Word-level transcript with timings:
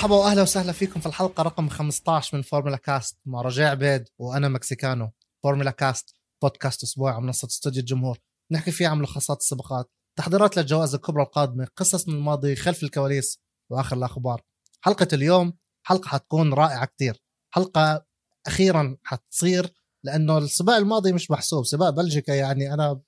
مرحبا 0.00 0.16
واهلا 0.16 0.42
وسهلا 0.42 0.72
فيكم 0.72 1.00
في 1.00 1.06
الحلقة 1.06 1.42
رقم 1.42 1.68
15 1.68 2.36
من 2.36 2.42
فورمولا 2.42 2.76
كاست. 2.76 3.18
مع 3.26 3.42
رجاء 3.42 3.70
عبيد 3.70 4.08
وأنا 4.18 4.48
مكسيكانو. 4.48 5.10
فورمولا 5.42 5.70
كاست 5.70 6.14
بودكاست 6.42 6.82
أسبوعي 6.82 7.14
على 7.14 7.22
منصه 7.22 7.46
استوديو 7.46 7.80
الجمهور. 7.80 8.18
نحكي 8.50 8.70
فيه 8.70 8.88
عن 8.88 8.98
ملخصات 8.98 9.40
السباقات 9.40 9.90
تحضيرات 10.16 10.56
للجوائز 10.56 10.94
الكبرى 10.94 11.22
القادمة 11.22 11.68
قصص 11.76 12.08
من 12.08 12.14
الماضي 12.14 12.56
خلف 12.56 12.82
الكواليس 12.82 13.38
وآخر 13.70 13.96
الأخبار. 13.96 14.42
حلقة 14.80 15.08
اليوم 15.12 15.52
حلقة 15.82 16.08
حتكون 16.08 16.54
رائعة 16.54 16.84
كتير. 16.84 17.22
حلقة 17.50 18.04
أخيرا 18.46 18.96
حتصير 19.04 19.72
لأنه 20.04 20.38
السباق 20.38 20.76
الماضي 20.76 21.12
مش 21.12 21.30
محسوب. 21.30 21.64
سباق 21.64 21.90
بلجيكا 21.90 22.32
يعني 22.32 22.74
أنا 22.74 23.00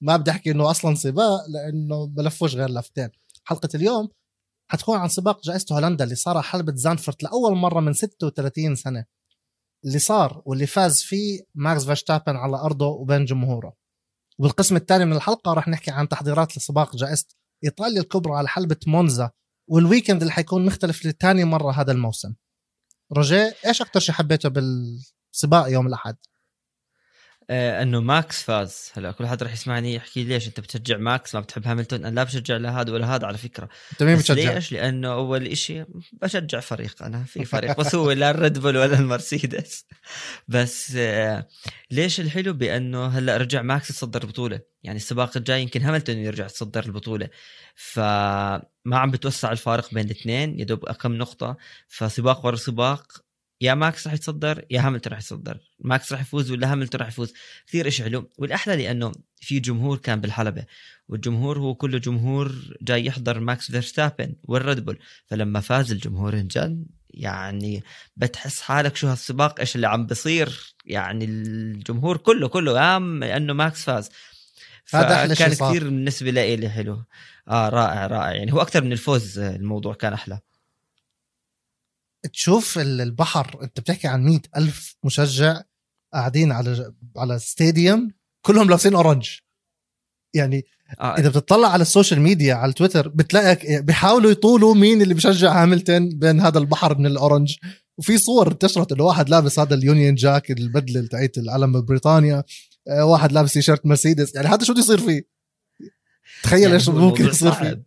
ما 0.00 0.16
بدي 0.16 0.30
أحكي 0.30 0.50
إنه 0.50 0.70
أصلا 0.70 0.94
سباق 0.94 1.46
لأنه 1.48 2.06
ملفوش 2.06 2.54
غير 2.54 2.70
لفتين. 2.70 3.10
حلقة 3.44 3.68
اليوم 3.74 4.08
حتكون 4.72 4.98
عن 4.98 5.08
سباق 5.08 5.42
جائزة 5.42 5.66
هولندا 5.74 6.04
اللي 6.04 6.14
صار 6.14 6.42
حلبة 6.42 6.72
زانفورت 6.76 7.22
لأول 7.22 7.56
مرة 7.56 7.80
من 7.80 7.92
36 7.92 8.74
سنة. 8.74 9.04
اللي 9.84 9.98
صار 9.98 10.42
واللي 10.44 10.66
فاز 10.66 11.02
فيه 11.02 11.40
ماكس 11.54 11.84
فيرستابن 11.84 12.36
على 12.36 12.56
أرضه 12.56 12.86
وبين 12.86 13.24
جمهوره. 13.24 13.76
وبالقسم 14.38 14.76
الثاني 14.76 15.04
من 15.04 15.12
الحلقة 15.12 15.52
راح 15.52 15.68
نحكي 15.68 15.90
عن 15.90 16.08
تحضيرات 16.08 16.56
لسباق 16.56 16.96
جائزة 16.96 17.26
إيطاليا 17.64 18.00
الكبرى 18.00 18.34
على 18.34 18.48
حلبة 18.48 18.76
مونزا. 18.86 19.30
وال 19.68 19.80
weekend 19.80 20.20
اللي 20.20 20.32
حيكون 20.32 20.66
مختلف 20.66 21.06
لثاني 21.06 21.44
مرة 21.44 21.72
هذا 21.72 21.92
الموسم. 21.92 22.34
رجاء 23.12 23.56
إيش 23.66 23.82
أكثر 23.82 24.00
شيء 24.00 24.14
حبيته 24.14 24.48
بالسباق 24.48 25.70
يوم 25.70 25.86
الأحد؟ 25.86 26.16
انه 27.50 28.00
ماكس 28.00 28.42
فاز. 28.42 28.92
هلا 28.94 29.12
كل 29.12 29.26
حد 29.26 29.42
راح 29.42 29.52
يسمعني 29.52 29.94
يحكي 29.94 30.24
ليش 30.24 30.48
انت 30.48 30.60
بتشجع 30.60 30.96
ماكس 30.96 31.34
ما 31.34 31.40
بتحب 31.40 31.66
هاملتون؟ 31.66 32.04
أنا 32.04 32.14
لا 32.14 32.24
بشجع 32.24 32.56
لا 32.56 32.80
هذا 32.80 32.92
ولا 32.92 33.14
هذا 33.14 33.26
على 33.26 33.38
فكرة. 33.38 33.68
أنت 33.92 34.02
مين 34.02 34.16
بتشجع؟ 34.16 34.54
ليش؟ 34.54 34.72
لأنه 34.72 35.12
أول 35.12 35.56
شيء 35.56 35.84
بشجع 36.12 36.60
فريق. 36.60 37.02
أنا 37.02 37.24
في 37.24 37.44
فريق 37.44 37.80
بس 37.80 37.94
هو 37.94 38.12
لا 38.12 38.30
الريد 38.30 38.58
بول 38.58 38.76
ولا 38.76 38.98
المرسيدس. 38.98 39.86
بس 40.48 40.92
آه 40.96 41.48
ليش 41.90 42.20
الحلو 42.20 42.52
بأنه 42.52 43.06
هلا 43.06 43.36
رجع 43.36 43.62
ماكس 43.62 43.90
يتصدر 43.90 44.22
البطوله 44.22 44.60
يعني 44.82 44.96
السباق 44.96 45.36
الجاي 45.36 45.62
يمكن 45.62 45.82
هاملتون 45.82 46.16
يرجع 46.16 46.44
يتصدر 46.44 46.84
البطولة. 46.84 47.28
فما 47.74 48.62
عم 48.92 49.10
بتوسع 49.10 49.52
الفارق 49.52 49.94
بين 49.94 50.06
الاثنين. 50.06 50.60
يدوب 50.60 50.84
كم 50.92 51.12
نقطة. 51.12 51.56
فسباق 51.88 52.46
ورا 52.46 52.56
سباق 52.56 53.24
يا 53.62 53.74
ماكس 53.74 54.06
راح 54.06 54.14
يتصدر 54.14 54.64
يا 54.70 54.80
هاملتون 54.80 55.12
راح 55.12 55.20
يتصدر. 55.20 55.58
ماكس 55.80 56.12
راح 56.12 56.20
يفوز 56.20 56.50
ولا 56.50 56.72
هاملتون 56.72 57.00
راح 57.00 57.08
يفوز؟ 57.08 57.32
كثير 57.66 57.90
حلو. 57.90 58.30
والأحلى 58.38 58.76
لأنه 58.76 59.12
في 59.40 59.60
جمهور 59.60 59.98
كان 59.98 60.20
بالحلبة 60.20 60.64
والجمهور 61.08 61.58
هو 61.58 61.74
كله 61.74 61.98
جمهور 61.98 62.54
جاي 62.82 63.06
يحضر 63.06 63.40
ماكس 63.40 63.70
فيرستابن 63.70 64.34
والريد 64.44 64.84
بول. 64.84 64.98
فلما 65.26 65.60
فاز 65.60 65.92
الجمهور 65.92 66.34
انجن 66.34 66.84
يعني 67.10 67.82
بتحس 68.16 68.60
حالك 68.60 68.96
شو 68.96 69.08
هالسباق 69.08 69.60
إيش 69.60 69.76
اللي 69.76 69.88
عم 69.88 70.06
بصير؟ 70.06 70.74
يعني 70.84 71.24
الجمهور 71.24 72.16
كله 72.16 72.48
كله 72.48 72.80
قام 72.80 73.22
إنه 73.22 73.52
ماكس 73.52 73.84
فاز. 73.84 74.10
هذا 74.94 75.14
أحلى 75.14 75.34
كان. 75.34 75.50
كثير 75.50 75.84
بالنسبة 75.84 76.30
لي 76.30 76.68
حلو. 76.68 77.04
آه 77.48 77.68
رائع 77.68 78.06
رائع. 78.06 78.32
يعني 78.32 78.52
هو 78.52 78.60
أكثر 78.60 78.84
من 78.84 78.92
الفوز 78.92 79.38
الموضوع 79.38 79.94
كان 79.94 80.12
أحلى. 80.12 80.40
تشوف 82.32 82.78
ال- 82.78 83.00
البحر 83.00 83.58
انت 83.62 83.80
بتحكي 83.80 84.08
عن 84.08 84.24
مئة 84.24 84.40
ألف 84.56 84.96
مشجع 85.04 85.60
قاعدين 86.12 86.52
على 86.52 86.92
على 87.16 87.38
stadium 87.38 88.10
كلهم 88.46 88.68
لابسين 88.70 88.94
orange 88.94 89.28
يعني 90.34 90.64
آه. 91.00 91.18
إذا 91.18 91.28
بتطلع 91.28 91.68
على 91.68 91.82
ال 91.82 91.87
social 91.87 92.20
media 92.20 92.54
على 92.54 92.72
تويتر 92.72 93.08
بتلاقي 93.08 93.82
بيحاولوا 93.82 94.30
يطولوا 94.30 94.74
مين 94.74 95.02
اللي 95.02 95.14
بيشجع 95.14 95.62
هاملتون 95.62 96.08
بين 96.18 96.40
هذا 96.40 96.58
البحر 96.58 96.98
من 96.98 97.06
ال 97.06 97.13
orange 97.13 97.56
وفي 97.98 98.18
صور 98.18 98.52
انتشرت 98.52 98.92
إنه 98.92 99.04
واحد 99.04 99.28
لابس 99.28 99.58
هذا 99.58 99.74
ال 99.74 99.81
Union 99.81 100.14
Jack 100.14 100.50
البدلة 100.50 101.06
تاعت 101.06 101.38
العلم 101.38 101.80
بريطانيا 101.84 102.44
آه، 102.88 103.04
واحد 103.04 103.32
لابس 103.32 103.52
تيشيرت 103.52 103.86
مرسيدس 103.86 104.34
يعني 104.34 104.48
هذا 104.48 104.64
شو 104.64 104.72
بده 104.72 104.82
يصير 104.82 104.98
فيه؟ 104.98 105.28
تخيل 106.42 106.62
يعني 106.62 106.74
إيش 106.74 106.88
ممكن 106.88 107.24
يصير 107.26 107.52
فيه. 107.52 107.82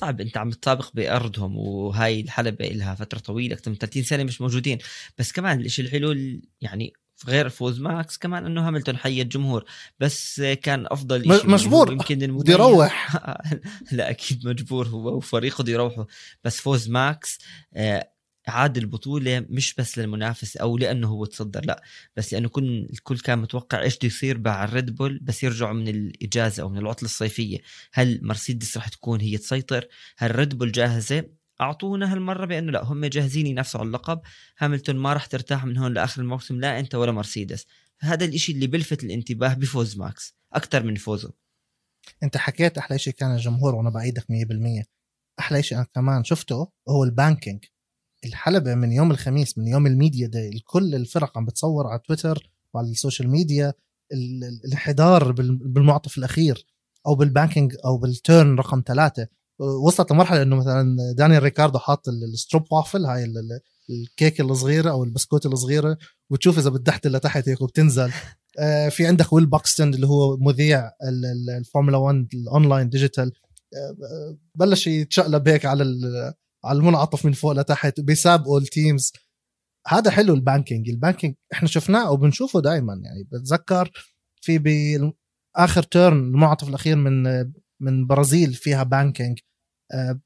صعب. 0.00 0.20
أنت 0.20 0.36
عم 0.36 0.50
تسابق 0.50 0.90
بأرضهم 0.94 1.56
وهاي 1.58 2.20
الحلبة 2.20 2.64
لها 2.68 2.94
فترة 2.94 3.18
طويلة 3.18 3.54
أكثر 3.54 3.70
من 3.70 3.76
30 3.78 4.02
سنة 4.02 4.24
مش 4.24 4.40
موجودين 4.40 4.78
بس 5.18 5.32
كمان 5.32 5.60
الشيء 5.60 5.84
الحلو 5.84 6.12
ال- 6.12 6.42
يعني 6.60 6.92
غير 7.26 7.48
فوز 7.48 7.80
ماكس 7.80 8.18
كمان 8.18 8.46
إنه 8.46 8.66
هاملتون 8.66 8.96
حيا 8.96 9.22
الجمهور 9.22 9.64
بس 10.00 10.40
كان 10.62 10.86
أفضل 10.90 11.24
شيء 11.40 11.50
مجبور. 11.50 11.92
يمكن 11.92 12.22
يروح 12.52 13.16
لا 13.92 14.10
أكيد 14.10 14.46
مجبور 14.46 14.88
هو 14.88 15.16
وفريقه 15.16 15.62
بده 15.62 15.72
يروحوا 15.72 16.04
بس 16.44 16.60
فوز 16.60 16.88
ماكس 16.90 17.38
آه، 17.74 18.10
عاد 18.48 18.78
البطولة 18.78 19.46
مش 19.50 19.74
بس 19.74 19.98
للمنافس 19.98 20.56
أو 20.56 20.78
لأنه 20.78 21.08
هو 21.08 21.24
تصدر 21.24 21.64
لا 21.64 21.82
بس 22.16 22.32
لأنه 22.32 22.48
كل 22.48 22.86
الكل 22.90 23.18
كان 23.18 23.38
متوقع 23.38 23.82
إيش 23.82 23.96
بده 23.96 24.06
يصير 24.06 24.38
مع 24.38 24.64
الريد 24.64 24.94
بول 24.96 25.18
بس 25.22 25.42
يرجعوا 25.42 25.72
من 25.72 25.88
الإجازة 25.88 26.62
أو 26.62 26.68
من 26.68 26.78
العطلة 26.78 27.04
الصيفية. 27.04 27.58
هل 27.92 28.20
مرسيدس 28.22 28.76
رح 28.76 28.88
تكون 28.88 29.20
هي 29.20 29.38
تسيطر؟ 29.38 29.88
هل 30.18 30.36
ريد 30.36 30.58
بول 30.58 30.72
جاهزة؟ 30.72 31.24
أعطونا 31.60 32.12
هالمرة 32.12 32.46
بأنه 32.46 32.72
لا 32.72 32.84
هم 32.84 33.06
جاهزين 33.06 33.46
ينافسوا 33.46 33.80
على 33.80 33.86
اللقب. 33.86 34.20
هاملتون 34.58 34.96
ما 34.96 35.12
رح 35.12 35.26
ترتاح 35.26 35.64
من 35.64 35.76
هون 35.76 35.94
لآخر 35.94 36.22
الموسم 36.22 36.60
لا 36.60 36.78
أنت 36.80 36.94
ولا 36.94 37.12
مرسيدس. 37.12 37.66
هذا 38.00 38.24
الإشي 38.24 38.52
اللي 38.52 38.66
بلفت 38.66 39.04
الانتباه 39.04 39.54
بفوز 39.54 39.98
ماكس 39.98 40.36
أكثر 40.52 40.82
من 40.82 40.94
فوزه. 40.94 41.32
أنت 42.22 42.36
حكيت 42.36 42.78
أحلى 42.78 42.98
شيء 42.98 43.12
كان 43.12 43.34
الجمهور 43.34 43.74
وأنا 43.74 43.90
بايدك 43.90 44.24
100% 44.30 44.84
أحلى 45.40 45.62
شيء 45.62 45.78
أنا 45.78 45.86
كمان 45.94 46.24
شفته 46.24 46.72
هو 46.88 47.04
ال 47.04 47.11
banking. 47.11 47.64
الحلبة 48.24 48.74
من 48.74 48.92
يوم 48.92 49.10
الخميس 49.10 49.58
من 49.58 49.68
يوم 49.68 49.86
ال 49.86 49.93
media 49.93 50.26
day 50.26 50.48
الكل 50.48 50.94
الفرق 50.94 51.38
عم 51.38 51.44
بتصور 51.44 51.86
على 51.86 52.00
تويتر 52.06 52.50
وعلى 52.74 52.90
ال 52.90 52.96
social 52.96 53.30
media 53.30 53.72
ال- 54.12 54.44
ال- 54.44 54.60
الانحدار 54.64 55.32
بال- 55.32 55.56
بالمنعطف 55.56 56.18
الأخير 56.18 56.66
أو 57.06 57.14
بال 57.14 57.28
banking 57.28 57.76
أو 57.84 57.98
بال 57.98 58.17
turn 58.17 58.54
رقم 58.56 58.82
ثلاثة 58.86 59.26
وصلت 59.58 60.12
لمرحلة 60.12 60.42
إنه 60.42 60.56
مثلا 60.56 60.96
دانيال 61.16 61.42
ريكاردو 61.42 61.78
حاط 61.78 62.08
ال- 62.08 62.24
ال 62.24 62.64
stroopwafel 62.72 63.04
هاي 63.04 63.24
ال- 63.24 63.38
ال- 63.38 63.60
الكيك 63.90 64.40
الصغيرة 64.40 64.90
أو 64.90 65.04
البسكوت 65.04 65.46
الصغيرة 65.46 65.98
وتشوف 66.30 66.58
إذا 66.58 66.70
بتحت 66.70 67.06
لتحت 67.06 67.48
هيك 67.48 67.60
وبتنزل. 67.60 68.10
آه، 68.58 68.88
في 68.88 69.06
عندك 69.06 69.32
ويل 69.32 69.46
بوكستون 69.46 69.94
اللي 69.94 70.06
هو 70.06 70.36
مذيع 70.36 70.86
ال- 70.86 71.24
ال- 71.24 71.50
الفورمولا 71.58 71.96
1 71.96 72.28
ال 72.34 72.42
online 72.42 72.88
digital 72.88 73.32
بلش 74.54 74.86
يتشقلب 74.86 75.48
هيك 75.48 75.66
على 75.66 75.84
على 76.64 76.78
المنعطف 76.78 77.26
من 77.26 77.32
فوق 77.32 77.52
لتحت 77.52 78.00
بيسابقوا 78.00 78.60
ال 78.60 78.69
teams 78.69 79.12
هذا 79.88 80.10
حلو 80.10 80.34
ال 80.34 80.40
banking. 80.40 80.88
ال 80.88 80.94
banking 80.94 81.34
إحنا 81.52 81.68
شفناه 81.68 82.10
وبنشوفه 82.12 82.60
دائما 82.60 83.00
يعني. 83.04 83.24
بتذكر 83.32 83.90
في 84.42 84.58
باخر 85.56 85.82
turn 85.82 86.16
المنعطف 86.18 86.68
الأخير 86.68 86.96
من 86.96 87.22
من 87.80 88.06
برازيل 88.06 88.54
فيها 88.54 88.82
banking. 88.82 89.38
آه، 89.94 90.20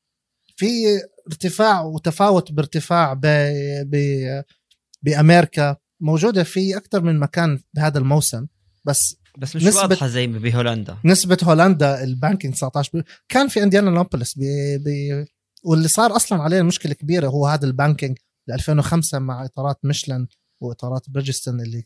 في 0.56 0.66
ارتفاع 1.28 1.80
وتفاوت 1.82 2.52
بارتفاع 2.52 3.12
ب 3.12 3.20
ب 3.90 3.96
بأمريكا. 5.02 5.76
موجودة 6.00 6.42
في 6.42 6.76
أكثر 6.76 7.02
من 7.02 7.18
مكان 7.18 7.58
بهذا 7.74 7.98
الموسم. 7.98 8.46
بس 8.84 9.16
بس 9.38 9.56
مش 9.56 9.64
نسبة- 9.64 9.76
واضحة 9.76 10.06
زي 10.06 10.26
بهولندا. 10.26 10.96
نسبة 11.04 11.38
هولندا 11.44 12.04
ال 12.04 12.10
banking 12.11 12.54
19 12.54 13.00
ب... 13.00 13.04
كان 13.28 13.48
في 13.48 13.62
انديانا. 13.62 14.02
ب... 14.02 14.88
واللي 15.64 15.88
صار 15.88 16.16
أصلا 16.16 16.42
عليه 16.42 16.62
مشكلة 16.62 16.94
كبيرة 16.94 17.28
هو 17.28 17.46
هذا 17.46 17.66
ال 17.66 17.73
banking 17.73 18.18
ل 18.48 18.52
2005 18.52 19.18
مع 19.18 19.44
إطارات 19.44 19.84
ميشلان 19.84 20.26
وإطارات 20.60 21.10
بريدجستون 21.10 21.60
اللي 21.60 21.84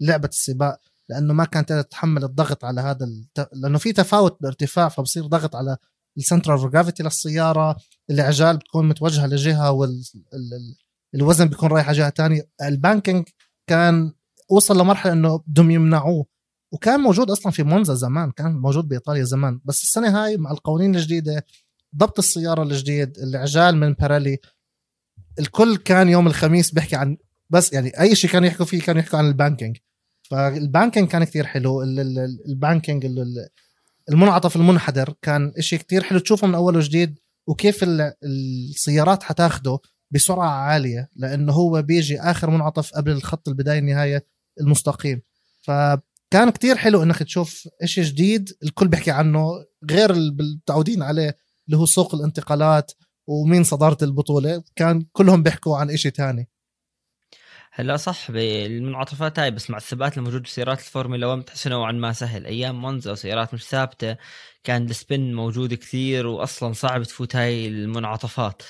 لعبة 0.00 0.28
السباق 0.28 0.80
لأنه 1.08 1.34
ما 1.34 1.44
كانت 1.44 1.72
تتحمل 1.72 2.24
الضغط 2.24 2.64
على 2.64 2.80
هذا 2.80 3.04
الت... 3.04 3.48
لأنه 3.52 3.78
في 3.78 3.92
تفاوت 3.92 4.42
بارتفاع 4.42 4.88
فبصير 4.88 5.26
ضغط 5.26 5.56
على 5.56 5.76
ال 6.18 6.24
central 6.24 6.70
gravity 6.70 7.02
للسيارة 7.02 7.76
العجال 8.10 8.56
بتكون 8.56 8.88
متوجهة 8.88 9.26
لجهة 9.26 9.72
وال 9.72 9.90
ال... 10.34 10.54
ال... 10.54 10.76
الوزن 11.14 11.48
بيكون 11.48 11.68
رايح 11.68 11.88
على 11.88 11.98
جهة 11.98 12.08
تانية. 12.08 12.48
ال 12.62 12.70
banking 12.70 13.28
كان 13.66 14.12
وصل 14.50 14.80
لمرحلة 14.80 15.12
إنه 15.12 15.38
بدهم 15.46 15.70
يمنعوه 15.70 16.26
وكان 16.72 17.00
موجود 17.00 17.30
أصلا 17.30 17.52
في 17.52 17.62
مونزا 17.62 17.94
زمان 17.94 18.30
كان 18.30 18.56
موجود 18.56 18.88
بإيطاليا 18.88 19.24
زمان. 19.24 19.60
بس 19.64 19.82
السنة 19.82 20.24
هاي 20.24 20.36
مع 20.36 20.50
القوانين 20.50 20.94
الجديدة 20.94 21.46
ضبط 21.96 22.18
السيارة 22.18 22.62
الجديد 22.62 23.18
العجال 23.18 23.76
من 23.76 23.92
بيريلي 23.92 24.38
الكل 25.38 25.76
كان 25.76 26.08
يوم 26.08 26.26
الخميس 26.26 26.70
بيحكي 26.70 26.96
عن 26.96 27.16
بس 27.50 27.72
يعني 27.72 28.00
أي 28.00 28.14
شيء 28.14 28.30
كانوا 28.30 28.48
يحكوا 28.48 28.64
فيه 28.66 28.80
كانوا 28.82 29.00
يحكوا 29.02 29.18
عن 29.18 29.26
ال 29.28 29.33
banking. 29.33 29.76
فال 30.30 30.47
banking 30.47 31.08
كان 31.08 31.24
كتير 31.24 31.46
حلو 31.46 31.82
ال- 31.82 32.00
ال- 32.00 32.18
ال- 32.18 32.42
ال 32.48 32.55
banking 32.55 33.04
ال- 33.04 33.18
ال- 33.18 33.48
المنعطف 34.08 34.56
المنحدر 34.56 35.14
كان 35.22 35.52
إشي 35.58 35.78
كتير 35.78 36.02
حلو 36.02 36.18
تشوفه 36.18 36.46
من 36.46 36.54
أول 36.54 36.76
وجديد 36.76 37.18
وكيف 37.46 37.82
ال- 37.82 38.12
السيارات 38.24 39.22
حتاخده 39.22 39.78
بسرعة 40.10 40.48
عالية 40.48 41.08
لأنه 41.16 41.52
هو 41.52 41.82
بيجي 41.82 42.20
آخر 42.20 42.50
منعطف 42.50 42.90
قبل 42.94 43.10
الخط 43.12 43.48
البداية 43.48 43.78
النهاية 43.78 44.26
المستقيم. 44.60 45.22
فكان 45.60 46.50
كتير 46.54 46.76
حلو 46.76 47.02
إنك 47.02 47.18
تشوف 47.22 47.68
إشي 47.82 48.02
جديد 48.02 48.50
الكل 48.62 48.88
بيحكي 48.88 49.10
عنه 49.10 49.50
غير 49.90 50.10
اللي 50.10 50.36
متعودين 50.62 51.02
عليه. 51.02 51.36
اللي 51.66 51.76
هو 51.76 51.86
سوق 51.86 52.14
الانتقالات 52.14 52.92
ومين 53.26 53.64
صدارة 53.64 54.04
البطولة 54.04 54.62
كان 54.76 55.06
كلهم 55.12 55.42
بيحكوا 55.42 55.76
عن 55.76 55.90
إشي 55.90 56.10
تاني. 56.10 56.48
هلا 57.72 57.96
صح 57.96 58.30
بالمنعطفات 58.30 59.38
هاي 59.38 59.50
بس 59.50 59.70
مع 59.70 59.78
الثبات 59.78 60.18
الموجود 60.18 60.42
بسيارات 60.42 60.78
الفورمولا 60.78 61.26
1 61.26 61.40
بتحس 61.42 61.66
نوعا 61.66 61.92
ما 61.92 62.12
سهل. 62.12 62.46
أيام 62.46 62.80
مونزا 62.80 63.12
وسيارات 63.12 63.54
مش 63.54 63.64
ثابتة 63.64 64.16
كان 64.64 64.90
ال 64.90 64.99
spin 64.99 65.34
موجود 65.34 65.74
كثير 65.74 66.26
واصلا 66.26 66.72
صعب 66.72 67.02
تفوت 67.02 67.36
هاي 67.36 67.68
المنعطفات 67.68 68.62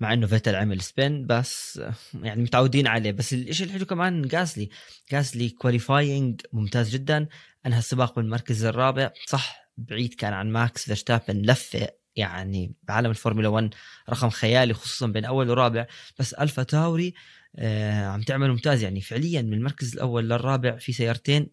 مع 0.00 0.12
إنه 0.12 0.26
فيتل 0.26 0.54
عمل 0.54 0.80
spin 0.80 1.26
بس 1.26 1.80
يعني 2.22 2.42
متعودين 2.42 2.86
عليه. 2.86 3.12
بس 3.12 3.32
الشيء 3.32 3.66
الحلو 3.66 3.86
كمان 3.86 4.28
غازلي. 4.32 4.68
غازلي 5.12 5.48
qualifying 5.48 6.40
ممتاز 6.52 6.90
جدا. 6.90 7.28
أنهى 7.66 7.78
السباق 7.78 8.16
بالمركز 8.16 8.64
الرابع. 8.64 9.10
صح 9.26 9.70
بعيد 9.76 10.14
كان 10.14 10.32
عن 10.32 10.50
ماكس 10.52 10.84
فيرستابن 10.84 11.42
لفه 11.42 11.88
يعني 12.16 12.74
بعالم 12.82 13.10
الفورمولا 13.10 13.48
1 13.48 13.74
رقم 14.10 14.30
خيالي 14.30 14.74
خصوصا 14.74 15.06
بين 15.06 15.24
أول 15.24 15.50
ورابع. 15.50 15.86
بس 16.18 16.32
ألفا 16.34 16.62
تاوري 16.62 17.14
آه 17.56 18.06
عم 18.06 18.22
تعمل 18.22 18.50
ممتاز. 18.50 18.82
يعني 18.82 19.00
فعليا 19.00 19.42
من 19.42 19.52
المركز 19.54 19.94
الأول 19.94 20.24
للرابع 20.30 20.76
في 20.76 20.92
سيارتين 20.92 21.50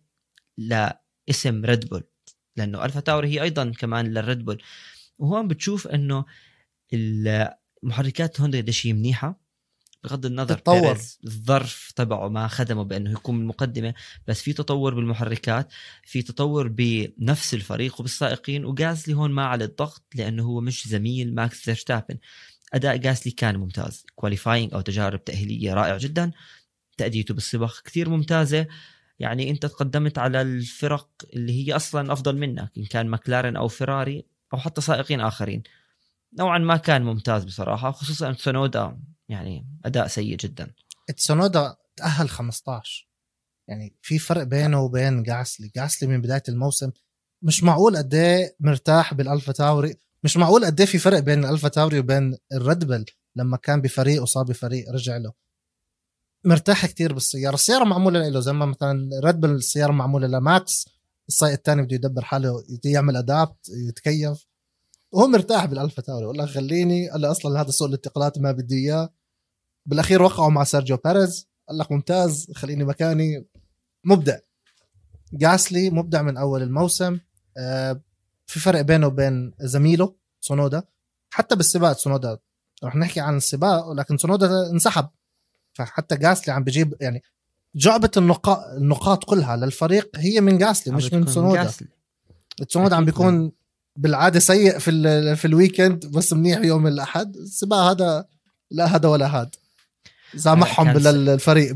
لاسم 0.57 1.65
ريد 1.65 1.89
بول 1.89 2.03
لأنه 2.57 2.85
ألفا 2.85 2.99
تاوري 2.99 3.27
هي 3.27 3.41
أيضا 3.43 3.71
كمان 3.79 4.13
للريد 4.13 4.45
بول. 4.45 4.61
وهون 5.19 5.47
بتشوف 5.47 5.87
إنه 5.87 6.25
محركات 7.83 8.41
هوندا 8.41 8.57
قديش 8.57 8.87
هي 8.87 8.93
منيحة. 8.93 9.40
بغض 10.03 10.25
النظر 10.25 10.57
تطور 10.57 10.97
الظرف 11.25 11.91
تبعه 11.95 12.27
ما 12.27 12.47
خدمه 12.47 12.83
بأنه 12.83 13.11
يكون 13.11 13.37
بالمقدمه 13.37 13.93
بس 14.27 14.41
في 14.41 14.53
تطور 14.53 14.93
بالمحركات 14.93 15.73
في 16.03 16.21
تطور 16.21 16.67
بنفس 16.67 17.53
الفريق 17.53 17.99
وبالسائقين 17.99 18.65
وغازلي 18.65 19.15
هون 19.15 19.31
ما 19.31 19.45
على 19.45 19.63
الضغط 19.63 20.03
لأنه 20.15 20.43
هو 20.43 20.61
مش 20.61 20.87
زميل 20.87 21.35
ماكس 21.35 21.59
فيرستابن. 21.59 22.17
أداء 22.73 22.97
غازلي 22.97 23.31
كان 23.31 23.57
ممتاز. 23.57 24.05
qualifying 24.15 24.73
أو 24.73 24.81
تجارب 24.81 25.23
تأهيلية 25.23 25.73
رائع 25.73 25.97
جدا. 25.97 26.31
تأديته 26.97 27.33
بالسباق 27.33 27.81
كثير 27.85 28.09
ممتازة. 28.09 28.67
يعني 29.19 29.49
أنت 29.49 29.65
تقدمت 29.65 30.17
على 30.17 30.41
الفرق 30.41 31.09
اللي 31.33 31.67
هي 31.67 31.75
أصلا 31.75 32.13
أفضل 32.13 32.37
منك 32.37 32.71
إن 32.77 32.85
كان 32.85 33.07
ماكلارن 33.07 33.55
أو 33.55 33.67
فيراري 33.67 34.25
أو 34.53 34.57
حتى 34.57 34.81
سائقين 34.81 35.21
آخرين. 35.21 35.63
نوعا 36.39 36.57
ما 36.57 36.77
كان 36.77 37.03
ممتاز 37.03 37.43
بصراحة 37.43 37.91
خصوصا 37.91 38.33
تسونودا 38.33 38.97
يعني 39.31 39.67
أداء 39.85 40.07
سيء 40.07 40.37
جدا. 40.37 40.73
تسونودا 41.17 41.75
تأهل 41.95 42.29
15 42.29 43.09
يعني 43.67 43.95
في 44.01 44.19
فرق 44.19 44.43
بينه 44.43 44.81
وبين 44.81 45.23
غازلي. 45.23 45.71
غازلي 45.75 46.09
من 46.09 46.21
بداية 46.21 46.43
الموسم 46.49 46.91
مش 47.41 47.63
معقول 47.63 47.97
قد 47.97 48.13
إيه 48.13 48.55
مرتاح 48.59 49.13
بالألفا 49.13 49.51
تاوري 49.51 49.95
مش 50.23 50.37
معقول 50.37 50.65
قد 50.65 50.79
إيه 50.79 50.87
في 50.87 50.97
فرق 50.97 51.19
بين 51.19 51.45
الألفا 51.45 51.67
تاوري 51.67 51.99
وبين 51.99 52.37
الريد 52.53 53.05
لما 53.35 53.57
كان 53.57 53.81
بفريق 53.81 54.21
وصار 54.21 54.43
بفريق 54.43 54.89
رجع 54.91 55.17
له. 55.17 55.33
مرتاح 56.45 56.85
كتير 56.85 57.13
بالسيارة. 57.13 57.55
السيارة 57.55 57.83
معمولة 57.83 58.29
له 58.29 58.39
زي 58.39 58.53
ما 58.53 58.65
مثلا 58.65 59.09
ريد 59.23 59.45
السيارة 59.45 59.91
معمولة 59.91 60.27
لماكس 60.27 60.89
السائق 61.29 61.53
الثاني 61.53 61.81
بده 61.81 61.95
يدبر 61.95 62.21
حاله 62.21 62.63
يعمل 62.85 63.15
adapt 63.17 63.69
يتكيف. 63.69 64.45
وهو 65.11 65.27
مرتاح 65.27 65.65
بالألفا 65.65 66.01
تاوري. 66.01 66.25
والله 66.25 66.45
خليني 66.45 67.09
لي 67.15 67.31
أصلا 67.31 67.61
هذا 67.61 67.71
سوق 67.71 67.87
الانتقالات 67.87 68.37
ما 68.37 68.51
بدي 68.51 68.75
إياه. 68.75 69.09
بالأخير 69.85 70.21
وقعوا 70.21 70.49
مع 70.49 70.63
سيرجيو 70.63 70.97
بيريز. 71.05 71.47
قال 71.69 71.77
لك 71.77 71.91
ممتاز 71.91 72.51
خليني 72.55 72.83
مكاني. 72.83 73.45
مبدع. 74.03 74.37
غازلي 75.33 75.89
مبدع 75.89 76.21
من 76.21 76.37
أول 76.37 76.61
الموسم. 76.61 77.19
آه 77.57 78.01
في 78.45 78.59
فرق 78.59 78.81
بينه 78.81 79.07
وبين 79.07 79.53
زميله 79.59 80.15
تسونودا. 80.41 80.83
حتى 81.29 81.55
بالسباق 81.55 81.97
تسونودا 81.97 82.37
رح 82.83 82.95
نحكي 82.95 83.19
عن 83.19 83.37
السباق 83.37 83.87
ولكن 83.87 84.17
تسونودا 84.17 84.69
انسحب. 84.71 85.09
فحتى 85.73 86.17
غازلي 86.17 86.53
عم 86.53 86.63
بجيب 86.63 86.95
يعني 87.01 87.23
جعبة 87.75 88.11
النقاط 88.17 88.65
النقاط 88.77 89.23
كلها 89.23 89.55
للفريق. 89.55 90.09
هي 90.15 90.41
من 90.41 90.57
غازلي 90.57 90.95
مش 90.95 91.13
من 91.13 91.27
تسونودا. 91.27 91.71
تسونودا 92.67 92.95
عم 92.95 93.05
بيكون 93.05 93.51
بالعادة 93.95 94.39
سيء 94.39 94.79
في 94.79 95.35
في 95.35 95.45
ال 95.45 95.53
weekend 95.53 96.05
بس 96.05 96.33
منيح 96.33 96.59
يوم 96.59 96.87
الأحد. 96.87 97.35
السباق 97.35 97.79
هذا 97.79 98.25
لا 98.71 98.85
هذا 98.85 99.09
ولا 99.09 99.27
هذا. 99.27 99.51
سامحهم 100.35 100.93
بالفريق 100.93 101.71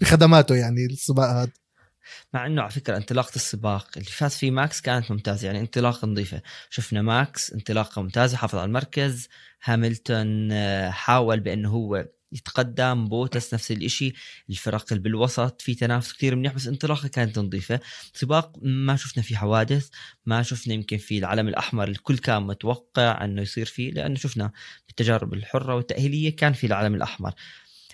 بخدماته 0.00 0.54
يعني 0.54 0.86
السباق 0.86 1.28
هذا. 1.28 1.50
مع 2.34 2.46
إنه 2.46 2.62
على 2.62 2.70
فكرة 2.70 2.96
انطلاقة 2.96 3.36
السباق 3.36 3.88
اللي 3.96 4.10
فاز 4.10 4.34
فيه 4.34 4.50
ماكس 4.50 4.80
كانت 4.80 5.10
ممتازة 5.10 5.46
يعني 5.46 5.60
انطلاقة 5.60 6.06
نظيفة. 6.06 6.42
شفنا 6.70 7.02
ماكس 7.02 7.52
انطلاقة 7.52 8.02
ممتازة 8.02 8.36
حافظ 8.36 8.58
على 8.58 8.66
المركز. 8.66 9.28
هاملتون 9.64 10.52
آه، 10.52 10.90
حاول 10.90 11.40
بأنه 11.40 11.70
هو 11.70 12.06
يتقدم 12.34 13.08
بوتس 13.08 13.54
نفس 13.54 13.72
الشيء 13.72 14.14
الفرق 14.50 14.84
اللي 14.92 15.02
بالوسط 15.02 15.62
في 15.62 15.74
تنافس 15.74 16.12
كثير 16.12 16.36
منيح 16.36 16.52
بس 16.52 16.66
انطلاقة 16.66 17.08
كانت 17.08 17.38
نظيفة. 17.38 17.80
سباق 18.14 18.52
ما 18.62 18.96
شفنا 18.96 19.22
فيه 19.22 19.36
حوادث 19.36 19.88
ما 20.26 20.42
شفنا 20.42 20.74
يمكن 20.74 20.96
في 20.96 21.18
العلم 21.18 21.48
الأحمر 21.48 21.88
الكل 21.88 22.18
كان 22.18 22.42
متوقع 22.42 23.24
إنه 23.24 23.42
يصير 23.42 23.66
فيه 23.66 23.90
لأنه 23.90 24.14
شفنا 24.14 24.52
بالتجارب 24.86 25.34
الحرة 25.34 25.74
والتأهيلية 25.74 26.36
كان 26.36 26.52
في 26.52 26.66
العلم 26.66 26.94
الأحمر. 26.94 27.34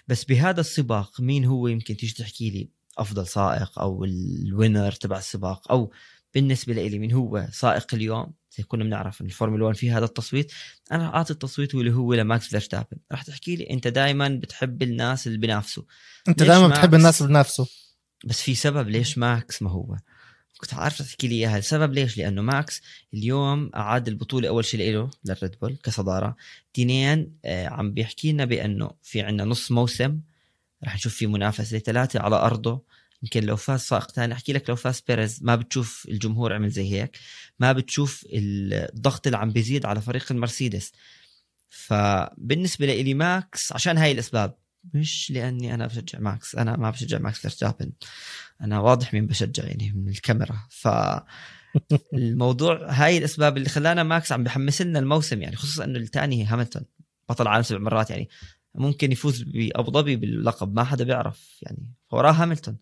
بس 0.09 0.25
بهذا 0.25 0.61
السباق 0.61 1.21
مين 1.21 1.45
هو 1.45 1.69
يمكن 1.69 1.97
تيجي 1.97 2.15
تحكي 2.15 2.51
لي؟ 2.51 2.69
أفضل 2.99 3.27
سائق 3.27 3.79
أو 3.79 4.05
ال 4.05 4.17
winner 4.17 4.93
تبع 4.93 5.19
السباق؟ 5.19 5.73
أو 5.73 5.93
بالنسبة 6.35 6.73
لي 6.75 6.99
مين 6.99 7.13
هو 7.13 7.49
سائق 7.53 7.95
اليوم؟ 7.95 8.40
زي 8.61 8.65
كنا 8.67 8.85
بنعرف 8.85 9.21
إن 9.21 9.27
الفورمولا 9.27 9.65
1 9.65 9.77
في 9.77 9.91
هذا 9.91 10.05
التصويت. 10.05 10.53
أنا 10.93 11.17
أعطي 11.17 11.33
التصويت 11.33 11.75
اللي 11.75 11.93
هو 11.93 12.15
لماكس 12.15 12.49
فيرستابن. 12.49 12.97
راح 13.13 13.23
تحكي 13.23 13.57
لي 13.57 13.71
أنت 13.71 13.89
دائما 13.89 14.29
بتحب 14.29 14.83
الناس 14.83 15.27
اللي 15.27 15.39
بنافسوا 15.39 15.83
أنت 16.29 16.43
دائما 16.43 16.69
بتحب 16.69 16.95
الناس 16.95 17.21
اللي 17.21 17.33
بنافسوا 17.33 17.67
بس 18.25 18.43
في 18.43 18.55
سبب 18.55 18.89
ليش 18.89 19.19
ماكس 19.19 19.63
ما 19.63 19.71
هو. 19.71 19.97
كنت 20.59 20.75
عارف 20.75 21.03
تحكي 21.03 21.29
لي 21.29 21.35
إياها. 21.35 21.59
السبب 21.59 21.93
ليش؟ 21.93 22.19
لأنه 22.19 22.43
ماكس 22.43 22.83
اليوم 23.15 23.71
أعاد 23.75 24.09
البطولة 24.09 24.49
أول 24.49 24.65
شيء 24.65 24.93
له 24.93 25.11
للريد 25.25 25.57
بول 25.63 25.77
كصدارة. 25.83 26.37
اثنين 26.75 27.33
آه 27.45 27.69
عم 27.69 27.93
بيحكي 27.93 28.33
لنا 28.33 28.45
بأنه 28.45 28.91
في 29.03 29.21
عندنا 29.21 29.45
نص 29.45 29.71
موسم. 29.71 30.21
راح 30.85 30.95
نشوف 30.95 31.15
في 31.15 31.27
منافسة 31.27 31.79
ثلاثة 31.79 32.21
على 32.21 32.37
أرضه. 32.37 32.83
يمكن 33.23 33.45
لو 33.45 33.57
فاز 33.57 33.81
سائق 33.81 34.11
ثاني. 34.11 34.33
أحكي 34.33 34.53
لك 34.53 34.71
لو 34.71 34.77
فاز 34.77 35.03
بيريز. 35.09 35.43
ما 35.43 35.57
بتشوف 35.57 36.07
الجمهور 36.09 36.53
عمل 36.53 36.71
زي 36.71 36.93
هيك. 36.93 37.19
ما 37.61 37.73
بتشوف 37.73 38.27
الضغط 38.33 39.27
اللي 39.27 39.39
عم 39.39 39.51
بيزيد 39.51 39.87
على 39.87 40.01
فريق 40.01 40.33
المرسيدس. 40.33 40.93
فبالنسبة 41.69 42.87
لي 42.87 43.15
ماكس 43.15 43.73
عشان 43.73 43.99
هاي 43.99 44.13
الأسباب 44.13 44.55
مش 44.95 45.31
لأني 45.31 45.75
أنا 45.75 45.87
بشجع 45.87 46.19
ماكس 46.19 46.55
أنا 46.55 46.77
ما 46.77 46.91
بشجع 46.91 47.19
ماكس 47.19 47.39
فيرستابن. 47.39 47.93
أنا 48.61 48.81
واضح 48.81 49.15
مين 49.15 49.27
بشجع 49.27 49.65
يعني 49.65 49.93
من 49.93 50.09
الكاميرا. 50.09 50.67
ف 50.71 50.89
الموضوع 52.15 52.91
هاي 52.91 53.19
الأسباب 53.19 53.57
اللي 53.57 53.69
خلانا 53.69 54.03
ماكس 54.03 54.33
عم 54.33 54.45
بحمس 54.45 54.83
لنا 54.83 54.99
الموسم 54.99 55.43
يعني 55.43 55.57
خصوصا 55.57 55.85
إنه 55.85 55.99
الثاني 55.99 56.45
هاملتون. 56.45 56.83
بطل 57.29 57.49
عالم 57.49 57.63
سبع 57.63 57.79
مرات 57.79 58.11
يعني 58.11 58.29
ممكن 58.75 59.13
يفوز 59.13 59.43
بابو 59.43 59.91
ظبي 59.91 60.17
باللقب 60.17 60.75
ما 60.75 60.85
حدا 60.85 61.05
بيعرف 61.05 61.59
يعني. 61.63 61.93
وراه 62.11 62.33
هاملتون. 62.33 62.77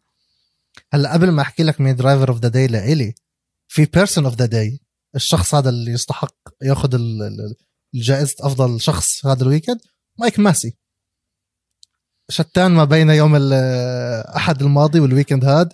هلأ 0.93 1.13
قبل 1.13 1.31
ما 1.31 1.43
أحكي 1.43 1.63
لك 1.63 1.81
مين 1.81 1.97
driver 1.97 2.29
of 2.29 2.41
the 2.41 2.49
day 2.49 2.67
لإلي 2.67 3.15
في 3.69 3.85
person 3.85 4.25
of 4.25 4.35
the 4.35 4.47
day 4.47 4.81
الشخص 5.15 5.55
هذا 5.55 5.69
اللي 5.69 5.93
يستحق 5.93 6.37
ياخذ 6.63 6.99
الجائزة 7.95 8.35
أفضل 8.41 8.81
شخص 8.81 9.27
هذا 9.27 9.43
ال 9.43 9.48
weekend 9.48 9.81
مايك 10.19 10.39
ماسي. 10.39 10.77
شتان 12.31 12.71
ما 12.71 12.85
بين 12.85 13.11
يوم 13.11 13.37
الاحد 13.37 14.63
الماضي 14.63 15.01
وال 15.01 15.11
weekend 15.11 15.45
هاد 15.45 15.73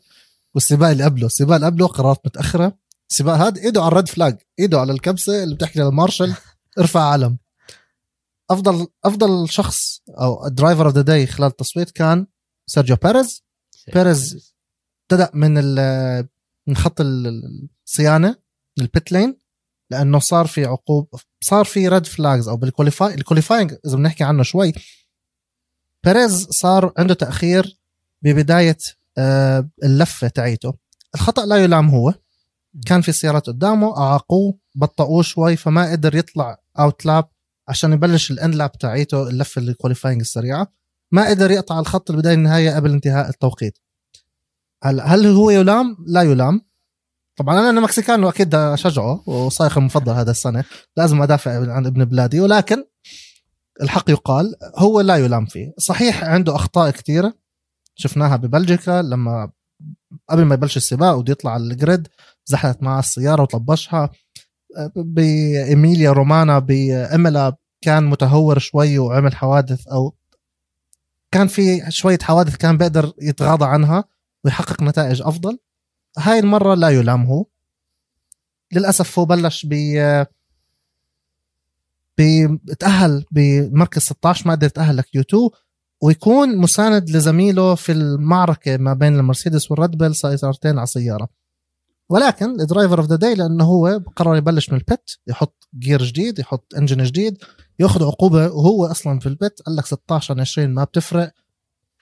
والسباق 0.54 0.90
اللي 0.90 1.04
قبله. 1.04 1.26
السباق 1.26 1.54
اللي 1.54 1.66
قبله 1.66 1.86
قرارات 1.86 2.20
متأخرة. 2.26 2.78
السباق 3.10 3.34
هاد 3.36 3.58
ايده 3.58 3.80
على 3.80 3.88
ال 3.88 3.93
red 3.93 4.08
flag 4.08 4.36
ايده 4.58 4.80
على 4.80 4.92
الكبسة 4.92 5.42
اللي 5.42 5.54
بتحكي 5.54 5.80
للمارشل 5.80 6.34
ارفع 6.78 7.00
علم. 7.00 7.38
افضل 8.50 8.86
أفضل 9.04 9.50
شخص 9.50 10.00
أو 10.08 10.48
driver 10.48 10.86
of 10.86 10.94
the 10.94 11.02
day 11.02 11.26
خلال 11.26 11.48
التصويت 11.48 11.90
كان 11.90 12.26
سيرجيو 12.66 12.96
بيريز 12.96 13.44
بيريز 13.94 14.54
ابتدا 15.02 15.30
من 15.34 15.54
من 16.66 16.76
خط 16.76 17.00
الصيانه 17.86 18.36
ال 18.80 18.88
pit 18.88 19.12
lane 19.12 19.38
لأنه 19.90 20.18
صار 20.18 20.46
في 20.46 20.64
عقوب 20.64 21.08
صار 21.40 21.64
في 21.64 21.88
red 21.88 22.06
flags 22.06 22.48
أو 22.48 22.56
بال 22.56 22.69
qualify 22.69 23.14
ال 23.14 23.20
qualifying 23.20 23.74
إذا 23.86 23.96
بنحكي 23.96 24.24
عنه 24.24 24.42
شوي 24.42 24.72
بيريز 26.04 26.46
صار 26.50 26.92
عنده 26.98 27.14
تأخير 27.14 27.78
ببداية 28.22 28.78
آه، 29.18 29.68
اللفة 29.84 30.28
تاعيته. 30.28 30.74
الخطأ 31.14 31.46
لا 31.46 31.56
يلام 31.56 31.88
هو. 31.88 32.14
كان 32.86 33.00
في 33.00 33.12
سيارات 33.12 33.46
قدامه 33.46 33.98
أعاقوه 33.98 34.58
بطئوه 34.74 35.22
شوي 35.22 35.56
فما 35.56 35.92
قدر 35.92 36.14
يطلع 36.14 36.58
out 36.78 37.06
lap 37.06 37.28
عشان 37.68 37.92
يبلش 37.92 38.30
ال 38.30 38.37
in 38.37 38.50
lap 38.50 38.72
تاعيته 38.72 39.28
اللفة 39.28 39.60
ال 39.60 39.66
qualifying 39.66 40.20
السريعة. 40.20 40.72
ما 41.12 41.28
قدر 41.28 41.50
يقطع 41.50 41.80
الخط 41.80 42.10
البداية 42.10 42.34
النهاية 42.34 42.76
قبل 42.76 42.90
انتهاء 42.92 43.28
التوقيت. 43.28 43.78
هل 44.82 45.00
هل 45.00 45.26
هو 45.26 45.50
يلام؟ 45.50 45.96
لا 46.06 46.22
يلام. 46.22 46.60
طبعا 47.36 47.60
أنا 47.60 47.70
أنا 47.70 47.80
مكسيكان 47.80 48.24
وأكيد 48.24 48.54
أشجعه 48.54 49.28
وسايقي 49.28 49.78
المفضل 49.78 50.12
هذا 50.12 50.30
السنة. 50.30 50.64
لازم 50.96 51.22
أدافع 51.22 51.72
عن 51.72 51.86
ابن 51.86 52.04
بلادي. 52.04 52.40
ولكن 52.40 52.84
الحق 53.82 54.10
يقال 54.10 54.54
هو 54.76 55.00
لا 55.00 55.16
يلام 55.16 55.46
فيه. 55.46 55.74
صحيح 55.78 56.24
عنده 56.24 56.56
أخطاء 56.56 56.90
كثيرة 56.90 57.34
شفناها 57.94 58.36
ببلجيكا 58.36 59.02
لما 59.02 59.50
قبل 60.30 60.44
ما 60.44 60.54
يبلش 60.54 60.76
السباق 60.76 61.14
وبده 61.16 61.32
يطلع 61.32 61.50
على 61.50 61.62
ال 61.62 61.72
grid 61.72 62.08
زحلت 62.46 62.82
معه 62.82 62.98
السيارة 62.98 63.42
وطبشها. 63.42 64.10
بإيميليا 64.96 66.10
رومانيا 66.10 66.58
بإيمولا 66.58 67.56
كان 67.80 68.04
متهور 68.04 68.58
شوي 68.58 68.98
وعمل 68.98 69.36
حوادث 69.36 69.88
أو 69.88 70.14
كان 71.30 71.46
في 71.46 71.90
شوية 71.90 72.18
حوادث 72.22 72.56
كان 72.56 72.76
بيقدر 72.76 73.12
يتغاضى 73.22 73.64
عنها 73.64 74.04
ويحقق 74.44 74.82
نتائج 74.82 75.22
أفضل. 75.22 75.58
هاي 76.18 76.38
المرة 76.38 76.74
لا 76.74 76.88
يلام 76.88 77.24
هو 77.24 77.46
للأسف 78.72 79.18
هو 79.18 79.24
بلش 79.24 79.66
ب 79.70 79.74
بتأهل 82.18 83.24
بمركز 83.30 84.02
16 84.02 84.48
ما 84.48 84.54
قدر 84.54 84.66
يتأهل 84.66 84.96
ل 84.96 85.20
Q2 85.20 85.50
ويكون 86.02 86.58
مساند 86.58 87.10
لزميله 87.10 87.74
في 87.74 87.92
المعركة 87.92 88.76
ما 88.76 88.94
بين 88.94 89.14
المرسيدس 89.14 89.70
والريد 89.70 89.90
بول 89.90 90.14
سيارتين 90.14 90.78
على 90.78 90.86
سيارة 90.86 91.28
ولكن 92.08 92.60
ال 92.60 92.66
driver 92.66 92.98
of 92.98 93.06
the 93.06 93.16
day 93.16 93.34
لأنه 93.34 93.64
هو 93.64 94.02
قرر 94.16 94.36
يبلش 94.36 94.70
من 94.70 94.78
ال 94.78 94.88
pit 94.88 95.18
يحط 95.26 95.68
gear 95.78 96.02
جديد 96.02 96.38
يحط 96.38 96.74
engine 96.76 97.02
جديد 97.02 97.38
يأخذ 97.78 98.04
عقوبة 98.04 98.46
وهو 98.46 98.86
أصلا 98.86 99.18
في 99.18 99.26
ال 99.26 99.35
pit 99.35 99.62
قال 99.62 99.76
لك 99.76 99.86
16 99.86 100.40
20 100.40 100.68
ما 100.68 100.84
بتفرق. 100.84 101.32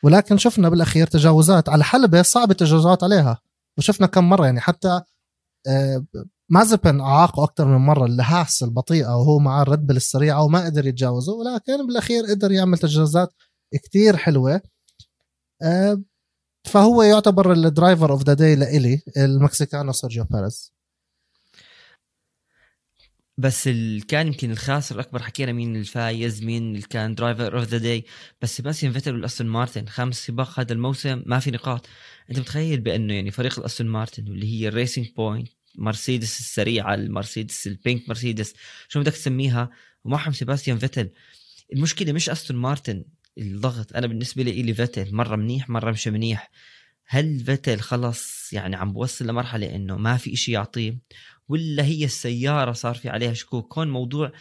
ولكن 0.03 0.39
شفنا 0.39 0.69
بالأخير 0.69 1.07
تجاوزات 1.07 1.69
على 1.69 1.85
حلبة 1.85 2.23
صعب 2.23 2.51
التجاوزات 2.51 3.05
عليها. 3.05 3.39
وشفنا 3.79 4.07
كم 4.07 4.29
مرة 4.29 4.45
يعني 4.47 4.61
حتى 4.61 5.01
آه، 5.69 6.05
مازيبن 6.49 7.01
أعاقه 7.01 7.45
أكثر 7.45 7.67
من 7.67 7.87
مرة 7.87 8.07
الهاس 8.07 8.63
البطيئه 8.63 9.17
وهو 9.17 9.39
مع 9.39 9.63
الريد 9.63 9.79
بول 9.79 9.91
السريعه 9.91 10.45
وما 10.45 10.65
قدر 10.65 10.87
يتجاوزه 10.87 11.33
ولكن 11.33 11.87
بالأخير 11.87 12.25
قدر 12.27 12.53
يعمل 12.53 12.79
تجاوزات 12.79 13.35
كتير 13.85 14.17
حلوة. 14.17 14.63
آه، 15.63 16.03
فهو 16.65 17.03
يعتبر 17.03 17.53
ال 17.53 17.61
driver 17.61 18.13
of 18.13 18.23
the 18.25 18.35
day 18.35 18.57
لإلي 18.57 19.03
المكسيكانو 19.17 19.93
سيرجيو 19.93 20.25
بيريز. 20.25 20.73
بس 23.39 23.69
كان 24.09 24.27
يمكن 24.27 24.51
الخاسر 24.51 24.95
الأكبر 24.95 25.23
حكينا 25.23 25.53
مين 25.53 25.77
الفايز 25.77 26.43
مين 26.43 26.63
اللي 26.63 26.83
كان 26.83 27.15
driver 27.15 27.59
of 27.59 27.65
the 27.69 27.79
day 27.79 28.05
بس 28.43 28.57
سيباستيان 28.57 28.93
فيتل 28.93 29.15
والأستون 29.15 29.47
مارتن 29.47 29.87
خامس 29.87 30.27
سباق 30.27 30.61
هذا 30.61 30.73
الموسم 30.73 31.23
ما 31.27 31.39
في 31.39 31.51
نقاط. 31.51 31.87
أنت 32.31 32.39
متخيل 32.39 32.81
بأنه 32.81 33.15
يعني 33.15 33.31
فريق 33.31 33.59
الأستون 33.59 33.87
مارتن 33.87 34.29
واللي 34.29 34.47
هي 34.47 34.69
الريسنج 34.69 35.09
بوينت 35.17 35.49
مرسيدس 35.75 36.41
السريعه 36.41 36.95
المرسيدس 36.95 37.67
ال 37.67 37.75
pink 37.75 38.09
مرسيدس 38.09 38.55
شو 38.89 39.01
بدك 39.01 39.13
تسميها؟ 39.13 39.71
ومعهم 40.05 40.33
سيباستيان 40.33 40.79
فيتل. 40.79 41.11
المشكلة 41.73 42.13
مش 42.13 42.31
أستون 42.31 42.57
مارتن 42.57 43.05
الضغط. 43.39 43.97
أنا 43.97 44.07
بالنسبة 44.07 44.43
لي 44.43 44.51
إلي 44.51 44.75
فيتل. 44.75 45.15
مرة 45.15 45.37
منيح 45.37 45.69
مرة 45.69 45.91
مش 45.91 46.09
منيح. 46.09 46.51
هل 47.07 47.41
فيتل 47.41 47.81
خلص 47.81 48.53
يعني 48.53 48.77
عم 48.77 48.93
بوصل 48.93 49.27
لمرحلة 49.27 49.77
إنه 49.77 49.97
ما 49.97 50.17
في 50.17 50.33
إشي 50.33 50.53
يعطيه؟ 50.53 50.99
ولا 51.49 51.85
هي 51.85 52.05
السيارة 52.05 52.73
صار 52.73 52.95
في 52.95 53.09
عليها 53.09 53.33
شكوك؟ 53.33 53.69
كون 53.69 53.91
موضوع 53.91 54.33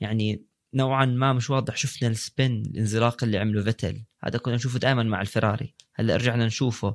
يعني 0.00 0.42
نوعا 0.74 1.04
ما 1.04 1.32
مش 1.32 1.50
واضح 1.50 1.76
شفنا 1.76 2.08
ال 2.08 2.19
spin 2.19 2.62
الانزلاق 2.62 3.24
اللي 3.24 3.38
عمله 3.38 3.62
فيتل. 3.62 4.04
هذا 4.24 4.38
كنا 4.38 4.54
نشوفه 4.54 4.78
دائما 4.78 5.02
مع 5.02 5.20
الفراري. 5.20 5.74
هلأ 5.94 6.16
رجعنا 6.16 6.46
نشوفه. 6.46 6.94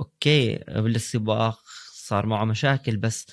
okay 0.00 0.56
قبل 0.56 0.94
السباق 0.94 1.62
صار 1.92 2.26
معه 2.26 2.44
مشاكل 2.44 2.96
بس 2.96 3.26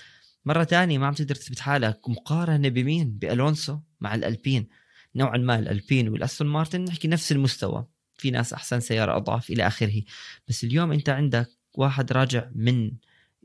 مرة 0.45 0.63
تانية 0.63 0.97
ما 0.97 1.07
عم 1.07 1.13
تقدر 1.13 1.35
تثبت 1.35 1.59
حالك. 1.59 2.09
مقارنة 2.09 2.69
بمين؟ 2.69 3.17
بألونسو 3.17 3.79
مع 4.01 4.15
الألبين. 4.15 4.67
نوعا 5.15 5.37
ما 5.37 5.59
الألبين 5.59 6.09
والأستون 6.09 6.47
مارتن 6.47 6.81
نحكي 6.81 7.07
نفس 7.07 7.31
المستوى. 7.31 7.87
في 8.17 8.31
ناس 8.31 8.53
أحسن 8.53 8.79
سيارة 8.79 9.17
أضعف 9.17 9.49
إلى 9.49 9.67
آخره. 9.67 10.01
بس 10.47 10.63
اليوم 10.63 10.91
أنت 10.91 11.09
عندك 11.09 11.49
واحد 11.73 12.11
راجع 12.11 12.49
من 12.55 12.91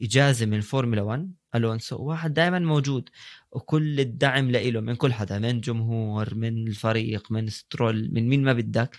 إجازة 0.02 0.46
من 0.46 0.60
فورمولا 0.60 1.02
1 1.02 1.32
ألونسو 1.54 1.96
واحد 1.96 2.34
دائما 2.34 2.58
موجود. 2.58 3.08
وكل 3.52 4.00
الدعم 4.00 4.50
لإله 4.50 4.80
من 4.80 4.94
كل 4.94 5.12
حدا 5.12 5.38
من 5.38 5.60
جمهور 5.60 6.34
من 6.34 6.68
الفريق 6.68 7.32
من 7.32 7.48
سترول 7.48 8.10
من 8.12 8.28
مين 8.28 8.44
ما 8.44 8.52
بدك. 8.52 8.96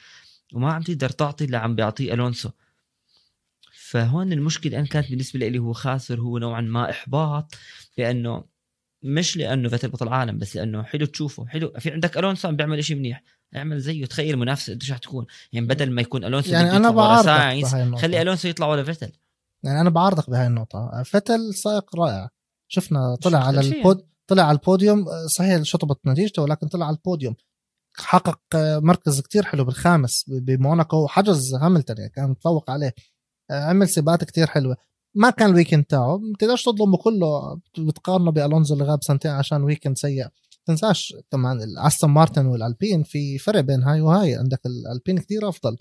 وما 0.53 0.73
عم 0.73 0.81
تقدر 0.81 1.09
تعطي 1.09 1.45
اللي 1.45 1.57
عم 1.57 1.75
بيعطيه 1.75 2.13
ألونسو. 2.13 2.49
فهون 3.73 4.33
المشكلة 4.33 4.79
أنا 4.79 4.87
كانت 4.87 5.09
بالنسبة 5.09 5.47
لي 5.47 5.59
هو 5.59 5.73
خاسر 5.73 6.21
هو 6.21 6.37
نوعا 6.37 6.61
ما 6.61 6.89
إحباط 6.89 7.55
لأنه 7.97 8.43
مش 9.03 9.37
لأنه 9.37 9.69
فيتل 9.69 9.89
بطل 9.89 10.07
عالم 10.07 10.37
بس 10.37 10.55
لأنه 10.55 10.83
حلو 10.83 11.05
تشوفه 11.05 11.45
حلو 11.45 11.73
في 11.79 11.91
عندك 11.91 12.17
ألونسو 12.17 12.47
عم 12.47 12.55
بيعمل 12.55 12.83
شيء 12.83 12.97
منيح. 12.97 13.23
اعمل 13.55 13.79
زيه 13.79 14.05
تخيل 14.05 14.33
المنافسه 14.33 14.73
قديش 14.73 14.91
رح 14.91 14.97
تكون. 14.97 15.25
يعني 15.53 15.65
بدل 15.65 15.91
ما 15.91 16.01
يكون 16.01 16.23
ألونسو 16.25 16.51
يعني 16.51 16.77
أنا 16.77 16.89
بعارضك 16.91 17.97
خلي 17.97 18.21
ألونسو 18.21 18.47
يطلع 18.47 18.67
ولا 18.67 18.83
فيتل. 18.83 19.11
يعني 19.63 19.81
أنا 19.81 19.89
بعارضك 19.89 20.29
بهاي 20.29 20.47
النقطة. 20.47 21.03
فيتل 21.03 21.53
سائق 21.53 21.95
رائع. 21.95 22.29
شفنا 22.73 23.15
طلع 23.15 23.39
على 23.39 23.59
ال 23.59 23.71
pod 23.71 24.05
طلع 24.27 24.43
على 24.43 24.57
البوديوم 24.57 25.05
صحيح 25.27 25.61
شطبت 25.61 25.99
نتيجته 26.07 26.41
ولكن 26.41 26.67
طلع 26.67 26.85
على 26.85 26.95
البوديوم. 26.95 27.35
حقق 27.97 28.39
مركز 28.55 29.21
كتير 29.21 29.43
حلو 29.43 29.65
بالخامس 29.65 30.25
بموناكو 30.27 30.97
وحجز 31.03 31.55
هاملتون 31.55 31.97
يعني 31.97 32.09
كان 32.09 32.29
متفوق 32.29 32.69
عليه. 32.69 32.93
عمل 33.51 33.89
سباقات 33.89 34.23
كتير 34.23 34.47
حلوة. 34.47 34.77
ما 35.15 35.29
كان 35.29 35.49
ال 35.49 35.54
weekend 35.54 35.83
تاعه. 35.83 36.17
ما 36.17 36.33
تقدرش 36.39 36.63
تظلمه 36.63 36.97
كله 36.97 37.59
بتقارنه 37.77 38.31
بألونزو 38.31 38.73
اللي 38.73 38.85
غاب 38.85 39.03
سنتين 39.03 39.31
عشان 39.31 39.63
weekend 39.63 39.97
سيء. 39.97 40.27
تنساش 40.65 41.15
كمان 41.31 41.61
الاستون 41.61 42.09
مارتن 42.09 42.45
والألبين 42.45 43.03
في 43.03 43.37
فرق 43.37 43.59
بين 43.59 43.83
هاي 43.83 44.01
وهاي. 44.01 44.35
عندك 44.35 44.65
الألبين 44.65 45.17
كتير 45.17 45.49
أفضل. 45.49 45.77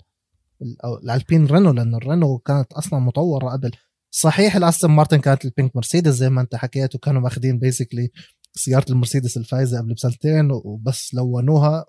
الألبين 1.03 1.45
رينو 1.45 1.71
لأنه 1.71 1.97
الرينو 1.97 2.37
كانت 2.37 2.73
أصلا 2.73 2.99
مطورة 2.99 3.49
قبل. 3.49 3.71
صحيح 4.11 4.55
الأستون 4.55 4.91
مارتن 4.91 5.17
كانت 5.17 5.45
ال 5.45 5.51
pink 5.51 5.75
مرسيدس 5.75 6.13
زي 6.13 6.29
ما 6.29 6.41
أنت 6.41 6.55
حكيت 6.55 6.95
وكانوا 6.95 7.21
ماخذين 7.21 7.59
basically 7.59 8.11
سيارة 8.53 8.85
المرسيدس 8.89 9.37
الفايزة 9.37 9.77
قبل 9.77 9.93
بسنتين 9.93 10.51
وبس 10.51 11.13
لونوها. 11.13 11.85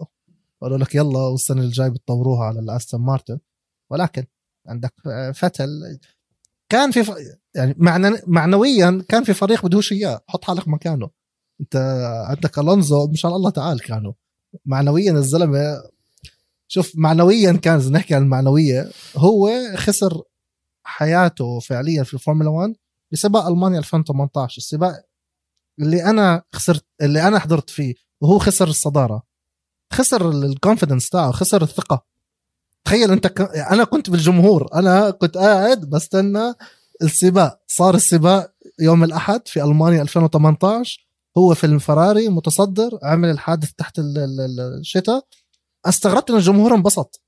قالوا 0.60 0.78
لك 0.78 0.94
يلا 0.94 1.18
والسنة 1.18 1.62
الجاي 1.62 1.90
بتطوروها 1.90 2.44
على 2.44 2.60
الأستون 2.60 3.00
مارتن. 3.00 3.38
ولكن 3.90 4.24
عندك 4.66 4.94
فيتل. 5.34 5.68
كان 6.68 6.90
في 6.90 7.04
ف... 7.04 7.12
يعني 7.54 7.74
معنى 7.78 8.16
معنويا 8.26 9.04
كان 9.08 9.24
في 9.24 9.34
فريق 9.34 9.66
بدهوش 9.66 9.92
إياه. 9.92 10.20
حط 10.28 10.44
حالك 10.44 10.68
مكانه. 10.68 11.10
أنت 11.60 11.76
عندك 12.28 12.58
ألونزو 12.58 13.06
ما 13.06 13.14
شاء 13.14 13.36
الله 13.36 13.50
تعال 13.50 13.80
كانوا. 13.80 14.12
معنويا 14.66 15.12
الزلمة 15.12 15.82
شوف 16.68 16.92
معنويا 16.94 17.52
كان 17.52 17.92
نحكي 17.92 18.14
عن 18.14 18.22
المعنوية 18.22 18.90
هو 19.16 19.50
خسر 19.76 20.22
حياته 20.84 21.60
فعليا 21.60 22.02
في 22.02 22.14
الفورمولا 22.14 22.50
1 22.50 22.74
بسباق 23.12 23.46
ألمانيا 23.46 23.78
2018 23.78 24.58
السباق 24.58 24.94
اللي 25.80 26.04
أنا 26.04 26.42
خسرت 26.52 26.84
اللي 27.02 27.28
أنا 27.28 27.38
حضرت 27.38 27.70
فيه 27.70 27.94
وهو 28.20 28.38
خسر 28.38 28.68
الصدارة. 28.68 29.22
خسر 29.92 30.30
ال 30.30 30.38
confidence 30.38 31.08
تاعه 31.10 31.32
خسر 31.32 31.62
الثقة. 31.62 32.04
تخيل 32.84 33.10
أنت 33.10 33.26
ك... 33.26 33.40
أنا 33.40 33.84
كنت 33.84 34.10
بالجمهور. 34.10 34.68
أنا 34.74 35.10
كنت 35.10 35.36
قاعد 35.36 35.90
بستنى 35.90 36.54
السباق. 37.02 37.60
صار 37.66 37.94
السباق 37.94 38.52
يوم 38.80 39.04
الأحد 39.04 39.48
في 39.48 39.62
ألمانيا 39.62 40.02
2018 40.02 41.06
هو 41.38 41.54
في 41.54 41.64
الفراري 41.64 42.28
متصدر 42.28 42.98
عمل 43.02 43.30
الحادث 43.30 43.72
تحت 43.72 43.98
الشتاء. 43.98 45.26
استغربت 45.86 46.30
إن 46.30 46.36
الجمهور 46.36 46.74
انبسط. 46.74 47.20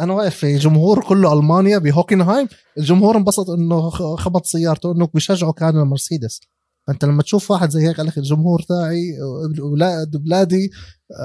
أنا 0.00 0.14
واقف 0.14 0.36
في 0.36 0.56
جمهور 0.56 1.04
كله 1.04 1.32
ألمانيا 1.32 1.78
بهوكنهايم 1.78 2.48
الجمهور 2.78 3.16
انبسط 3.16 3.50
إنه 3.50 3.90
خبط 4.16 4.44
سيارته 4.44 4.92
إنه 4.92 5.08
بيشجعوا 5.14 5.52
كان 5.52 5.76
المرسيدس 5.76 6.40
فأنت 6.86 7.04
لما 7.04 7.22
تشوف 7.22 7.50
واحد 7.50 7.70
زي 7.70 7.88
هيك 7.88 7.96
قال 7.96 8.06
لك 8.06 8.18
الجمهور 8.18 8.62
تاعي 8.62 9.18
أولاد 9.60 10.16
بلادي 10.16 10.70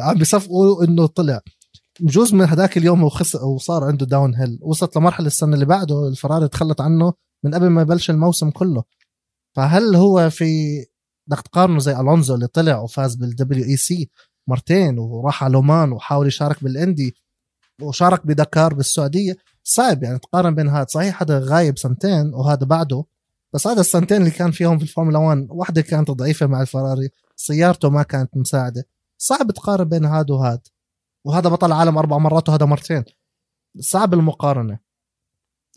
عم 0.03 0.17
بيصفقوا 0.17 0.83
إنه 0.83 1.05
طلع. 1.05 1.41
بجوز 1.99 2.33
من 2.33 2.45
هذاك 2.45 2.77
اليوم 2.77 3.01
هو 3.01 3.09
خسر 3.09 3.45
وصار 3.45 3.83
عنده 3.83 4.05
داون 4.05 4.35
هيل 4.35 4.59
وصلت 4.61 4.97
لمرحلة 4.97 5.27
السنة 5.27 5.53
اللي 5.53 5.65
بعده 5.65 6.07
الفراري 6.07 6.47
تخلت 6.47 6.81
عنه 6.81 7.13
من 7.43 7.53
قبل 7.53 7.67
ما 7.67 7.81
يبلش 7.81 8.09
الموسم 8.09 8.49
كله. 8.49 8.83
فهل 9.55 9.95
هو 9.95 10.29
في 10.29 10.45
بدك 11.27 11.41
تقارنه 11.41 11.79
زي 11.79 11.99
ألونزو 11.99 12.35
اللي 12.35 12.47
طلع 12.47 12.79
وفاز 12.79 13.15
بال 13.15 13.65
WEC 13.65 14.09
مرتين 14.47 14.99
وراح 14.99 15.43
على 15.43 15.53
لومان 15.53 15.91
وحاول 15.91 16.27
يشارك 16.27 16.63
بالإندي 16.63 17.15
وشارك 17.81 18.27
بداكار 18.27 18.73
بالسعودية. 18.73 19.35
صعب 19.63 20.03
يعني 20.03 20.19
تقارن 20.19 20.55
بين 20.55 20.69
هذا. 20.69 20.85
صحيح 20.89 21.21
هذا 21.21 21.39
غايب 21.39 21.77
سنتين 21.77 22.33
وهذا 22.33 22.65
بعده 22.65 23.05
بس 23.53 23.67
هذا 23.67 23.81
السنتين 23.81 24.17
اللي 24.17 24.31
كان 24.31 24.51
فيهم 24.51 24.77
في 24.77 24.83
الفورمولا 24.83 25.17
1 25.19 25.47
واحدة 25.49 25.81
كانت 25.81 26.11
ضعيفة 26.11 26.47
مع 26.47 26.61
الفراري 26.61 27.09
سيارته 27.35 27.89
ما 27.89 28.03
كانت 28.03 28.37
مساعدة. 28.37 28.83
صعب 29.17 29.51
تقارن 29.51 29.89
بين 29.89 30.05
هذا 30.05 30.33
وهذا. 30.33 30.61
وهذا 31.25 31.49
بطل 31.49 31.71
عالم 31.71 31.97
أربع 31.97 32.17
مرات 32.17 32.49
وهذا 32.49 32.65
مرتين. 32.65 33.03
صعب 33.79 34.13
المقارنة. 34.13 34.79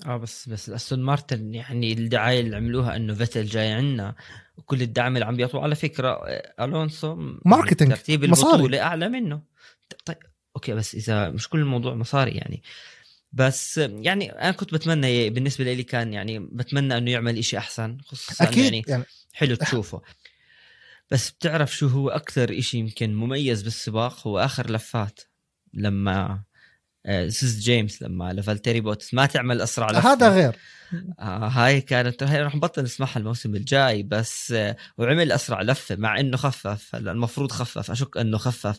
آه 0.06 0.16
بس 0.16 0.48
بس 0.48 0.68
الاستون 0.68 1.02
مارتن 1.02 1.54
يعني 1.54 1.92
الدعاية 1.92 2.40
اللي 2.40 2.56
عملوها 2.56 2.96
إنه 2.96 3.14
فيتل 3.14 3.44
جاي 3.44 3.72
عنا 3.72 4.14
وكل 4.56 4.82
الدعم 4.82 5.14
اللي 5.14 5.24
عم 5.24 5.36
بيعطوه 5.36 5.62
على 5.62 5.74
فكرة 5.74 6.08
آه، 6.08 6.64
ألونسو 6.64 7.16
marketing، 7.44 7.90
ترتيب 7.90 8.24
مصاري. 8.24 8.52
البطولة 8.52 8.82
أعلى 8.82 9.08
منه. 9.08 9.42
طيب 10.04 10.16
أوكي 10.56 10.72
بس 10.72 10.94
إذا 10.94 11.30
مش 11.30 11.48
كل 11.48 11.58
الموضوع 11.58 11.94
مصاري 11.94 12.30
يعني. 12.30 12.62
بس 13.32 13.78
يعني 13.78 14.32
أنا 14.32 14.52
كنت 14.52 14.74
بتمنى 14.74 15.30
بالنسبة 15.30 15.64
لي 15.64 15.82
كان 15.82 16.12
يعني 16.12 16.38
بتمنى 16.38 16.98
إنه 16.98 17.10
يعمل 17.10 17.38
إشي 17.38 17.58
أحسن 17.58 17.98
خصوصا 18.04 18.44
أكيد 18.44 18.64
يعني 18.64 18.84
يعني 18.88 19.04
حلو 19.32 19.54
تشوفه. 19.54 20.02
بس 21.10 21.30
بتعرف 21.30 21.76
شو 21.76 21.86
هو 21.86 22.08
أكثر 22.08 22.58
إشي 22.58 22.78
يمكن 22.78 23.14
مميز 23.14 23.62
بالسباق؟ 23.62 24.26
هو 24.26 24.38
آخر 24.38 24.70
لفات 24.70 25.20
لما 25.74 26.42
آه، 27.06 27.28
it's 27.28 27.58
جيمس 27.58 28.02
لما 28.02 28.32
لفالتيري 28.32 28.80
بوتس 28.80 29.14
ما 29.14 29.26
تعمل 29.26 29.60
أسرع 29.60 29.90
لفة. 29.90 30.12
هذا 30.12 30.28
غير. 30.28 30.56
آه 31.18 31.48
هاي 31.48 31.80
كانت 31.80 32.22
هاي 32.22 32.42
رح 32.42 32.54
نبطل 32.54 32.82
نسمعها 32.82 33.16
الموسم 33.16 33.54
الجاي 33.54 34.02
بس 34.02 34.52
آه 34.52 34.76
وعمل 34.98 35.32
أسرع 35.32 35.62
لفة 35.62 35.96
مع 35.96 36.20
إنه 36.20 36.36
خفف 36.36 36.94
هلا 36.94 37.12
المفروض 37.12 37.52
خفف 37.52 37.90
أشك 37.90 38.16
إنه 38.16 38.38
خفف. 38.38 38.78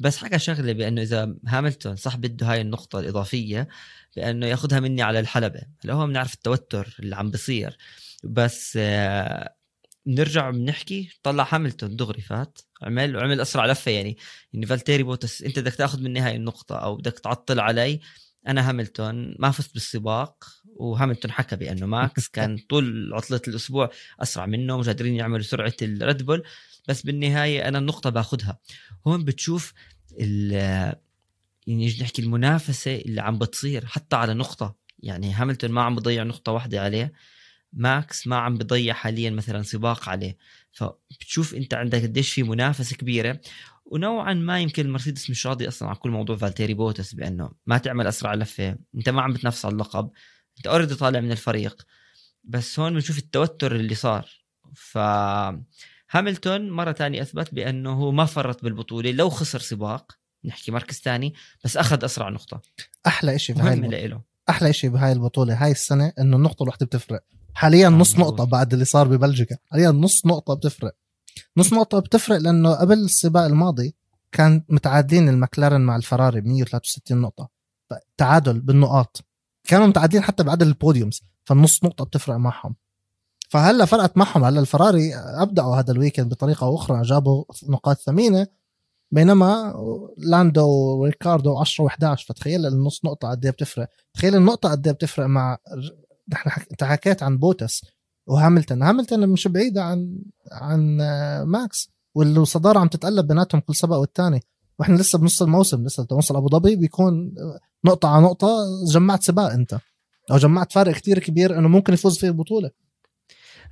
بس 0.00 0.16
حكى 0.16 0.38
شغله 0.38 0.72
بأنه 0.72 1.02
إذا 1.02 1.34
هاملتون 1.46 1.96
صح 1.96 2.16
بده 2.16 2.46
هاي 2.52 2.60
النقطة 2.60 2.98
الإضافية 3.00 3.68
بأنه 4.16 4.46
ياخذها 4.46 4.80
مني 4.80 5.02
على 5.02 5.20
الحلبة. 5.20 5.60
هلا 5.84 5.94
هو 5.94 6.06
بنعرف 6.06 6.34
التوتر 6.34 6.96
اللي 7.00 7.16
عم 7.16 7.30
بصير. 7.30 7.76
بس 8.24 8.78
آه 8.80 9.54
بنرجع 10.06 10.50
بنحكي 10.50 11.10
طلع 11.22 11.48
هاملتون 11.50 11.96
دغري 11.96 12.22
فات. 12.22 12.58
عمل 12.82 13.16
وعمل 13.16 13.40
أسرع 13.40 13.66
لفة 13.66 13.90
يعني. 13.90 14.16
يعني 14.52 14.66
فالتيري 14.66 15.02
بوتس 15.02 15.42
أنت 15.42 15.58
بدك 15.58 15.74
تأخذ 15.74 16.00
مني 16.02 16.20
هاي 16.20 16.36
النقطة 16.36 16.76
أو 16.76 16.96
بدك 16.96 17.18
تعطل 17.18 17.60
علي. 17.60 18.00
أنا 18.46 18.68
هاملتون 18.68 19.34
ما 19.38 19.50
فزت 19.50 19.74
بالسباق 19.74 20.44
وهاملتون 20.76 21.30
حكى 21.30 21.56
بأنه 21.56 21.86
ماكس 21.86 22.28
كان 22.36 22.58
طول 22.58 23.14
عطلة 23.14 23.40
الأسبوع 23.48 23.90
أسرع 24.20 24.46
منه 24.46 24.78
مش 24.78 24.86
قادرين 24.86 25.14
يعملوا 25.14 25.42
سرعة 25.42 25.74
الريد 25.82 26.22
بول. 26.22 26.42
بس 26.88 27.02
بالنهاية 27.02 27.68
أنا 27.68 27.78
النقطة 27.78 28.10
باخذها 28.10 28.58
هون 29.06 29.24
بتشوف 29.24 29.74
يعني 31.66 31.96
نحكي 32.00 32.22
المنافسة 32.22 32.96
اللي 32.96 33.20
عم 33.20 33.38
بتصير 33.38 33.86
حتى 33.86 34.16
على 34.16 34.34
نقطة. 34.34 34.76
يعني 34.98 35.32
هاملتون 35.32 35.70
ما 35.70 35.82
عم 35.82 35.94
بضيع 35.94 36.22
نقطة 36.22 36.52
واحدة 36.52 36.82
عليه 36.82 37.12
ماكس 37.72 38.26
ما 38.26 38.36
عم 38.36 38.58
بضيع 38.58 38.94
حاليا 38.94 39.30
مثلا 39.30 39.62
سباق 39.62 40.08
عليه. 40.08 40.36
فبتشوف 40.72 41.54
أنت 41.54 41.74
عندك 41.74 42.02
قديش 42.02 42.32
في 42.32 42.42
منافسة 42.42 42.96
كبيرة. 42.96 43.40
ونوعا 43.84 44.34
ما 44.34 44.60
يمكن 44.60 44.86
المرسيدس 44.86 45.30
مش 45.30 45.46
راضي 45.46 45.68
أصلا 45.68 45.88
على 45.88 45.98
كل 45.98 46.10
موضوع 46.10 46.36
فالتيري 46.36 46.74
بوتس 46.74 47.14
بأنه 47.14 47.52
ما 47.66 47.78
تعمل 47.78 48.06
أسرع 48.06 48.34
لفة. 48.34 48.76
أنت 48.94 49.08
ما 49.08 49.22
عم 49.22 49.32
بتنافس 49.32 49.64
على 49.64 49.72
اللقب. 49.72 50.10
أنت 50.58 50.66
already 50.66 50.94
طالع 50.94 51.20
من 51.20 51.32
الفريق. 51.32 51.86
بس 52.44 52.80
هون 52.80 52.94
بنشوف 52.94 53.18
التوتر 53.18 53.76
اللي 53.76 53.94
صار. 53.94 54.28
ف 54.74 54.98
هاملتون 56.12 56.70
مرة 56.70 56.92
تانية 56.92 57.22
أثبت 57.22 57.54
بأنه 57.54 58.10
ما 58.10 58.24
فرط 58.24 58.62
بالبطولة. 58.62 59.12
لو 59.12 59.30
خسر 59.30 59.58
سباق 59.58 60.12
نحكي 60.44 60.70
مركز 60.72 61.00
تاني 61.00 61.34
بس 61.64 61.76
أخذ 61.76 62.04
أسرع 62.04 62.28
نقطة. 62.28 62.60
أحلى 63.06 63.38
شيء 63.38 63.56
بهاي 63.56 63.66
مهم 63.66 63.84
البطولة. 63.84 64.00
لإله 64.00 64.20
أحلى 64.50 64.72
شيء 64.72 64.90
بهاي 64.90 65.12
البطولة 65.12 65.64
هاي 65.64 65.70
السنة 65.70 66.12
إنه 66.18 66.36
النقطة 66.36 66.62
الواحده 66.62 66.86
بتفرق. 66.86 67.24
حاليا 67.54 67.88
نص 67.88 68.14
مظبوط. 68.14 68.26
نقطة 68.26 68.44
بعد 68.44 68.72
اللي 68.72 68.84
صار 68.84 69.08
ببلجيكا. 69.08 69.56
حاليا 69.70 69.90
نص 69.90 70.26
نقطة 70.26 70.54
بتفرق. 70.54 70.92
نص 71.56 71.72
نقطة 71.72 71.98
بتفرق 71.98 72.36
لأنه 72.36 72.74
قبل 72.74 72.98
السباق 72.98 73.44
الماضي 73.44 73.94
كان 74.32 74.64
متعادلين 74.68 75.28
المكلارن 75.28 75.80
مع 75.80 75.96
الفراري 75.96 76.40
ب 76.40 76.46
163 76.46 77.20
نقطة. 77.20 77.48
تعادل 78.16 78.60
بالنقاط. 78.60 79.24
كانوا 79.64 79.86
متعادلين 79.86 80.22
حتى 80.22 80.42
بعدد 80.42 80.62
ال 80.62 80.69
podiums 80.69 81.22
فالنص 81.44 81.84
نقطة 81.84 82.04
بتفرق 82.04 82.36
معهم. 82.36 82.76
فهلا 83.52 83.84
فرقت 83.84 84.16
معهم. 84.16 84.44
هلا 84.44 84.60
الفراري 84.60 85.14
أبدعوا 85.14 85.76
هذا 85.76 85.92
ال 85.92 85.96
weekend 85.96 86.28
بطريقة 86.28 86.66
أو 86.66 86.76
أخرى 86.76 87.02
جابوا 87.02 87.44
نقاط 87.68 87.96
ثمينة 87.98 88.46
بينما 89.10 89.74
لاندو 90.18 90.66
وريكاردو 90.68 91.58
10 91.58 91.88
و11 91.88 92.26
فتخيل 92.28 92.66
النص 92.66 93.04
نقطة 93.04 93.30
قد 93.30 93.44
إيه 93.44 93.52
بتفرق. 93.52 93.88
تخيل 94.14 94.34
النقطة 94.36 94.70
قد 94.70 94.86
إيه 94.86 94.94
بتفرق 94.94 95.26
مع 95.26 95.58
نحن 96.32 96.50
حك... 96.50 96.66
أنت 96.70 96.84
حكيت 96.84 97.22
عن 97.22 97.38
بوتس 97.38 97.84
وهاملتون. 98.26 98.82
هاملتون 98.82 99.28
مش 99.28 99.48
بعيدة 99.48 99.82
عن 99.84 100.18
عن 100.52 100.96
ماكس 101.46 101.90
والصدارة 102.14 102.78
عم 102.78 102.88
تتقلب 102.88 103.26
بيناتهم 103.26 103.60
كل 103.60 103.74
سباق 103.74 103.96
والتاني. 103.96 104.40
وإحنا 104.78 104.96
لسه 104.96 105.18
بنص 105.18 105.42
الموسم 105.42 105.84
لسه 105.84 106.04
توصل 106.04 106.36
أبو 106.36 106.48
ظبي 106.48 106.76
بيكون 106.76 107.34
نقطة 107.84 108.08
على 108.08 108.24
نقطة 108.24 108.56
جمعت 108.92 109.22
سباق 109.22 109.50
أنت. 109.50 109.78
أو 110.30 110.36
جمعت 110.36 110.72
فارق 110.72 110.94
كتير 110.94 111.18
كبير 111.18 111.58
إنه 111.58 111.68
ممكن 111.68 111.92
يفوز 111.92 112.18
فيه 112.18 112.28
البطولة. 112.28 112.70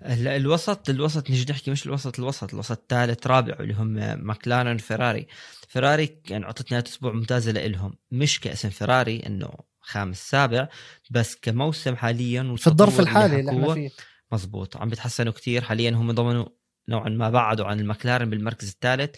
الوسط 0.07 0.91
الوسط 0.91 1.31
نيجي 1.31 1.53
نحكي 1.53 1.71
مش 1.71 1.87
الوسط 1.87 2.19
الوسط 2.19 2.55
الوسط 2.55 2.71
الثالث 2.79 3.27
رابع 3.27 3.57
اللي 3.61 3.75
هم 3.75 3.89
ماكلارن 4.27 4.77
فيراري. 4.77 5.27
فيراري 5.69 6.07
كان 6.07 6.45
عطت 6.45 6.73
نهايه 6.73 6.85
أسبوع 6.87 7.13
ممتازة 7.13 7.53
لإلهم. 7.53 7.95
مش 8.11 8.41
كاسم 8.41 8.71
فيراري 8.71 9.23
إنه 9.27 9.51
خامس 9.81 10.31
سابع 10.31 10.69
بس 11.11 11.37
كموسم 11.43 11.97
حاليا 11.97 12.55
في 12.59 12.67
الظرف 12.67 13.01
الحالي 13.01 13.41
اللي 13.41 13.51
إحنا 13.51 13.75
فيه. 13.75 13.91
مزبوط 14.33 14.77
عم 14.77 14.89
بيتحسنوا 14.89 15.33
كتير. 15.33 15.65
حاليا 15.65 15.91
هم 15.91 16.13
ضمنوا 16.13 16.47
نوعا 16.89 17.09
ما 17.09 17.31
بعدوا 17.31 17.67
عن 17.67 17.81
المكلارن 17.81 18.31
بالمركز 18.31 18.69
الثالث. 18.69 19.17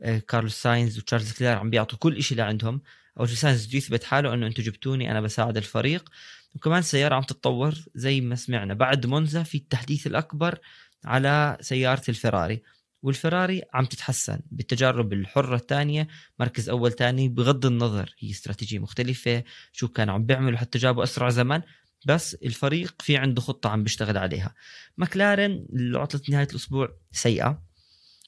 آه، 0.00 0.18
كارلوس 0.18 0.62
ساينز 0.62 0.98
وتشارلز 0.98 1.32
لوكلير 1.32 1.56
عم 1.56 1.70
بيعطوا 1.70 1.98
كل 1.98 2.22
شيء 2.22 2.38
لعندهم. 2.38 2.82
أول 3.20 3.28
شيء 3.28 3.36
ساينز 3.36 3.74
يثبت 3.74 4.04
حاله 4.04 4.34
إنه 4.34 4.46
أنتم 4.46 4.62
جبتوني 4.62 5.10
أنا 5.10 5.20
بساعد 5.20 5.56
الفريق. 5.56 6.10
وكمان 6.54 6.78
السياره 6.78 7.14
عم 7.14 7.22
تتطور 7.22 7.74
زي 7.94 8.20
ما 8.20 8.36
سمعنا. 8.36 8.74
بعد 8.74 9.06
مونزا 9.06 9.42
في 9.42 9.58
التحديث 9.58 10.06
الأكبر 10.06 10.58
على 11.04 11.56
سيارة 11.60 12.02
الفراري 12.08 12.62
والفراري 13.02 13.62
عم 13.74 13.84
تتحسن 13.84 14.40
بالتجارب 14.50 15.12
الحرة 15.12 15.56
الثانية. 15.56 16.08
مركز 16.38 16.68
أول 16.68 16.92
تاني 16.92 17.28
بغض 17.28 17.66
النظر 17.66 18.14
هي 18.18 18.30
استراتيجية 18.30 18.78
مختلفة 18.78 19.44
شو 19.72 19.88
كانوا 19.88 20.14
عم 20.14 20.26
بيعملوا 20.26 20.58
حتى 20.58 20.78
جابوا 20.78 21.02
أسرع 21.02 21.28
زمن 21.28 21.62
بس 22.06 22.34
الفريق 22.34 23.02
في 23.02 23.16
عنده 23.16 23.40
خطة 23.40 23.70
عم 23.70 23.82
بيشتغل 23.82 24.18
عليها. 24.18 24.54
مكلارن 24.98 25.66
عطلت 25.94 26.30
نهاية 26.30 26.48
الأسبوع 26.50 26.96
سيئة 27.12 27.62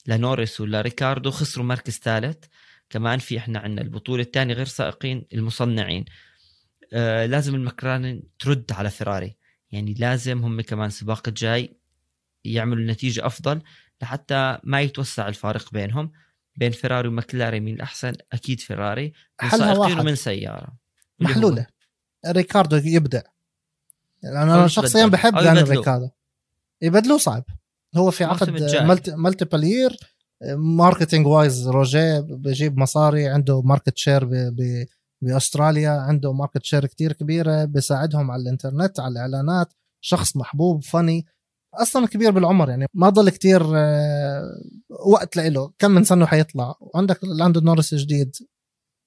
لنوريس 0.07 0.61
ولا 0.61 0.81
ريكاردو 0.81 1.31
خسروا 1.31 1.67
مركز 1.67 1.99
ثالث. 1.99 2.45
كمان 2.91 3.19
في 3.19 3.39
إحنا 3.39 3.59
عندنا 3.59 3.83
البطولة 3.83 4.23
الثانية 4.23 4.55
غير 4.55 4.67
سائقين 4.67 5.27
المصنعين. 5.33 6.05
آه 6.93 7.27
لازم 7.27 7.55
المكلارن 7.55 8.23
ترد 8.39 8.73
على 8.73 8.91
فيراري 8.91 9.37
يعني 9.73 9.95
لازم 9.95 10.45
هم 10.45 10.61
كمان 10.61 10.91
سباق 10.91 11.29
الجاي 11.29 11.77
يعملوا 12.45 12.93
نتيجة 12.93 13.27
أفضل 13.27 13.63
لحتى 14.03 14.59
ما 14.65 14.81
يتوسع 14.81 15.29
الفارق 15.29 15.73
بينهم. 15.73 16.13
بين 16.57 16.71
فيراري 16.71 17.09
ومكلارن 17.09 17.61
مين 17.61 17.75
الأحسن؟ 17.75 18.13
أكيد 18.33 18.61
فيراري 18.61 19.13
من 19.43 19.51
سائقين 19.51 20.01
ومن 20.01 20.15
سيارة 20.15 20.77
محلولة. 21.21 21.67
ريكاردو 22.27 22.77
يبدع 22.77 23.23
يعني 24.23 24.53
أو 24.53 24.59
أنا 24.59 24.67
شخصيا. 24.67 25.07
بحب 25.07 25.35
داني 25.35 25.61
يبدلوا. 25.61 25.77
ريكاردو. 25.77 26.09
يبدلوه 26.83 27.19
صعب. 27.19 27.45
هو 27.97 28.11
في 28.11 28.25
عقد 28.25 28.49
الجاي. 28.49 28.87
multi, 28.87 29.17
multiplayer 29.17 29.97
marketing 30.57 31.27
wise 31.27 31.69
روجيه 31.69 32.21
بجيب 32.21 32.79
مصاري 32.79 33.29
عنده 33.29 33.63
market 33.63 33.99
share 33.99 34.25
ب... 34.25 34.35
ب... 34.35 34.87
باستراليا 35.27 35.91
عنده 35.91 36.33
market 36.33 36.65
share 36.65 36.87
كتير 36.87 37.13
كبيرة 37.13 37.65
بيساعدهم 37.65 38.31
على 38.31 38.43
الإنترنت 38.43 39.01
على 39.01 39.13
الإعلانات. 39.13 39.73
شخص 40.01 40.37
محبوب 40.37 40.85
فني 40.85 41.27
أصلا 41.75 42.07
كبير 42.07 42.31
بالعمر 42.31 42.71
يعني 42.71 42.87
ما 42.95 43.09
ضل 43.09 43.31
كتير 43.31 43.63
آه، 43.77 44.43
وقت 45.07 45.37
له 45.37 45.73
كم 45.79 45.91
من 45.91 46.05
سنة 46.05 46.27
حيطلع؟ 46.27 46.75
وعندك 46.81 47.25
لاندو 47.25 47.61
نورس 47.61 47.95
جديد 47.95 48.37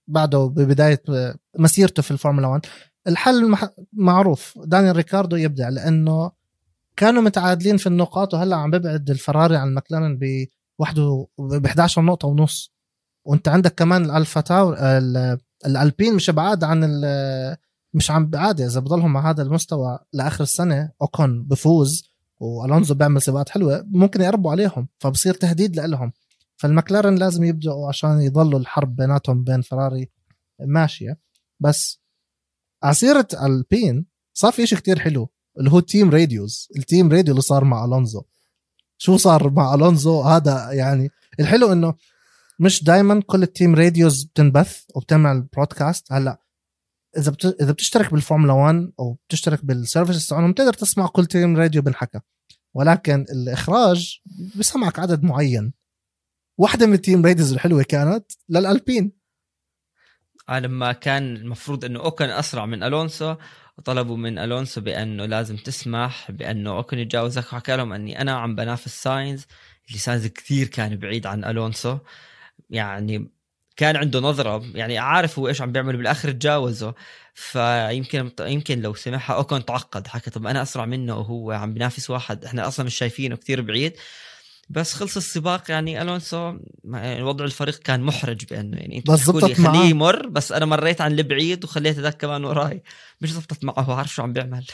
بعده 0.08 0.46
ببداية 0.46 1.02
آه، 1.10 1.36
مسيرته 1.60 2.02
في 2.02 2.12
الفورمولا 2.12 2.48
1 2.48 2.66
الحل 3.08 3.56
معروف. 3.94 4.60
دانيال 4.66 4.96
ريكاردو 4.96 5.36
يبدع 5.36 5.70
لأنه 5.70 6.32
كانوا 6.98 7.22
متعادلين 7.22 7.78
في 7.78 7.88
النقاط 7.88 8.34
وهلأ 8.34 8.56
عم 8.56 8.72
ببعد 8.72 9.10
الفراري 9.10 9.56
عن 9.58 9.74
ماكلارن 9.74 10.18
ب 10.18 10.48
وحده 10.80 11.28
ب 11.40 11.66
11 11.66 12.02
نقطة 12.02 12.28
ونص. 12.28 12.74
وأنت 13.28 13.48
عندك 13.48 13.76
كمان 13.76 14.06
الألفا 14.06 14.42
تاوري 14.42 14.76
الألبين 15.66 16.16
مش 16.16 16.30
بعاد 16.30 16.64
عن 16.64 16.84
ال- 16.84 17.58
مش 17.94 18.12
عم 18.12 18.30
بعاد 18.30 18.62
إذا 18.62 18.80
بضلهم 18.80 19.14
مع 19.14 19.30
هذا 19.30 19.44
المستوى 19.44 20.00
لآخر 20.14 20.44
السنة 20.44 20.92
أوكون 21.02 21.44
بفوز 21.44 22.12
وألونزو 22.40 22.94
بيعمل 22.96 23.22
سباقات 23.22 23.50
حلوة 23.50 23.86
ممكن 23.92 24.22
يقربوا 24.22 24.52
عليهم 24.52 24.88
فبصير 25.00 25.34
تهديد 25.34 25.80
لهم 25.80 26.12
فالمكلارن 26.58 27.16
لازم 27.16 27.44
يبدعوا 27.44 27.88
عشان 27.88 28.22
يضلوا 28.22 28.60
الحرب 28.60 28.96
بيناتهم 28.96 29.44
بين 29.44 29.62
فراري 29.62 30.10
ماشية. 30.60 31.20
بس 31.60 32.02
عسيرة 32.84 33.28
ألبين 33.44 34.06
صار 34.34 34.52
في 34.52 34.68
شيء 34.68 34.78
كتير 34.78 35.00
حلو 35.00 35.30
اللي 35.60 35.72
هو 35.72 35.80
team 35.80 36.10
radios 36.10 36.68
ال 36.78 36.85
team 36.85 37.12
radio 37.12 37.32
اللي 37.32 37.42
صار 37.42 37.64
مع 37.64 37.86
ألونزو. 37.86 38.22
شو 38.98 39.18
صار 39.18 39.50
مع 39.50 39.74
ألونزو؟ 39.74 40.22
هذا 40.22 40.72
يعني 40.72 41.10
الحلو 41.40 41.72
إنه 41.72 41.94
مش 42.60 42.84
دائما 42.84 43.22
كل 43.26 43.44
ال 43.44 43.50
team 43.50 43.76
radios 43.76 44.24
بتنبث 44.24 44.84
وبتعمل 44.96 45.42
broadcast 45.42 46.12
هلأ 46.12 46.44
إذا 47.18 47.32
بت... 47.32 47.46
إذا 47.62 47.72
بتشترك 47.72 48.12
بالفورمولا 48.12 48.54
1 48.54 48.92
أو 49.00 49.18
بتشترك 49.28 49.66
بال 49.66 49.78
services 49.78 50.28
تاعهم 50.28 50.52
بتقدر 50.52 50.74
تسمع 50.74 51.08
كل 51.08 51.26
team 51.26 51.58
radio 51.58 51.82
بنحكى 51.82 52.20
ولكن 52.74 53.26
الإخراج 53.32 54.20
بسمعك 54.56 55.00
عدد 55.00 55.24
معين. 55.24 55.74
واحدة 56.58 56.86
من 56.88 56.94
ال 56.94 57.00
team 57.00 57.26
radios 57.26 57.54
الحلوة 57.54 57.84
كانت 57.84 58.32
للألبين. 58.50 59.12
لما 60.50 60.92
كان 60.92 61.36
المفروض 61.36 61.86
إنه 61.86 62.00
أوكن 62.00 62.30
أسرع 62.30 62.66
من 62.66 62.84
ألونسو 62.84 63.36
طلبوا 63.86 64.18
من 64.18 64.38
ألونسو 64.38 64.82
بأنه 64.82 65.26
لازم 65.26 65.58
تسمح 65.58 66.32
بأنه 66.32 66.72
أوكن 66.72 67.00
يتجاوزك. 67.00 67.54
وحكى 67.54 67.76
لهم 67.76 67.94
إني 67.94 68.22
أنا 68.22 68.32
عم 68.32 68.56
بنافس 68.56 69.04
ساينز 69.04 69.46
اللي 69.88 70.00
ساينز 70.00 70.28
كثير 70.28 70.68
كان 70.68 70.96
بعيد 70.96 71.28
عن 71.28 71.44
ألونسو. 71.46 71.98
يعني 72.70 73.32
كان 73.78 73.96
عنده 73.96 74.20
نظرة 74.20 74.64
يعني 74.74 74.98
عارف 74.98 75.40
هو 75.40 75.48
إيش 75.48 75.62
عم 75.62 75.72
بيعمل 75.72 75.98
بالآخر 75.98 76.32
تجاوزه. 76.32 76.94
فيمكن 77.34 78.32
يمكن 78.40 78.82
لو 78.82 78.94
سمعها 78.94 79.34
اوكون 79.34 79.66
تعقد 79.66 80.08
حكى 80.08 80.30
طب 80.30 80.48
أنا 80.48 80.62
أسرع 80.62 80.86
منه 80.86 81.18
وهو 81.18 81.52
عم 81.52 81.74
بينافس 81.74 82.10
واحد 82.10 82.46
إحنا 82.46 82.68
أصلا 82.68 82.86
مش 82.86 82.96
شايفينه 82.96 83.36
كثير 83.36 83.62
بعيد. 83.62 83.94
بس 84.70 84.94
خلص 84.94 85.18
السباق 85.18 85.72
يعني 85.72 86.02
ألونسو 86.02 86.54
يعني 86.94 87.24
وضع 87.24 87.46
الفريق 87.46 87.80
كان 87.80 88.02
محرج 88.02 88.46
بأنه 88.46 88.78
يعني 88.78 88.98
أنت 88.98 89.12
بس 89.12 89.20
زبطت 89.20 89.62
خليه 89.62 89.90
يمر 89.90 90.28
بس 90.28 90.52
أنا 90.52 90.66
مريت 90.66 91.02
عن 91.02 91.12
البعيد 91.12 91.64
وخليت 91.64 91.98
هذاك 91.98 92.18
كمان 92.18 92.46
وراي. 92.46 92.84
مش 93.22 93.34
زبطت 93.34 93.64
معه 93.64 93.80
هو 93.80 93.94
عارف 93.94 94.14
شو 94.14 94.24
عم 94.24 94.34
بيعمل. 94.34 94.66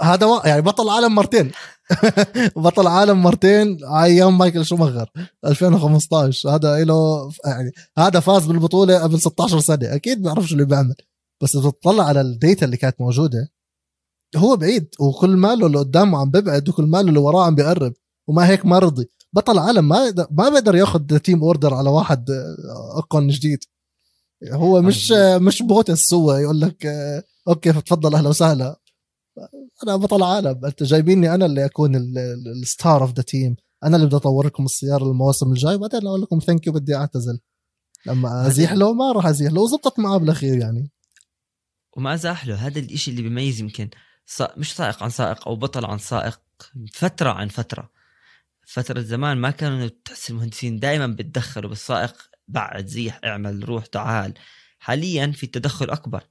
هذا. 0.00 0.42
يعني 0.44 0.62
بطل 0.62 0.88
عالم 0.88 1.14
مرتين. 1.14 1.50
بطل 2.56 2.86
عالم 2.86 3.22
مرتين 3.22 3.84
أيام 3.84 4.38
مايكل 4.38 4.64
شوماخر 4.64 5.10
2015 5.44 6.50
هذا 6.54 6.84
له 6.84 7.30
يعني 7.46 7.72
هذا 7.98 8.20
فاز 8.20 8.46
بالبطولة 8.46 8.98
قبل 9.02 9.20
16 9.20 9.60
سنة. 9.60 9.94
أكيد 9.94 10.22
بيعرف 10.22 10.46
شو 10.46 10.54
اللي 10.54 10.64
بيعمل. 10.64 10.94
بس 11.42 11.56
إذا 11.56 11.70
تطلع 11.70 12.04
على 12.04 12.20
ال 12.20 12.29
data 12.29 12.66
اللي 12.66 12.76
كانت 12.76 13.00
موجودة 13.00 13.48
هو 14.36 14.56
بعيد. 14.56 14.88
وكل 15.00 15.36
ماله 15.36 15.66
اللي 15.66 15.78
قدامه 15.78 16.18
عم 16.18 16.30
ببعد 16.30 16.68
وكل 16.68 16.84
ماله 16.84 17.08
اللي 17.08 17.20
وراه 17.20 17.46
عم 17.46 17.54
بيقرب 17.54 17.92
وما 18.28 18.48
هيك 18.48 18.66
ما 18.66 18.78
رضي. 18.78 19.10
بطل 19.32 19.58
عالم 19.58 19.88
ما 19.88 20.14
ما 20.30 20.48
بيقدر 20.48 20.74
ياخذ 20.76 21.18
team 21.18 21.42
order 21.42 21.74
على 21.74 21.90
واحد 21.90 22.30
again 22.96 23.28
جديد. 23.28 23.58
هو 24.52 24.82
مش 24.82 25.12
مش 25.36 25.62
بوتاس 25.62 26.14
هو 26.14 26.34
يقول 26.34 26.60
لك 26.60 26.86
أوكي 27.48 27.72
تفضل 27.72 28.14
أهلا 28.14 28.28
وسهلا. 28.28 28.83
أنا 29.88 29.96
بطل 29.96 30.22
عالم 30.22 30.64
أنت 30.64 30.82
جايبيني 30.82 31.34
أنا 31.34 31.46
اللي 31.46 31.64
أكون 31.64 31.96
ال 32.62 32.70
star 32.70 33.02
of 33.02 33.12
the 33.12 33.22
team 33.22 33.56
أنا 33.84 33.96
اللي 33.96 34.06
بدي 34.06 34.16
أطور 34.16 34.46
لكم 34.46 34.64
السيارة 34.64 35.04
المواسم 35.04 35.52
الجاي 35.52 35.78
بعدين 35.78 36.06
أقول 36.06 36.22
لكم 36.22 36.38
thank 36.38 36.66
you 36.66 36.72
بدي 36.72 36.94
أعتزل. 36.94 37.40
لما 38.06 38.46
أزيح 38.46 38.72
له 38.72 38.94
ما 38.94 39.12
راح 39.12 39.26
أزيح 39.26 39.52
له 39.52 39.60
وزبطت 39.60 39.98
معاه 39.98 40.16
بالأخير 40.18 40.58
يعني. 40.58 40.90
وما 41.96 42.14
أزاح 42.14 42.46
له. 42.46 42.54
هذا 42.54 42.78
الإشي 42.78 43.10
اللي 43.10 43.22
بيميز 43.22 43.60
يمكن 43.60 43.90
مش 44.56 44.76
سائق 44.76 45.02
عن 45.02 45.10
سائق 45.10 45.48
أو 45.48 45.56
بطل 45.56 45.84
عن 45.84 45.98
سائق 45.98 46.40
فترة 46.92 47.30
عن 47.30 47.48
فترة. 47.48 47.90
فترة 48.66 49.00
زمان 49.00 49.36
ما 49.36 49.50
كانوا 49.50 49.88
تحس 50.04 50.30
المهندسين 50.30 50.78
دائما 50.78 51.06
بتدخلوا 51.06 51.68
بالسائق 51.68 52.14
بعد 52.48 52.86
زيح 52.86 53.20
اعمل 53.24 53.68
روح 53.68 53.86
تعال. 53.86 54.34
حاليا 54.78 55.32
في 55.32 55.46
تدخل 55.46 55.90
أكبر. 55.90 56.24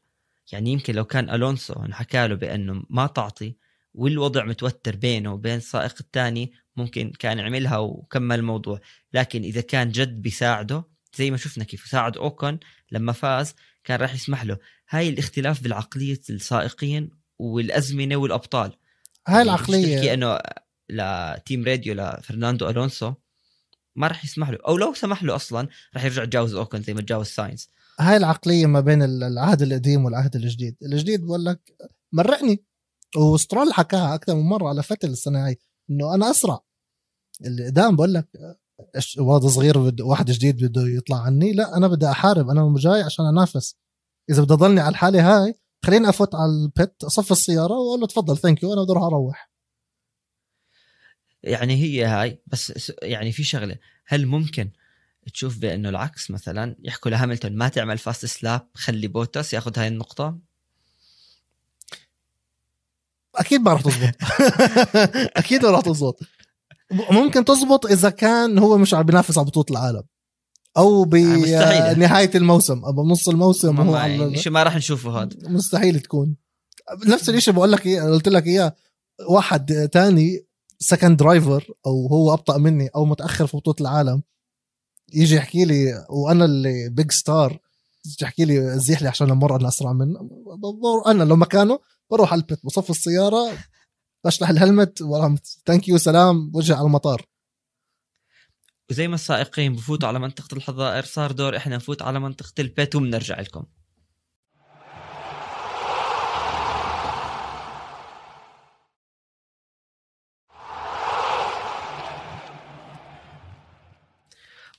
يعني 0.51 0.71
يمكن 0.71 0.95
لو 0.95 1.05
كان 1.05 1.29
ألونسو 1.29 1.73
انحكى 1.73 2.27
له 2.27 2.35
بأنه 2.35 2.83
ما 2.89 3.07
تعطي 3.07 3.55
والوضع 3.93 4.45
متوتر 4.45 4.95
بينه 4.95 5.33
وبين 5.33 5.55
السائق 5.55 5.95
الثاني 5.99 6.53
ممكن 6.75 7.11
كان 7.19 7.39
يعملها 7.39 7.77
وكمل 7.77 8.39
الموضوع. 8.39 8.79
لكن 9.13 9.43
إذا 9.43 9.61
كان 9.61 9.91
جد 9.91 10.21
بيساعده 10.21 10.83
زي 11.15 11.31
ما 11.31 11.37
شفنا 11.37 11.63
كيف 11.63 11.85
ساعد 11.85 12.17
أوكون 12.17 12.59
لما 12.91 13.11
فاز 13.11 13.55
كان 13.83 13.99
راح 13.99 14.13
يسمح 14.13 14.43
له. 14.43 14.57
هاي 14.89 15.09
الاختلاف 15.09 15.63
بالعقلية 15.63 16.21
السائقين 16.29 17.09
والأزمنة 17.39 18.15
والأبطال. 18.15 18.71
هاي 19.27 19.35
يعني 19.35 19.41
العقلية. 19.43 20.13
إنه 20.13 20.39
ل 20.89 21.04
team 21.04 21.65
radio 21.65 21.93
لفرناندو 21.93 22.69
ألونسو 22.69 23.13
ما 23.95 24.07
راح 24.07 24.25
يسمح 24.25 24.49
له. 24.49 24.57
أو 24.67 24.77
لو 24.77 24.93
سمح 24.93 25.23
له 25.23 25.35
أصلا 25.35 25.67
راح 25.95 26.03
يرجع 26.03 26.23
يتجاوز 26.23 26.55
أوكون 26.55 26.81
زي 26.81 26.93
ما 26.93 27.01
تجاوز 27.01 27.27
ساينز. 27.27 27.69
هاي 27.99 28.17
العقلية 28.17 28.65
ما 28.65 28.79
بين 28.79 29.03
العهد 29.03 29.61
القديم 29.61 30.05
والعهد 30.05 30.35
الجديد. 30.35 30.77
الجديد 30.83 31.25
بقول 31.25 31.45
لك 31.45 31.59
مرقني. 32.11 32.63
وسترول 33.17 33.73
حكاها 33.73 34.15
أكثر 34.15 34.35
من 34.35 34.41
مرة 34.41 34.69
على 34.69 34.83
فيتل 34.83 35.09
السنة 35.09 35.45
هاي 35.45 35.59
إنه 35.89 36.15
أنا 36.15 36.31
أسرع. 36.31 36.59
اللي 37.45 37.65
قدام 37.65 37.95
بقول 37.95 38.13
لك 38.13 38.27
واد 39.19 39.45
صغير. 39.45 39.93
واحد 40.01 40.31
جديد 40.31 40.65
بده 40.65 40.81
يطلع 40.87 41.17
عني؟ 41.17 41.53
لا 41.53 41.77
أنا 41.77 41.87
بدي 41.87 42.07
أحارب 42.07 42.49
أنا 42.49 42.75
جاي 42.77 43.01
عشان 43.01 43.25
أنافس. 43.25 43.75
إذا 44.29 44.43
بدي 44.43 44.53
أضلني 44.53 44.81
على 44.81 44.89
الحالة 44.89 45.43
هاي 45.43 45.55
خليني 45.85 46.09
أفوت 46.09 46.35
على 46.35 46.51
ال 46.51 46.64
pit 46.64 47.03
اصف 47.03 47.31
السيارة 47.31 47.73
وأقول 47.73 47.99
له 47.99 48.07
تفضل 48.07 48.37
thank 48.37 48.63
you 48.63 48.73
أنا 48.73 48.83
بدي 48.83 48.91
أروح 48.91 49.03
أروح. 49.03 49.51
يعني 51.43 51.75
هي 51.75 52.05
هاي 52.05 52.41
بس 52.47 52.91
يعني 53.01 53.31
في 53.31 53.43
شغلة 53.43 53.77
هل 54.05 54.25
ممكن 54.25 54.71
تشوف 55.29 55.57
بأنه 55.57 55.89
العكس 55.89 56.31
مثلا 56.31 56.75
يحكوا 56.83 57.11
لهاملتون 57.11 57.55
ما 57.55 57.67
تعمل 57.67 57.97
fastest 57.97 58.25
lap 58.25 58.67
خلي 58.73 59.07
بوتاس 59.07 59.53
ياخذ 59.53 59.79
هاي 59.79 59.87
النقطة. 59.87 60.37
أكيد 63.35 63.61
ما 63.61 63.73
راح 63.73 63.81
تزبط. 63.81 64.15
أكيد 65.39 65.65
ما 65.65 65.71
راح 65.71 65.81
تزبط. 65.81 66.19
ممكن 66.91 67.45
تزبط 67.45 67.85
إذا 67.85 68.09
كان 68.09 68.59
هو 68.59 68.77
مش 68.77 68.93
عم 68.93 69.03
بينافس 69.03 69.37
على 69.37 69.47
بطولة 69.47 69.65
العالم. 69.71 70.03
أو 70.77 71.03
بنهايه 71.03 72.31
الموسم. 72.35 72.85
أو 72.85 72.91
بنص 72.91 73.29
الموسم 73.29 73.81
هو 73.81 73.97
يعني 73.97 74.37
شيء 74.37 74.51
ما 74.51 74.63
راح 74.63 74.75
نشوفه 74.75 75.21
هذا 75.21 75.29
مستحيل 75.43 75.99
تكون. 75.99 76.35
نفس 77.05 77.29
الشيء 77.29 77.53
بقول 77.53 77.71
لك 77.71 77.85
إياه 77.85 78.03
قلت 78.03 78.27
لك 78.27 78.47
إياه. 78.47 78.75
واحد 79.29 79.89
تاني 79.93 80.45
second 80.79 81.17
driver 81.17 81.67
أو 81.85 82.07
هو 82.07 82.33
أبطأ 82.33 82.57
مني 82.57 82.87
أو 82.87 83.05
متأخر 83.05 83.47
في 83.47 83.57
بطولة 83.57 83.77
العالم. 83.81 84.23
يجي 85.13 85.35
يحكي 85.35 85.65
لي 85.65 86.05
وأنا 86.09 86.45
ال 86.45 86.89
big 86.89 87.11
star 87.11 87.59
يجي 88.05 88.17
يحكي 88.21 88.45
لي 88.45 88.79
زيح 88.79 89.01
لي 89.01 89.07
عشان 89.07 89.31
أمر 89.31 89.55
أنا 89.55 89.67
أسرع 89.67 89.93
منه. 89.93 90.29
أنا 91.07 91.23
لو 91.23 91.35
مكانه 91.35 91.79
بروح 92.11 92.31
على 92.31 92.41
ال 92.41 92.47
pit 92.47 92.65
بصف 92.65 92.89
السيارة 92.89 93.57
بشلح 94.25 94.49
ال 94.49 94.57
helmet 94.57 95.03
thank 95.65 95.87
you 95.87 95.97
سلام 95.97 96.51
وجه 96.53 96.75
على 96.75 96.85
المطار. 96.85 97.25
وزي 98.91 99.07
ما 99.07 99.15
السائقين 99.15 99.75
بفوتوا 99.75 100.07
على 100.07 100.19
منطقة 100.19 100.55
الحظائر 100.55 101.05
صار 101.05 101.31
دور 101.31 101.57
إحنا 101.57 101.75
نفوت 101.75 102.01
على 102.01 102.19
منطقة 102.19 102.53
ال 102.59 102.68
pit 102.68 102.95
وبنرجع 102.95 103.39
لكم. 103.39 103.65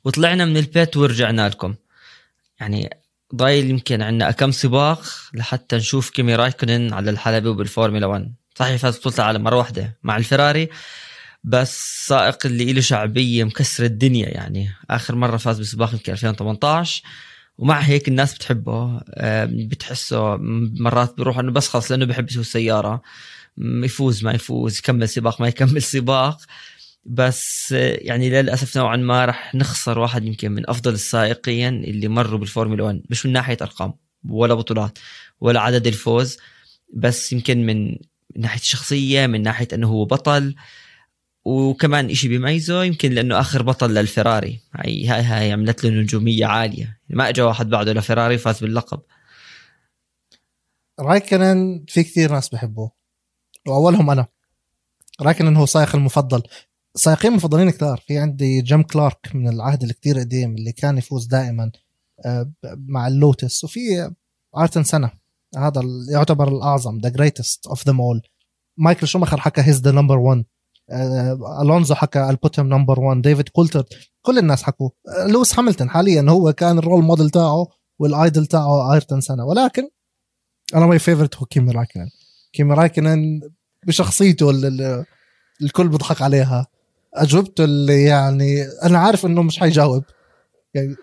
وطلعنا 0.04 0.44
من 0.44 0.56
ال 0.56 0.66
pit 0.66 0.96
ورجعنا 0.96 1.48
لكم. 1.48 1.74
يعني 2.60 2.90
ضايل 3.34 3.70
يمكن 3.70 4.02
عندنا 4.02 4.30
كم 4.30 4.50
سباق 4.50 5.02
لحتى 5.34 5.76
نشوف 5.76 6.10
كيمي 6.10 6.34
رايكونن 6.34 6.92
على 6.92 7.10
الحلبة 7.10 7.50
وبالفورمولا 7.50 8.06
1 8.06 8.34
صحيح 8.54 8.76
فاز 8.76 8.98
بطولة 8.98 9.16
العالم 9.16 9.42
مرة 9.42 9.56
واحدة 9.56 9.98
مع 10.02 10.16
الفراري 10.16 10.68
بس 11.44 12.06
سائق 12.06 12.46
اللي 12.46 12.72
له 12.72 12.80
شعبية 12.80 13.44
مكسر 13.44 13.84
الدنيا 13.84 14.28
يعني. 14.28 14.70
آخر 14.90 15.14
مرة 15.14 15.36
فاز 15.36 15.60
بسباق 15.60 15.92
يمكن 15.92 16.12
2018 16.12 17.02
ومع 17.58 17.80
هيك 17.80 18.08
الناس 18.08 18.34
بتحبه. 18.34 19.00
بتحسه 19.46 20.36
مرات 20.80 21.16
بيروح 21.16 21.38
إنه 21.38 21.52
بس 21.52 21.68
خلص 21.68 21.90
لأنه 21.90 22.04
بحب 22.04 22.30
يسوق 22.30 22.40
السيارة. 22.40 23.02
يفوز 23.58 24.24
ما 24.24 24.32
يفوز 24.32 24.78
يكمل 24.78 25.08
سباق 25.08 25.40
ما 25.40 25.48
يكمل 25.48 25.82
سباق. 25.82 26.40
بس 27.06 27.72
يعني 27.72 28.30
للأسف 28.30 28.76
نوعا 28.76 28.96
ما 28.96 29.24
راح 29.24 29.54
نخسر 29.54 29.98
واحد 29.98 30.24
يمكن 30.24 30.52
من 30.52 30.70
أفضل 30.70 30.92
السائقين 30.92 31.84
اللي 31.84 32.08
مروا 32.08 32.38
بالفورمولا 32.38 32.84
1 32.84 33.02
مش 33.10 33.26
من 33.26 33.32
ناحية 33.32 33.56
أرقام 33.62 33.94
ولا 34.28 34.54
بطولات 34.54 34.98
ولا 35.40 35.60
عدد 35.60 35.86
الفوز 35.86 36.38
بس 36.94 37.32
يمكن 37.32 37.66
من 37.66 37.96
ناحية 38.36 38.60
الشخصيه 38.60 39.26
من 39.26 39.42
ناحية 39.42 39.68
إنه 39.72 39.88
هو 39.88 40.04
بطل 40.04 40.54
وكمان 41.44 42.10
إشي 42.10 42.28
بيميزه 42.28 42.84
يمكن 42.84 43.12
لأنه 43.12 43.40
آخر 43.40 43.62
بطل 43.62 43.94
للفراري. 43.94 44.60
هاي 44.74 45.06
هاي, 45.06 45.22
هاي 45.22 45.52
عملت 45.52 45.84
له 45.84 45.90
نجومية 45.90 46.46
عالية. 46.46 47.00
ما 47.08 47.28
اجى 47.28 47.42
واحد 47.42 47.68
بعده 47.70 47.92
لفراري 47.92 48.38
فاز 48.38 48.60
باللقب. 48.60 49.00
رايكنن 51.00 51.84
في 51.88 52.02
كثير 52.02 52.32
ناس 52.32 52.48
بحبوه. 52.48 52.92
وأولهم 53.66 54.10
أنا. 54.10 54.26
رايكنن 55.20 55.56
هو 55.56 55.66
سائق 55.66 55.96
المفضل. 55.96 56.42
سائقين 56.96 57.32
مفضلين 57.32 57.70
كثار. 57.70 58.04
في 58.06 58.18
عندي 58.18 58.62
جيم 58.62 58.82
كلارك 58.82 59.30
من 59.34 59.48
العهد 59.48 59.82
الكتير 59.82 60.18
قديم 60.18 60.54
اللي 60.54 60.72
كان 60.72 60.98
يفوز 60.98 61.26
دائما 61.26 61.70
آه، 62.26 62.52
مع 62.64 63.06
اللوتس. 63.06 63.64
وفي 63.64 64.10
آيرتون 64.56 64.84
سينا 64.84 65.10
هذا 65.56 65.82
يعتبر 66.10 66.48
الأعظم 66.48 66.98
the 66.98 67.08
greatest 67.08 67.66
of 67.66 67.88
them 67.88 68.00
all 68.00 68.22
مايكل 68.76 69.08
شوماخر 69.08 69.40
حكى 69.40 69.60
he's 69.60 69.80
the 69.80 69.90
number 69.90 70.18
1 70.18 70.44
ألونزو 71.62 71.94
حكى 71.94 72.30
باتون 72.30 72.66
number 72.66 73.00
1 73.00 73.22
ديفيد 73.22 73.48
كولتارد 73.48 73.84
كل 74.22 74.38
الناس 74.38 74.62
حكوا. 74.62 74.90
لويس 75.28 75.58
هاملتون 75.58 75.90
حاليا 75.90 76.26
هو 76.28 76.52
كان 76.52 76.78
ال 76.78 76.83
role 76.83 77.04
model 77.04 77.30
تاعه 77.30 77.66
وال 77.98 78.14
idol 78.14 78.46
تاعه 78.46 78.92
آيرتون 78.92 79.20
سينا. 79.20 79.44
ولكن 79.44 79.88
أنا 80.74 80.86
my 80.86 80.98
favorite 80.98 81.36
هو 81.36 81.46
كيمي 81.46 81.72
رايكنن. 81.72 82.08
كيمي 82.52 82.74
رايكنن 82.74 83.40
بشخصيته 83.86 84.50
اللي 84.50 85.04
الكل 85.62 85.88
بيضحك 85.88 86.22
عليها. 86.22 86.66
اجوبته 87.14 87.64
اللي 87.64 88.02
يعني 88.02 88.62
أنا 88.82 88.98
عارف 88.98 89.26
إنه 89.26 89.42
مش 89.42 89.58
حيجاوب. 89.58 90.04
يعني 90.74 90.96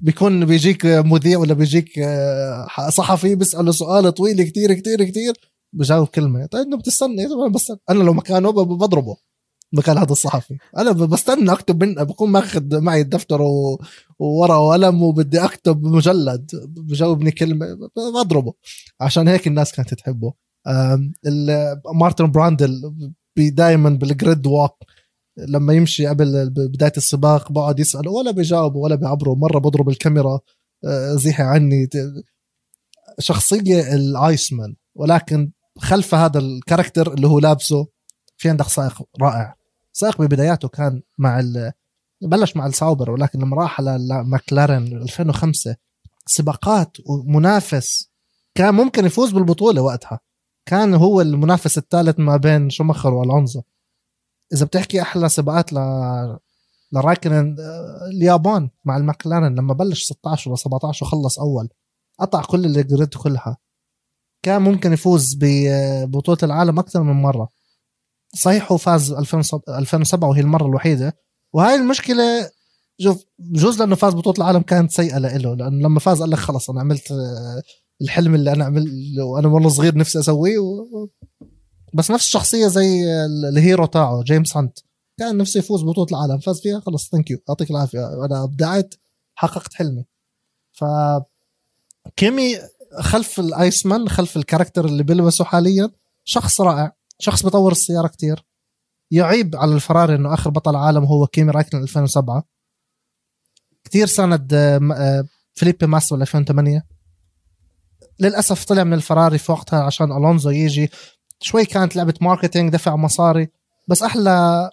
بيكون 0.00 0.46
بيجيك 0.46 0.86
مذيع 0.86 1.38
ولا 1.38 1.54
بيجيك 1.54 1.98
آه، 1.98 2.66
صحفي 2.88 3.34
بيسأله 3.34 3.72
سؤال 3.72 4.14
طويل 4.14 4.42
كتير 4.42 4.74
كتير 4.74 5.04
كتير 5.04 5.32
بجاوب 5.72 6.08
كلمة. 6.08 6.46
طيب 6.46 6.66
إنه 6.66 6.76
بتستنى؟ 6.76 7.26
بس 7.54 7.72
أنا 7.90 8.02
لو 8.02 8.12
مكانه 8.12 8.50
بضربه 8.52 9.16
مكان 9.72 9.98
هذا 9.98 10.12
الصحفي. 10.12 10.58
أنا 10.78 10.92
بستنى 10.92 11.52
أكتب 11.52 11.84
من 11.84 11.94
بكون 11.94 12.30
ماخذ 12.30 12.80
معي 12.80 13.00
الدفتر. 13.00 13.42
وورقة 14.18 14.58
وقلم 14.58 15.02
وبدي 15.02 15.44
أكتب 15.44 15.82
مجلد 15.82 16.50
بجاوبني 16.76 17.30
كلمة 17.30 17.66
بضربه. 18.14 18.52
عشان 19.00 19.28
هيك 19.28 19.46
الناس 19.46 19.72
كانت 19.72 19.94
تحبه. 19.94 20.32
مارتن 21.94 22.30
براندل 22.30 22.94
دائما 23.36 23.90
بال 23.90 24.09
grid 24.09 24.46
walk 24.46 24.72
لما 25.48 25.72
يمشي 25.72 26.06
قبل 26.06 26.50
بداية 26.50 26.92
السباق 26.96 27.52
بقعد 27.52 27.80
يساله 27.80 28.10
ولا 28.10 28.30
بيجاوب 28.30 28.74
ولا 28.74 28.94
بيعبره. 28.94 29.34
مرة 29.34 29.58
بضرب 29.58 29.88
الكاميرا 29.88 30.40
آه، 30.84 31.14
زيحي 31.14 31.42
عني. 31.42 31.88
شخصية 33.18 33.94
ال 33.94 34.05
Iceman 34.05 34.74
ولكن 34.94 35.52
خلف 35.78 36.14
هذا 36.14 36.38
ال 36.38 36.46
character 36.46 37.14
اللي 37.14 37.26
هو 37.26 37.38
لابسه 37.38 37.86
في 38.36 38.48
عندك 38.48 38.68
سائق 38.68 39.02
رائع. 39.20 39.54
سائق 39.92 40.22
ببداياته 40.22 40.68
كان 40.68 41.02
مع. 41.18 41.42
بلش 42.22 42.56
مع 42.56 42.66
الساوبر 42.66 43.10
ولكن 43.10 43.38
لما 43.38 43.56
راح 43.56 43.80
على 43.80 43.98
ماكلارن 44.24 44.86
2005 45.02 45.76
سباقات 46.26 46.96
ومنافس 47.06 48.10
كان 48.54 48.74
ممكن 48.74 49.06
يفوز 49.06 49.30
بالبطولة 49.30 49.82
وقتها. 49.82 50.20
كان 50.66 50.94
هو 50.94 51.20
المنافس 51.20 51.78
الثالث 51.78 52.20
ما 52.20 52.36
بين 52.36 52.70
شومخر 52.70 53.14
وألونزو. 53.14 53.62
إذا 54.52 54.64
بتحكي 54.64 55.02
أحلى 55.02 55.28
سباقات 55.28 55.72
ل 55.72 55.78
لرايكنن 56.92 57.56
اليابان 58.12 58.70
مع 58.84 58.96
الماكلارن 58.96 59.54
لما 59.54 59.74
بلش 59.74 60.04
16 60.04 60.50
ولا 60.50 60.56
17 60.56 61.06
وخلص 61.06 61.38
أول 61.38 61.68
قطع 62.20 62.42
كل 62.42 62.64
ال 62.64 62.74
grid 62.74 63.14
كلها. 63.14 63.56
كان 64.42 64.62
ممكن 64.62 64.92
يفوز 64.92 65.38
ببطوله 65.40 66.38
العالم 66.42 66.78
أكثر 66.78 67.02
من 67.02 67.22
مرة. 67.22 67.48
صحيح 68.34 68.72
هو 68.72 68.78
فاز 68.78 69.12
2007 69.12 70.28
وهي 70.28 70.40
المرة 70.40 70.66
الوحيدة. 70.66 71.16
وهاي 71.52 71.74
المشكلة 71.74 72.50
شوف 73.00 73.24
بجوز 73.38 73.78
لأنه 73.80 73.94
فاز 73.94 74.14
بطولة 74.14 74.36
العالم 74.38 74.62
كانت 74.62 74.90
سيئة 74.90 75.18
له 75.18 75.54
لأنه 75.54 75.82
لما 75.88 76.00
فاز 76.00 76.20
قال 76.20 76.30
لك 76.30 76.38
خلص 76.38 76.70
أنا 76.70 76.80
عملت 76.80 77.12
الحلم 78.02 78.34
اللي 78.34 78.52
أنا 78.52 78.64
عمل 78.64 78.86
وأنا 79.20 79.48
وأنا 79.48 79.68
صغير 79.68 79.98
نفسي 79.98 80.18
أسويه 80.18 80.58
و... 80.58 80.86
بس 81.94 82.10
نفس 82.10 82.24
الشخصية 82.24 82.66
زي 82.66 83.04
ال 83.48 83.56
hero 83.56 83.86
تاعه 83.86 84.22
جيمس 84.22 84.56
هانت. 84.56 84.78
كان 85.18 85.36
نفسه 85.36 85.58
يفوز 85.58 85.82
ببطولة 85.82 86.06
العالم. 86.10 86.38
فاز 86.38 86.60
فيها 86.60 86.80
خلص 86.80 87.10
thank 87.10 87.30
you 87.30 87.38
يعطيك 87.48 87.70
العافية. 87.70 88.24
أنا 88.24 88.44
ابدعت 88.44 88.94
حققت 89.34 89.74
حلمي. 89.74 90.04
ف 90.72 90.84
كيمي 92.16 92.58
خلف 93.00 93.40
ال 93.40 93.50
Iceman 93.50 94.08
خلف 94.08 94.36
ال 94.36 94.41
character 94.41 94.84
اللي 94.84 95.02
بيلبسه 95.02 95.44
حاليا 95.44 95.90
شخص 96.24 96.60
رائع. 96.60 96.92
شخص 97.18 97.42
بيطور 97.42 97.72
السيارة 97.72 98.08
كتير. 98.08 98.46
يعيب 99.10 99.56
على 99.56 99.74
الفراري 99.74 100.14
إنه 100.14 100.34
آخر 100.34 100.50
بطل 100.50 100.76
عالم 100.76 101.04
هو 101.04 101.26
كيمي 101.26 101.50
رايكونن 101.50 101.82
2007 101.82 102.44
كثير 103.84 104.06
ساند 104.06 104.54
آه، 104.54 104.80
آه، 104.94 105.24
فيليبي 105.54 105.86
ماسا 105.86 106.14
2008 106.14 106.86
للأسف 108.20 108.64
طلع 108.64 108.84
من 108.84 108.92
الفراري 108.92 109.38
في 109.38 109.52
وقتها 109.52 109.82
عشان 109.82 110.12
ألونزو 110.12 110.50
يجي. 110.50 110.90
شوي 111.40 111.64
كانت 111.64 111.96
لعبة 111.96 112.14
marketing 112.20 112.72
دفع 112.72 112.96
مصاري. 112.96 113.48
بس 113.88 114.02
أحلى 114.02 114.70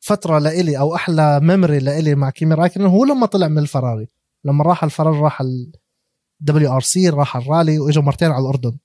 فترة 0.00 0.38
لإلي 0.38 0.78
أو 0.78 0.94
أحلى 0.94 1.40
memory 1.40 1.78
لإلي 1.78 2.14
مع 2.14 2.30
كيمي 2.30 2.54
رايكونن 2.54 2.86
هو 2.86 3.04
لما 3.04 3.26
طلع 3.26 3.48
من 3.48 3.58
الفراري. 3.58 4.08
لما 4.44 4.64
راح 4.64 4.84
الفراري 4.84 5.20
راح 5.20 5.42
ال 6.40 6.72
WRC 6.76 7.08
راح 7.08 7.36
الرالي 7.36 7.78
واجى 7.78 8.00
مرتين 8.00 8.30
على 8.30 8.42
الأردن. 8.42 8.76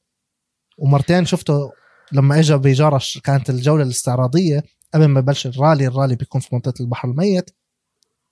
ومرتين 0.77 1.25
شفته 1.25 1.71
لما 2.11 2.39
اجى 2.39 2.55
بجرش 2.57 3.17
كانت 3.23 3.49
الجولة 3.49 3.83
الاستعراضية. 3.83 4.63
قبل 4.93 5.05
ما 5.05 5.19
يبلش 5.19 5.47
الرالي 5.47 5.87
الرالي 5.87 6.15
بيكون 6.15 6.41
في 6.41 6.55
منطقة 6.55 6.81
البحر 6.81 7.07
الميت. 7.07 7.49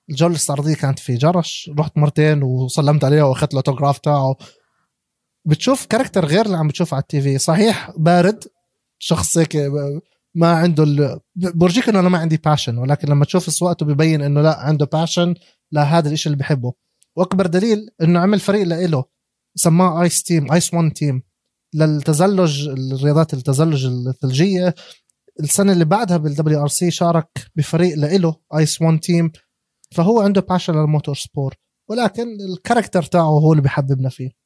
الجولة 0.10 0.32
الاستعراضية 0.32 0.76
كانت 0.76 1.00
في 1.00 1.15
جرش 1.15 1.72
رحت 1.80 1.98
مرتين 1.98 2.43
وسلمت 2.43 3.04
عليه 3.04 3.24
وأخذت 3.24 3.52
الأوتوغراف 3.52 3.98
تاعه. 3.98 4.36
بتشوف 5.46 5.86
character 5.86 6.25
غير 6.26 6.46
اللي 6.46 6.58
عم 6.58 6.67
بتشوفه 6.67 6.96
على 6.96 7.02
ال 7.01 7.21
TV. 7.21 7.38
صحيح 7.38 7.91
بارد 7.98 8.43
شخص 8.99 9.38
هيك 9.38 9.58
ما 10.36 10.51
عنده 10.51 10.84
ال... 10.84 11.19
برجيك 11.36 11.89
إنه 11.89 11.99
أنا 11.99 12.10
ما 12.10 12.17
عندي 12.17 12.38
passion 12.38 12.77
ولكن 12.77 13.08
لما 13.08 13.25
تشوف 13.25 13.43
سواقته 13.43 13.86
ببين 13.86 14.21
إنه 14.21 14.41
لا 14.41 14.60
عنده 14.60 14.86
passion 14.86 15.36
لهذا 15.71 16.10
الشيء 16.10 16.32
اللي 16.32 16.43
بحبه. 16.43 16.73
وأكبر 17.17 17.45
دليل 17.45 17.89
إنه 18.01 18.19
عمل 18.19 18.39
فريق 18.39 18.63
لإله 18.63 19.03
سماه 19.56 20.01
Ice 20.01 20.23
team 20.23 20.51
Ice 20.51 20.73
1 20.73 20.91
team 20.91 21.23
للتزلج 21.73 22.69
الرياضات 22.69 23.34
التزلج 23.34 23.86
الثلجية 23.86 24.75
السنة 25.39 25.73
اللي 25.73 25.86
بعدها 25.86 26.17
بال 26.17 26.62
WRC 26.62 26.91
شارك 26.91 27.29
بفريق 27.56 27.97
لإله 27.97 28.36
Ice 28.58 28.82
1 28.82 28.99
team 28.99 29.32
فهو 29.91 30.21
عنده 30.21 30.41
passion 30.41 30.73
لل 30.73 31.15
motorsport 31.15 31.56
ولكن 31.89 32.27
ال 32.53 32.59
character 32.59 33.03
تاعه 33.03 33.39
هو 33.39 33.51
اللي 33.51 33.63
بحببنا 33.63 34.10
فيه. 34.10 34.42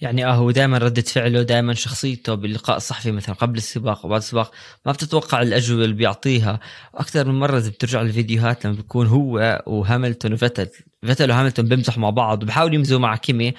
يعني 0.00 0.26
آه 0.26 0.32
هو 0.32 0.50
دائما 0.50 0.78
ردة 0.78 1.02
فعله 1.02 1.42
دائما 1.42 1.74
شخصيته 1.74 2.34
باللقاء 2.34 2.76
الصحفي 2.76 3.12
مثلا 3.12 3.34
قبل 3.34 3.56
السباق 3.56 4.06
وبعد 4.06 4.20
السباق 4.20 4.52
ما 4.86 4.92
بتتوقع 4.92 5.42
الأجوبة 5.42 5.84
اللي 5.84 5.94
بيعطيها. 5.94 6.60
أكثر 6.94 7.28
من 7.28 7.38
مرة 7.38 7.58
إذا 7.58 7.68
بترجع 7.68 8.02
للفيديوهات 8.02 8.66
لما 8.66 8.74
بيكون 8.74 9.06
هو 9.06 9.62
وهاملتون 9.66 10.32
وفتل 10.32 10.68
فتل 11.02 11.30
وهاملتون 11.30 11.68
بيمزحوا 11.68 12.02
مع 12.02 12.10
بعض 12.10 12.42
وبحاولوا 12.42 12.74
يمزحوا 12.74 13.00
مع 13.00 13.16
كيمي. 13.16 13.54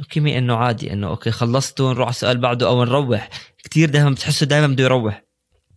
وكيمي 0.00 0.38
إنه 0.38 0.56
عادي 0.56 0.92
إنه 0.92 1.06
okay 1.06 1.30
خلصتوا 1.30 1.92
نروح 1.92 2.06
على 2.06 2.14
السؤال 2.14 2.38
بعده 2.38 2.66
أو 2.66 2.84
نروح. 2.84 3.28
كثير 3.70 3.90
دائما 3.90 4.10
بتحسه 4.10 4.46
دائما 4.46 4.66
بده 4.66 4.84
يروح. 4.84 5.24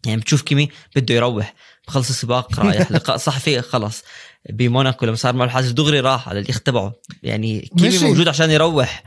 يعني 0.05 0.21
بتشوف 0.21 0.41
كيمي 0.41 0.69
بده 0.95 1.15
يروح. 1.15 1.53
بخلص 1.87 2.09
السباق 2.09 2.59
رايح 2.59 2.91
لقاء 2.95 3.17
صحفي 3.17 3.61
خلص. 3.61 4.03
بموناكو 4.49 5.05
لما 5.05 5.15
صار 5.15 5.35
معه 5.35 5.45
الحادث 5.45 5.71
دغري 5.71 5.99
راح 5.99 6.29
على 6.29 6.39
اليخت 6.39 6.65
تبعه. 6.65 6.93
يعني 7.23 7.69
كيف 7.77 8.03
موجود 8.03 8.27
عشان 8.27 8.51
يروح. 8.51 9.03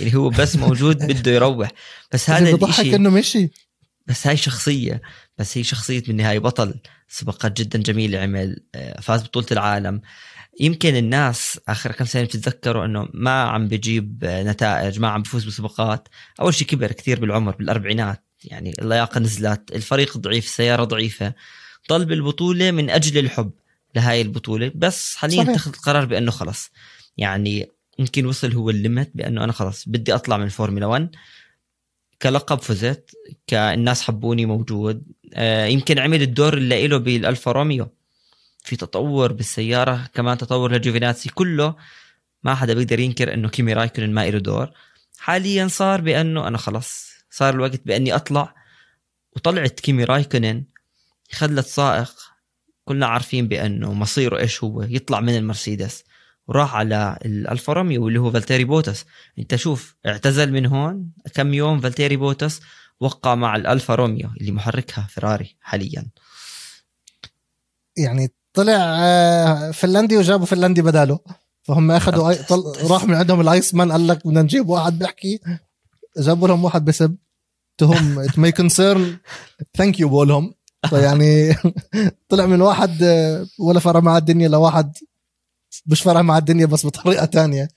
يعني 0.00 0.14
هو 0.14 0.28
بس 0.28 0.56
موجود 0.56 1.06
بده 1.06 1.30
يروح. 1.30 1.70
بس 2.12 2.30
هذا 2.30 2.52
بضحك 2.52 2.86
إنه 2.86 3.10
مشي. 3.10 3.50
بس 4.06 4.26
هاي 4.26 4.36
شخصية. 4.36 5.02
بس 5.38 5.58
هي 5.58 5.64
شخصية 5.64 6.02
بالنهايه 6.02 6.38
بطل. 6.38 6.74
سباقات 7.08 7.60
جدا 7.60 7.78
جميلة 7.78 8.18
عمل. 8.18 8.60
آه، 8.74 9.00
فاز 9.00 9.22
بطولة 9.22 9.46
العالم. 9.52 10.00
يمكن 10.60 10.96
الناس 10.96 11.60
آخر 11.68 11.92
كم 11.92 12.04
سنة 12.04 12.22
بتتذكروا 12.22 12.84
إنه 12.84 13.08
ما 13.14 13.42
عم 13.42 13.68
بجيب 13.68 14.24
نتائج 14.24 15.00
ما 15.00 15.08
عم 15.08 15.22
بفوز 15.22 15.44
بسباقات. 15.44 16.08
أول 16.40 16.54
شيء 16.54 16.66
كبر 16.66 16.92
كثير 16.92 17.20
بالعمر 17.20 17.56
بالأربعينات. 17.56 18.24
يعني 18.44 18.74
اللياقه 18.78 19.18
نزلت 19.18 19.62
الفريق 19.74 20.18
ضعيف 20.18 20.44
السيارة 20.44 20.84
ضعيفة. 20.84 21.32
ضل 21.90 22.04
بالبطوله 22.04 22.70
من 22.70 22.90
أجل 22.90 23.18
الحب. 23.18 23.50
لهاي 23.96 24.20
البطولة. 24.20 24.72
بس 24.74 25.16
حاليا 25.16 25.42
أتخذ 25.42 25.72
القرار 25.74 26.04
بأنه 26.04 26.30
خلص. 26.30 26.70
يعني 27.16 27.70
يمكن 27.98 28.26
وصل 28.26 28.52
هو 28.52 28.70
ال 28.70 28.77
limit 28.77 29.10
بأنه 29.14 29.44
أنا 29.44 29.52
خلص. 29.52 29.88
بدي 29.88 30.14
أطلع 30.14 30.36
من 30.36 30.44
الفورمولا 30.44 30.86
1 30.86 31.16
كلقب 32.22 32.58
فزت. 32.58 33.10
كالناس 33.46 34.02
حبوني 34.02 34.46
موجود. 34.46 35.02
آه 35.34 35.66
يمكن 35.66 35.98
عمل 35.98 36.22
الدور 36.22 36.56
اللي 36.56 36.86
له 36.86 36.96
بالألفا 36.96 37.52
روميو. 37.52 37.88
في 38.64 38.76
تطور 38.76 39.32
بالسيارة. 39.32 40.08
كمان 40.14 40.38
تطور 40.38 40.72
لجوفيناتسي 40.72 41.28
كله. 41.28 41.74
ما 42.42 42.54
حدا 42.54 42.74
بيقدر 42.74 43.00
ينكر 43.00 43.34
أنه 43.34 43.48
كيمي 43.48 43.72
رايكونن 43.72 44.10
ما 44.10 44.30
له 44.30 44.38
دور. 44.38 44.70
حاليا 45.18 45.68
صار 45.68 46.00
بأنه 46.00 46.48
أنا 46.48 46.58
خلص. 46.58 47.10
صار 47.30 47.54
الوقت 47.54 47.80
بأني 47.86 48.14
أطلع. 48.14 48.54
وطلعت 49.32 49.80
كيمي 49.80 50.04
رايكونن. 50.04 50.64
خلت 51.32 51.66
سائق. 51.66 52.14
كلنا 52.88 53.06
عارفين 53.06 53.48
بأنه 53.48 53.92
مصيره 53.92 54.38
إيش 54.38 54.64
هو؟ 54.64 54.82
يطلع 54.82 55.20
من 55.20 55.36
المرسيدس. 55.36 56.04
وراح 56.48 56.74
على 56.74 57.18
الالفا 57.24 57.72
روميو 57.72 58.08
اللي 58.08 58.20
هو 58.20 58.30
فالتيري 58.30 58.64
بوتاس. 58.64 59.04
أنت 59.38 59.54
شوف 59.54 59.96
اعتزل 60.06 60.52
من 60.52 60.66
هون 60.66 61.10
كم 61.34 61.54
يوم 61.54 61.80
فالتيري 61.80 62.16
بوتس 62.16 62.60
وقع 63.00 63.34
مع 63.34 63.56
الألفا 63.56 63.94
روميو 63.94 64.30
اللي 64.40 64.52
محركها 64.52 65.06
فيراري 65.10 65.56
حاليا. 65.60 66.06
يعني 67.96 68.32
طلع 68.54 68.76
آه، 68.78 69.70
فنلندي 69.70 70.16
وجابوا 70.16 70.46
فنلندي 70.46 70.82
بداله. 70.82 71.18
فهم 71.62 71.90
أخذوا 71.90 72.32
طل... 72.32 72.90
راح 72.90 73.04
من 73.04 73.14
عندهم 73.14 73.40
الأيس 73.40 73.74
مان 73.74 73.92
قال 73.92 74.08
لك 74.08 74.26
بدنا 74.26 74.42
نجيب 74.42 74.68
واحد 74.68 74.98
بيحكي 74.98 75.40
جابوا 76.18 76.48
لهم 76.48 76.64
واحد 76.64 76.84
بسب. 76.84 77.16
تهم 77.78 78.26
ماي 78.36 78.52
كونسيرن 78.52 79.16
ثانك 79.76 80.00
يو 80.00 80.08
بقولهم. 80.08 80.54
فيعني 80.90 81.54
طلع 82.30 82.46
من 82.46 82.60
واحد 82.60 83.04
ولا 83.58 83.80
فرق 83.80 84.00
مع 84.00 84.16
الدنيا 84.18 84.48
لواحد 84.48 84.92
مش 85.86 86.02
فرق 86.02 86.20
مع 86.20 86.38
الدنيا 86.38 86.66
بس 86.66 86.86
بطريقة 86.86 87.24
تانية. 87.24 87.68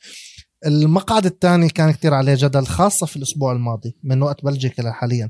المقعد 0.66 1.26
الثاني 1.26 1.70
كان 1.70 1.92
كتير 1.92 2.14
عليه 2.14 2.36
جدل 2.36 2.68
خاصة 2.68 3.06
في 3.06 3.18
الأسبوع 3.18 3.52
الماضي 3.52 3.96
من 4.04 4.22
وقت 4.22 4.46
بلجيكا 4.46 4.82
لحاليا 4.82 5.30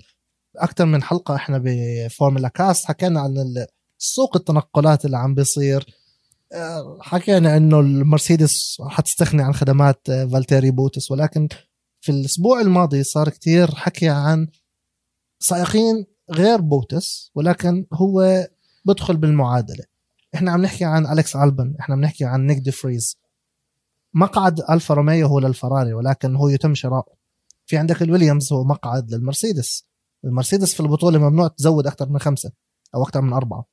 أكثر 0.55 0.85
من 0.85 1.03
حلقة 1.03 1.35
إحنا 1.35 1.61
بفورمولا 1.63 2.47
كاست 2.47 2.85
حكينا 2.85 3.21
عن 3.21 3.65
سوق 3.97 4.35
التنقلات 4.35 5.05
اللي 5.05 5.17
عم 5.17 5.35
بيصير. 5.35 5.85
حكينا 7.01 7.57
إنه 7.57 7.79
المرسيدس 7.79 8.81
حتستغني 8.89 9.43
عن 9.43 9.53
خدمات 9.53 10.07
فالتيري 10.07 10.71
بوتاس 10.71 11.11
ولكن 11.11 11.47
في 12.01 12.11
الأسبوع 12.11 12.61
الماضي 12.61 13.03
صار 13.03 13.29
كتير 13.29 13.75
حكي 13.75 14.09
عن 14.09 14.47
سائقين 15.39 16.05
غير 16.31 16.61
بوتاس 16.61 17.31
ولكن 17.35 17.85
هو 17.93 18.47
بدخل 18.85 19.17
بالمعادلة. 19.17 19.83
إحنا 20.35 20.51
عم 20.51 20.61
نحكي 20.61 20.85
عن 20.85 21.07
أليكس 21.07 21.35
ألبن 21.35 21.75
إحنا 21.79 21.95
عم 21.95 22.01
نحكي 22.01 22.25
عن 22.25 22.45
نيك 22.45 22.57
دي 22.57 22.71
فريز 22.71 23.17
مقعد 24.13 24.61
ألفا 24.69 24.93
روميو 24.93 25.27
هو 25.27 25.39
للفراري 25.39 25.93
ولكن 25.93 26.35
هو 26.35 26.49
يتم 26.49 26.75
شراؤه. 26.75 27.13
في 27.65 27.77
عندك 27.77 28.01
الويليامز 28.01 28.53
هو 28.53 28.63
مقعد 28.63 29.11
للمرسيدس. 29.11 29.85
المرسيدس 30.25 30.73
في 30.73 30.79
البطولة 30.79 31.19
ممنوع 31.19 31.47
تزود 31.47 31.87
أكثر 31.87 32.09
من 32.09 32.19
خمسة 32.19 32.51
أو 32.95 33.03
أكثر 33.03 33.21
من 33.21 33.33
أربعة. 33.33 33.65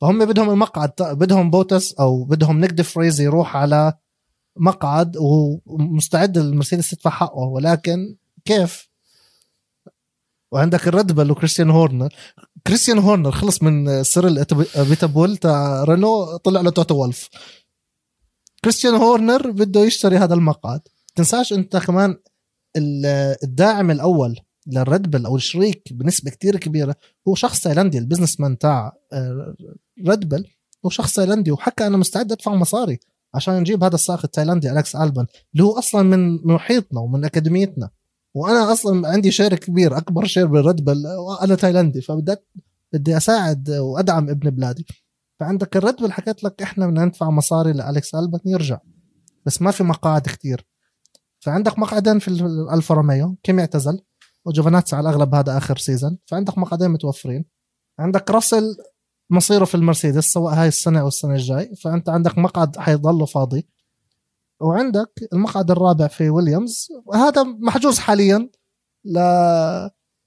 فهم 0.00 0.24
بدهم 0.24 0.50
المقعد 0.50 0.92
بدهم 1.00 1.50
بوتاس 1.50 1.92
أو 1.94 2.24
بدهم 2.24 2.60
نيك 2.60 2.70
دي 2.70 2.82
فريز 2.82 3.20
يروح 3.20 3.56
على 3.56 3.92
مقعد 4.56 5.16
ومستعد 5.66 6.38
المرسيدس 6.38 6.90
تدفع 6.90 7.10
حقه. 7.10 7.38
ولكن 7.38 8.16
كيف؟ 8.44 8.90
وعندك 10.52 10.88
الريد 10.88 11.12
بل 11.12 11.30
وكريستيان 11.30 11.70
هورنر 11.70 12.14
كريستيان 12.66 12.98
هورنر 12.98 13.30
خلص 13.30 13.62
من 13.62 14.02
سيريل 14.02 14.44
أبيتبول 14.76 15.36
تاع 15.36 15.84
رينو 15.84 16.36
طلع 16.36 16.60
له 16.60 16.70
توتو 16.70 16.94
وولف 16.94 17.28
كريستيان 18.64 18.94
هورنر 18.94 19.50
بده 19.50 19.80
يشتري 19.80 20.16
هذا 20.16 20.34
المقعد. 20.34 20.80
تنساش 21.14 21.52
أنت 21.52 21.76
كمان 21.76 22.16
ال- 22.76 23.36
الداعم 23.44 23.90
الأول 23.90 24.36
للريد 24.66 25.10
بل 25.10 25.26
أو 25.26 25.36
الشريك 25.36 25.82
بنسبة 25.92 26.30
كتير 26.30 26.56
كبيرة 26.56 26.96
هو 27.28 27.34
شخص 27.34 27.60
تايلندي 27.60 27.98
ال 27.98 28.40
businessman 28.40 28.58
تاع 28.58 28.92
ريد 30.08 30.28
بل 30.28 30.44
هو 30.86 30.90
شخص 30.90 31.14
تايلندي 31.14 31.50
وحكى 31.50 31.86
أنا 31.86 31.96
مستعد 31.96 32.32
ادفع 32.32 32.54
مصاري 32.54 32.98
عشان 33.34 33.54
نجيب 33.60 33.84
هذا 33.84 33.94
السائق 33.94 34.20
التايلندي 34.24 34.70
الكس 34.72 34.96
البن 34.96 35.26
اللي 35.54 35.64
هو 35.64 35.78
أصلا 35.78 36.02
من 36.02 36.46
محيطنا 36.46 37.00
ومن 37.00 37.24
أكاديميتنا. 37.24 37.90
وأنا 38.36 38.72
أصلا 38.72 39.08
عندي 39.08 39.30
share 39.30 39.54
كبير 39.54 39.96
أكبر 39.96 40.24
share 40.24 40.46
بالريد 40.46 40.84
بل 40.84 41.06
وأنا 41.06 41.54
تايلندي 41.54 42.00
فبدي 42.00 42.36
بدي 42.92 43.16
أساعد 43.16 43.70
وأدعم 43.70 44.30
ابن 44.30 44.50
بلادي. 44.50 44.86
فعندك 45.40 45.76
الريد 45.76 45.96
بل 45.96 46.12
حكيت 46.12 46.44
لك 46.44 46.62
إحنا 46.62 46.86
بدنا 46.86 47.04
ندفع 47.04 47.30
مصاري 47.30 47.72
لالكس 47.72 48.14
البن 48.14 48.38
يرجع 48.46 48.78
بس 49.46 49.62
ما 49.62 49.70
في 49.70 49.84
مقاعد 49.84 50.20
كتير. 50.20 50.66
فعندك 51.40 51.78
مقعدين 51.78 52.18
في 52.18 52.28
الألفا 52.28 52.94
روميو 52.94 53.36
كيمي 53.42 53.58
اعتزل 53.58 54.00
وجوفيناتسي 54.44 54.96
على 54.96 55.10
الأغلب 55.10 55.34
هذا 55.34 55.56
آخر 55.56 55.76
season 55.76 56.18
فعندك 56.26 56.58
مقعدين 56.58 56.90
متوفرين. 56.90 57.44
عندك 57.98 58.30
راسل 58.30 58.76
مصيره 59.30 59.64
في 59.64 59.74
المرسيدس 59.74 60.24
سواء 60.24 60.54
هاي 60.54 60.68
السنة 60.68 61.00
أو 61.00 61.08
السنة 61.08 61.34
الجاي. 61.34 61.76
فأنت 61.76 62.08
عندك 62.08 62.38
مقعد 62.38 62.76
حيضله 62.76 63.26
فاضي. 63.26 63.68
وعندك 64.60 65.28
المقعد 65.32 65.70
الرابع 65.70 66.06
في 66.06 66.30
ويليامز. 66.30 66.88
وهذا 67.06 67.42
محجوز 67.42 67.98
حاليا 67.98 68.50
ل 69.04 69.18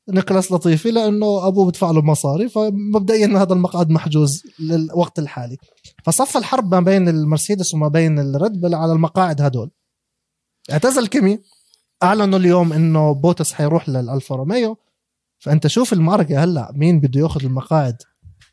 نيكولاس 0.10 0.52
لطيفي 0.52 0.92
لأنه 0.92 1.48
أبوه 1.48 1.68
بدفع 1.68 1.92
له 1.92 2.02
مصاري 2.02 2.50
فمبدئيا 2.50 3.28
هذا 3.28 3.54
المقعد 3.54 3.90
محجوز 3.90 4.44
للوقت 4.60 5.20
الحالي. 5.20 5.58
فصف 6.04 6.38
الحرب 6.38 6.76
ما 6.76 6.80
بين 6.80 7.10
المرسيدس 7.10 7.74
وما 7.74 7.88
بين 7.88 8.20
الريد 8.20 8.62
بل 8.62 8.76
على 8.76 8.92
المقاعد 8.92 9.42
هدول. 9.42 9.72
اعتزل 10.72 11.08
كيمي 11.08 11.40
أعلنوا 12.04 12.40
اليوم 12.40 12.74
إنه 12.74 13.12
بوتس 13.12 13.54
حيروح 13.54 13.90
للألفا 13.90 14.36
روميو. 14.36 14.78
فأنت 15.40 15.68
شوف 15.68 15.94
المعركة 15.94 16.44
هلأ 16.44 16.72
مين 16.76 17.00
بده 17.00 17.20
ياخذ 17.20 17.46
المقاعد؟ 17.46 17.98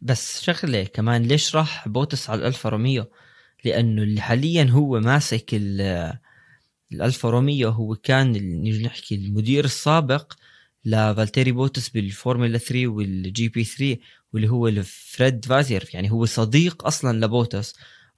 بس 0.03 0.41
شغلة 0.41 0.85
كمان 0.85 1.23
ليش 1.23 1.57
راح 1.57 1.89
بوتس 1.89 2.31
على 2.31 2.41
الألفا 2.41 2.69
روميو؟ 2.69 3.05
لأنه 3.67 4.03
اللي 4.03 4.21
حاليا 4.21 4.65
هو 4.71 5.01
ماسك 5.01 5.51
ال- 5.53 6.13
الألفا 6.93 7.31
روميو 7.31 7.69
هو 7.69 7.95
كان 7.95 8.33
نيجي 8.33 8.83
نحكي 8.85 9.15
المدير 9.15 9.65
السابق 9.65 10.33
لفالتيري 10.85 11.53
بوتس 11.53 11.89
بالفورمولا 11.89 12.59
3 12.59 12.87
وال 12.87 13.49
GP 13.49 13.65
3 13.65 13.97
واللي 14.33 14.49
هو 14.51 14.73
فريد 14.85 15.45
فاسور 15.45 15.85
يعني 15.95 16.11
هو 16.11 16.25
صديق 16.25 16.87
أصلا 16.87 17.25
لبوتس 17.27 17.75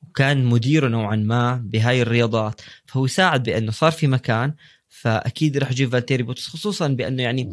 وكان 0.08 0.44
مديره 0.44 0.88
نوعا 0.88 1.16
ما 1.16 1.56
بهاي 1.64 2.02
الرياضات. 2.02 2.60
فهو 2.86 3.06
ساعد 3.06 3.42
بأنه 3.42 3.70
صار 3.72 3.92
في 3.92 4.06
مكان 4.06 4.54
فأكيد 4.88 5.58
رح 5.58 5.70
يجيب 5.70 5.88
فالتيري 5.92 6.22
بوتس 6.22 6.46
خصوصا 6.46 6.88
بأنه 6.88 7.22
يعني 7.22 7.50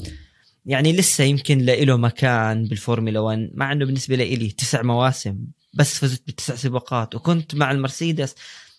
يعني 0.65 0.93
لسه 0.93 1.23
يمكن 1.23 1.57
له 1.65 1.97
مكان 1.97 2.63
بالفورمولا 2.65 3.19
1 3.19 3.49
مع 3.53 3.71
إنه 3.71 3.85
بالنسبة 3.85 4.15
لي 4.15 4.49
تسع 4.49 4.81
مواسم 4.81 5.37
بس 5.75 5.99
فزت 5.99 6.27
بتسع 6.27 6.55
سباقات. 6.55 7.15
وكنت 7.15 7.55
مع 7.55 7.71
المرسيدس 7.71 8.35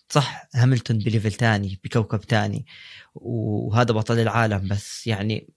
صح 0.09 0.47
هاملتون 0.55 0.97
ب 0.97 1.03
level 1.03 1.31
تاني 1.31 1.79
بكوكب 1.83 2.21
تاني. 2.21 2.65
وهذا 3.15 3.91
بطل 3.93 4.19
العالم 4.19 4.67
بس 4.67 5.07
يعني 5.07 5.49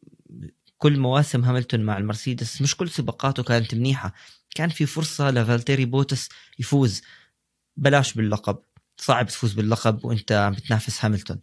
كل 0.79 0.99
مواسم 0.99 1.45
هاملتون 1.45 1.81
مع 1.81 1.99
المرسيدس 1.99 2.63
مش 2.63 2.77
كل 2.77 2.91
سباقاته 2.91 3.43
كانت 3.43 3.75
منيحة. 3.75 4.15
كان 4.55 4.69
في 4.69 4.87
فرصة 4.87 5.31
لفالتيري 5.31 5.85
بوتس 5.85 6.29
يفوز. 6.59 7.03
بلاش 7.77 8.15
باللقب. 8.15 8.59
صعب 8.97 9.27
تفوز 9.27 9.53
باللقب 9.53 10.05
وانت 10.05 10.33
عم 10.33 10.53
بتنافس 10.53 11.05
هاملتون. 11.05 11.41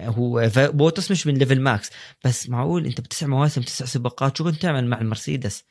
هو 0.00 0.50
بوتس 0.56 1.10
مش 1.10 1.26
من 1.26 1.34
level 1.34 1.60
ماكس 1.60 1.90
بس 2.24 2.48
معقول 2.48 2.86
انت 2.86 3.00
بتسع 3.00 3.26
مواسم 3.26 3.62
تسع 3.62 3.84
سباقات 3.84 4.38
شو 4.38 4.44
كنت 4.44 4.62
تعمل 4.62 4.86
مع 4.86 5.00
المرسيدس؟ 5.00 5.64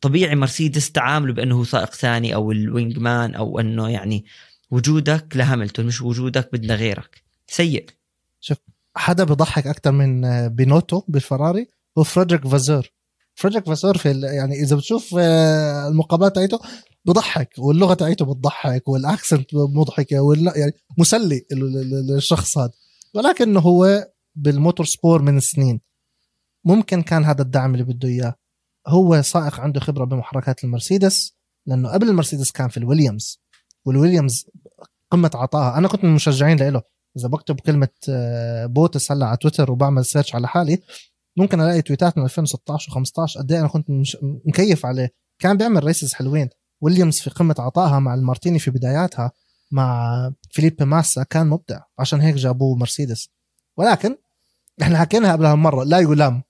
طبيعي 0.00 0.34
مرسيدس 0.36 0.92
تعامله 0.92 1.32
بأنه 1.32 1.58
هو 1.58 1.64
سائق 1.64 1.94
ثاني 1.94 2.34
أو 2.34 2.52
ال 2.52 2.61
wing 2.61 2.98
man 2.98 3.34
أو 3.34 3.60
أنه 3.60 3.88
يعني 3.88 4.24
وجودك 4.70 5.36
لهاملتون 5.36 5.86
مش 5.86 6.02
وجودك 6.02 6.48
بدنا 6.52 6.74
غيرك. 6.74 7.22
سيء. 7.46 7.86
حدا 8.96 9.24
بضحك 9.24 9.66
أكثر 9.66 9.92
من 9.92 10.24
آه، 10.24 10.48
بينوتو 10.48 11.02
بالفراري 11.08 11.66
هو 11.98 12.02
فريدريك 12.04 12.46
فاسور. 12.46 12.90
فريدريك 13.34 13.66
فاسور 13.66 13.98
في 13.98 14.20
يعني 14.20 14.54
إذا 14.62 14.76
بتشوف 14.76 15.14
آه، 15.18 15.88
المقابلات 15.88 16.34
تاعته 16.34 16.60
بضحك 17.04 17.54
واللغة 17.58 17.94
تاعته 17.94 18.24
بتضحك 18.24 18.88
وال 18.88 19.05
accent 19.05 19.54
مضحكة 19.54 20.20
وال 20.20 20.52
يعني 20.56 20.72
مسلي 20.98 21.46
ال- 21.52 21.62
ال- 21.62 21.94
ال- 22.10 22.16
الشخص 22.16 22.58
هذا. 22.58 22.70
ولكنه 23.14 23.60
هو 23.60 24.08
بال 24.34 24.86
motorsport 24.86 25.22
من 25.22 25.40
سنين. 25.40 25.80
ممكن 26.64 27.02
كان 27.02 27.24
هذا 27.24 27.42
الدعم 27.42 27.72
اللي 27.74 27.84
بده 27.84 28.08
إياه. 28.08 28.34
هو 28.86 29.22
سائق 29.22 29.60
عنده 29.60 29.80
خبرة 29.80 30.04
بمحركات 30.04 30.64
المرسيدس 30.64 31.34
لأنه 31.66 31.88
قبل 31.88 32.08
المرسيدس 32.08 32.50
كان 32.50 32.68
في 32.68 32.76
الويليامز 32.76 33.40
والويليامز 33.84 34.46
قمة 35.10 35.30
عطائها. 35.34 35.78
أنا 35.78 35.88
كنت 35.88 36.04
من 36.04 36.10
المشجعين 36.10 36.58
له 36.68 36.82
إذا 37.16 37.28
بكتب 37.28 37.60
كلمة 37.60 37.88
آه، 38.08 38.66
بوتس 38.66 39.12
هلا 39.12 39.26
على 39.26 39.36
تويتر 39.36 39.70
وبعمل 39.70 40.04
search 40.04 40.34
على 40.34 40.48
حالي 40.48 40.82
ممكن 41.36 41.60
ألاقي 41.60 41.82
تويتات 41.82 42.18
من 42.18 42.24
2016 42.24 42.92
و15 42.92 43.38
قد 43.38 43.52
إيه 43.52 43.60
أنا 43.60 43.68
كنت 43.68 43.86
مكيف 44.22 44.86
عليه. 44.86 45.14
كان 45.38 45.56
بيعمل 45.56 45.84
races 45.84 46.14
حلوين. 46.14 46.48
ويليامز 46.80 47.20
في 47.20 47.30
قمة 47.30 47.54
عطائها 47.58 47.98
مع 47.98 48.14
المارتيني 48.14 48.58
في 48.58 48.70
بداياتها 48.70 49.32
مع 49.72 50.32
فيليبي 50.50 50.84
ماسا 50.84 51.22
كان 51.22 51.46
مبدع. 51.46 51.80
عشان 51.98 52.20
هيك 52.20 52.34
جابوه 52.34 52.76
مرسيدس. 52.76 53.28
ولكن 53.76 54.16
إحنا 54.82 54.98
حكينا 54.98 55.32
قبلها 55.32 55.54
مره 55.54 55.84
لا 55.84 55.98
يلام. 55.98 56.42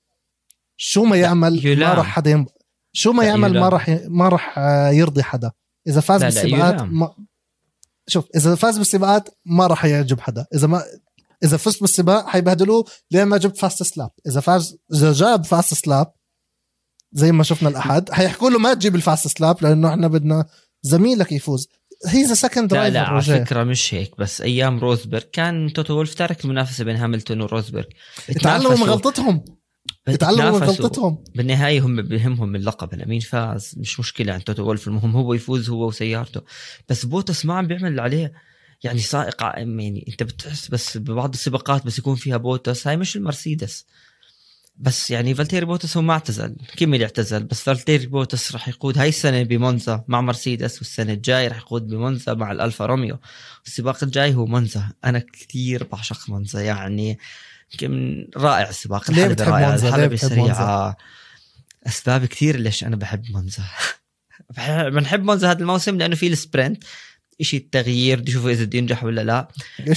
شو 0.76 1.04
ما 1.04 1.16
يعمل 1.16 1.78
ما. 1.78 1.94
راح 1.94 2.06
حدا 2.06 2.30
ينب... 2.30 2.46
شو 2.92 3.12
ما 3.12 3.22
لا، 3.22 3.28
يعمل 3.28 3.50
ما 3.50 3.58
يلام. 3.58 3.64
راح 3.64 3.88
ي... 3.88 4.00
ما 4.08 4.28
راح 4.28 4.58
آه، 4.58 4.90
يرضي 4.90 5.22
حدا 5.22 5.50
إذا 5.88 6.00
فاز 6.00 6.24
لا، 6.24 6.28
لا، 6.28 6.42
بالسباقات 6.42 6.74
يلام. 6.74 6.98
ما... 6.98 7.14
شوف 8.06 8.24
إذا 8.36 8.54
فاز 8.54 8.78
بالسباقات 8.78 9.28
ما 9.44 9.66
راح 9.66 9.84
يعجب 9.84 10.20
حدا 10.20 10.46
إذا 10.54 10.66
ما 10.66 10.82
إذا 11.44 11.56
فزت 11.56 11.80
بالسباق 11.80 12.26
حيبهدلوه 12.26 12.84
ليش 13.11 13.24
ما 13.24 13.36
جبت 13.36 13.58
fastest 13.59 13.82
lap 13.82 14.11
إذا 14.26 14.40
فاز 14.40 14.78
إذا 14.92 15.12
جاب 15.12 15.44
fastest 15.44 15.74
lap 15.74 16.12
زي 17.12 17.32
ما 17.32 17.42
شفنا 17.42 17.68
الأحد 17.68 18.10
حيحكوا 18.12 18.50
له 18.50 18.58
ما 18.58 18.74
تجيب 18.74 18.94
ال 18.94 19.00
fastest 19.00 19.38
lap 19.38 19.62
لأنه 19.62 19.88
إحنا 19.88 20.08
بدنا 20.08 20.46
زميلك 20.82 21.32
يفوز 21.32 21.68
he's 22.07 22.32
second 22.32 22.74
لا 22.74 22.90
لا 22.90 23.00
على 23.00 23.22
فكرة 23.22 23.64
مش 23.64 23.94
هيك 23.94 24.18
بس 24.18 24.40
أيام 24.40 24.78
روزبرغ 24.78 25.22
كان 25.32 25.72
توتو 25.72 25.94
وولف 25.94 26.14
ترك 26.14 26.44
المنافسه 26.44 26.84
بين 26.84 26.96
هاملتون 26.96 27.40
وروزبرغ 27.40 27.84
اتعلموا 28.30 28.76
من. 28.76 28.82
غلطتهم 28.82 29.44
اتعلموا 30.09 30.59
من. 30.59 30.66
غلطتهم. 30.66 31.24
بالنهاية 31.34 31.80
هم 31.80 32.02
بهمهم 32.02 32.57
اللقب 32.57 32.94
هلا 32.94 33.07
مين 33.07 33.20
فاز 33.20 33.74
مش 33.76 34.00
مشكلة 34.00 34.32
عن 34.32 34.44
توتو 34.44 34.62
وولف 34.62 34.88
المهم 34.88 35.16
هو 35.16 35.34
يفوز 35.34 35.70
هو 35.70 35.86
وسيارته. 35.86 36.40
بس 36.88 37.07
بوتس 37.07 37.46
ما 37.46 37.55
عم 37.55 37.66
بيعمل 37.66 37.86
اللي 37.86 38.02
عليه 38.02 38.32
يعني 38.84 38.98
سائق 38.98 39.42
يعني 39.42 40.05
أنت 40.09 40.22
بتحس 40.22 40.68
بس 40.68 40.98
ببعض 40.98 41.34
السباقات 41.34 41.86
بس 41.86 41.98
يكون 41.98 42.14
فيها 42.14 42.36
بوتس 42.36 42.86
هاي 42.86 42.96
مش 42.96 43.16
المرسيدس. 43.16 43.86
بس 44.76 45.11
يعني 45.11 45.34
فالتيري 45.34 45.66
بوتس 45.66 45.96
هو 45.96 46.02
ما 46.02 46.12
اعتزل 46.12 46.57
كيمي 46.76 46.91
اللي 46.91 47.02
اعتزل 47.02 47.44
بس 47.44 47.62
فالتيري 47.62 48.07
بوتس 48.07 48.52
راح 48.52 48.68
يقود 48.68 48.98
هاي 48.98 49.09
السنة 49.09 49.42
بمونزا 49.42 50.05
مع 50.09 50.20
مرسيدس 50.20 50.78
والسنة 50.78 51.12
الجاي 51.12 51.48
راح 51.48 51.57
يقود 51.57 51.86
بمونزا 51.86 52.34
مع 52.34 52.52
الألفا 52.52 52.86
روميو. 52.86 53.18
السباق 53.66 54.05
الجاي 54.05 54.34
هو 54.34 54.46
مونزا 54.46 54.92
أنا 55.05 55.18
كثير 55.18 55.84
بعشق 55.84 56.30
مونزا 56.30 56.61
يعني 56.61 57.18
يمكن 57.82 58.26
رائع 58.36 58.68
السباق 58.68 59.10
الحلبة 59.10 59.44
رائعة 59.44 59.74
الحلبة 59.74 60.16
سريعة 60.16 60.96
أسباب 61.86 62.26
كثير 62.26 62.56
ليش 62.56 62.84
أنا 62.84 62.96
بحب 62.96 63.24
مونزا. 63.30 63.62
بنحب 64.94 65.22
مونزا 65.22 65.50
هذا 65.50 65.60
الموسم 65.60 65.98
لأنه 65.98 66.16
في 66.16 66.26
ال 66.26 66.35
sprint 66.35 66.84
شيء 67.42 67.60
التغيير 67.60 68.24
اشوفه 68.28 68.50
إذا 68.50 68.64
بده 68.64 68.78
ينجح 68.78 69.04
ولا 69.04 69.20
لا. 69.20 69.48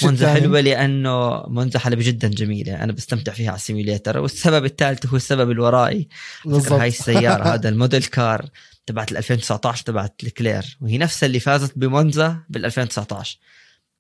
مونزا؟ 0.03 0.34
حلوة 0.34 0.59
لأنه 0.59 1.43
مونزا 1.47 1.80
حلبة 1.80 2.03
جدا 2.03 2.28
جميلة. 2.28 2.84
أنا 2.84 2.93
بستمتع 2.93 3.34
فيها 3.34 3.49
على 3.49 3.55
ال 3.55 3.62
simulator 3.62 4.18
والسبب 4.17 4.65
الثالث 4.65 5.05
هو 5.05 5.15
السبب 5.15 5.51
اللي 5.51 5.70
ورائي. 5.70 6.08
هاي 6.45 6.88
السيارة 6.88 7.43
هذا 7.53 7.69
ال 7.70 7.75
model 7.75 8.03
car 8.03 8.49
تبعت 8.86 9.11
ال 9.11 9.17
2019 9.17 9.84
تبعت 9.84 10.23
لكلير. 10.24 10.78
وهي 10.82 10.97
نفسها 10.97 11.28
اللي 11.28 11.39
فازت 11.39 11.78
بمونزا 11.78 12.38
بال 12.49 12.65
2019 12.65 13.38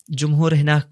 الجمهور 0.09 0.55
هناك 0.55 0.89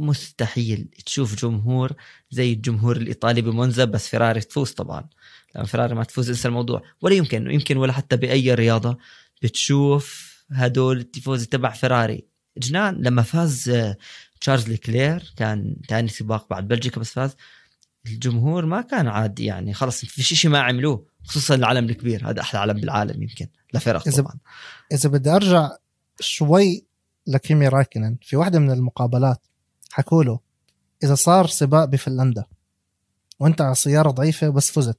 مستحيل 0.00 0.88
تشوف 1.06 1.34
جمهور 1.34 1.92
زي 2.30 2.52
الجمهور 2.52 2.96
الإيطالي 2.96 3.42
بمونزا 3.42 3.84
بس 3.84 4.08
فيراري 4.08 4.40
تفوز 4.40 4.70
طبعا. 4.70 5.08
لما 5.56 5.66
فيراري 5.66 5.94
ما 5.94 6.04
تفوز 6.04 6.28
انسى 6.28 6.48
الموضوع. 6.48 6.82
ولا 7.00 7.14
يمكن 7.14 7.50
يمكن 7.50 7.76
ولا 7.76 7.92
حتى 7.92 8.16
بأي 8.16 8.54
رياضة 8.54 8.98
بتشوف 9.42 10.30
هدول 10.50 10.98
ال 10.98 11.05
tifosi 11.05 11.46
تبع 11.46 11.70
فيراري 11.70 12.24
جنان 12.58 12.94
لما 13.02 13.22
فاز 13.22 13.68
آه، 13.68 13.96
تشارلز 14.40 14.68
ليكلير 14.68 15.32
كان 15.36 15.76
ثاني 15.88 16.08
سباق 16.08 16.46
بعد 16.50 16.68
بلجيكا 16.68 17.00
بس 17.00 17.10
فاز. 17.10 17.36
الجمهور 18.06 18.66
ما 18.66 18.80
كان 18.80 19.08
عادي 19.08 19.44
يعني 19.44 19.74
خلص 19.74 20.04
في 20.04 20.22
شيء 20.22 20.50
ما 20.50 20.60
عملوه 20.60 21.06
خصوصا 21.24 21.54
العالم 21.54 21.84
الكبير. 21.84 22.30
هذا 22.30 22.40
أحلى 22.40 22.60
علم 22.60 22.80
بالعالم 22.80 23.22
يمكن 23.22 23.46
لفرق 23.74 24.08
طبعا. 24.10 24.34
إذا 24.92 25.08
بدي 25.08 25.30
أرجع 25.30 25.70
شوي 26.20 26.90
لكيمي 27.26 27.68
رايكنن 27.68 28.16
في 28.22 28.36
واحدة 28.36 28.58
من 28.58 28.70
المقابلات 28.70 29.46
حكوا 29.92 30.24
له 30.24 30.38
إذا 31.04 31.14
صار 31.14 31.46
سباق 31.46 31.84
بفنلندا 31.84 32.44
وأنت 33.40 33.60
على 33.60 33.74
سيارة 33.74 34.10
ضعيفة 34.10 34.48
بس 34.48 34.70
فزت 34.70 34.98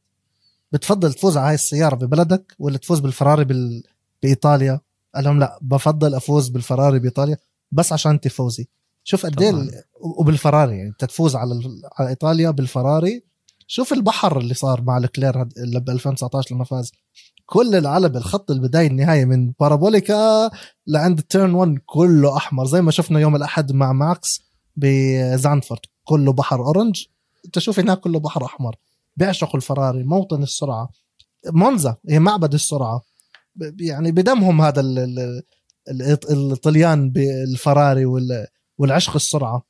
بتفضل 0.72 1.14
تفوز 1.14 1.38
على 1.38 1.48
هاي 1.48 1.54
السيارة 1.56 1.96
ببلدك 1.96 2.56
ولا 2.60 2.78
تفوز 2.78 3.00
بالفراري 3.00 3.46
بال... 3.46 3.84
بإيطاليا؟ 4.24 4.82
قال 5.16 5.24
لهم 5.24 5.39
لا 5.39 5.60
بفضل 5.62 6.16
أفوز 6.16 6.48
بالفراري 6.50 7.00
بإيطاليا 7.00 7.38
بس 7.72 7.94
عشان 7.94 8.20
تفوزي. 8.20 8.68
شوف 9.04 9.26
قد 9.26 9.42
إيه 9.42 9.68
وبالفراري 10.20 10.78
يعني 10.78 10.89
أنت 10.89 11.06
تفوز 11.06 11.36
على 11.36 11.54
ال- 11.54 11.82
على 12.00 12.10
إيطاليا 12.10 12.52
بالفراري. 12.52 13.24
شوف 13.68 13.94
البحر 13.94 14.38
اللي 14.39 14.54
صار 14.54 14.82
مع 14.82 14.98
الكلير 14.98 15.42
اللي 15.42 15.80
ب 15.80 15.89
2019 15.89 16.56
لما 16.56 16.64
فاز. 16.64 16.92
كل 17.46 17.76
الحلبة 17.76 18.16
الخط 18.18 18.52
البداية 18.52 18.88
النهاية 18.88 19.26
من 19.26 19.52
بارابوليكا 19.60 20.50
لعند 20.88 21.22
turn 21.22 21.53
1 21.54 21.76
كله 21.86 22.38
أحمر 22.38 22.66
زي 22.66 22.82
ما 22.82 22.92
شفنا 22.92 23.20
يوم 23.20 23.36
الأحد 23.36 23.72
مع 23.72 23.92
ماكس. 23.94 24.51
بزاندفورت. 24.76 25.80
كله 26.03 26.34
بحر 26.34 26.59
orange. 26.59 27.05
انت 27.45 27.59
شوف 27.59 27.80
هناك 27.80 27.99
كله 27.99 28.19
بحر 28.19 28.45
أحمر. 28.45 28.76
بيعشقوا 29.17 29.55
الفراري 29.55 30.03
موطن 30.03 30.43
السرعة. 30.43 30.89
مونزا 31.47 31.95
هي 32.09 32.19
معبد 32.19 32.53
السرعة. 32.53 33.01
يعني 33.80 34.11
بدمهم 34.11 34.61
هذا 34.61 34.82
ال- 34.82 34.99
ال- 34.99 35.43
ال- 35.89 36.51
الطليان 36.51 37.09
بالفراري 37.09 38.05
وال- 38.05 38.47
والعشق 38.78 39.15
السرعة. 39.15 39.65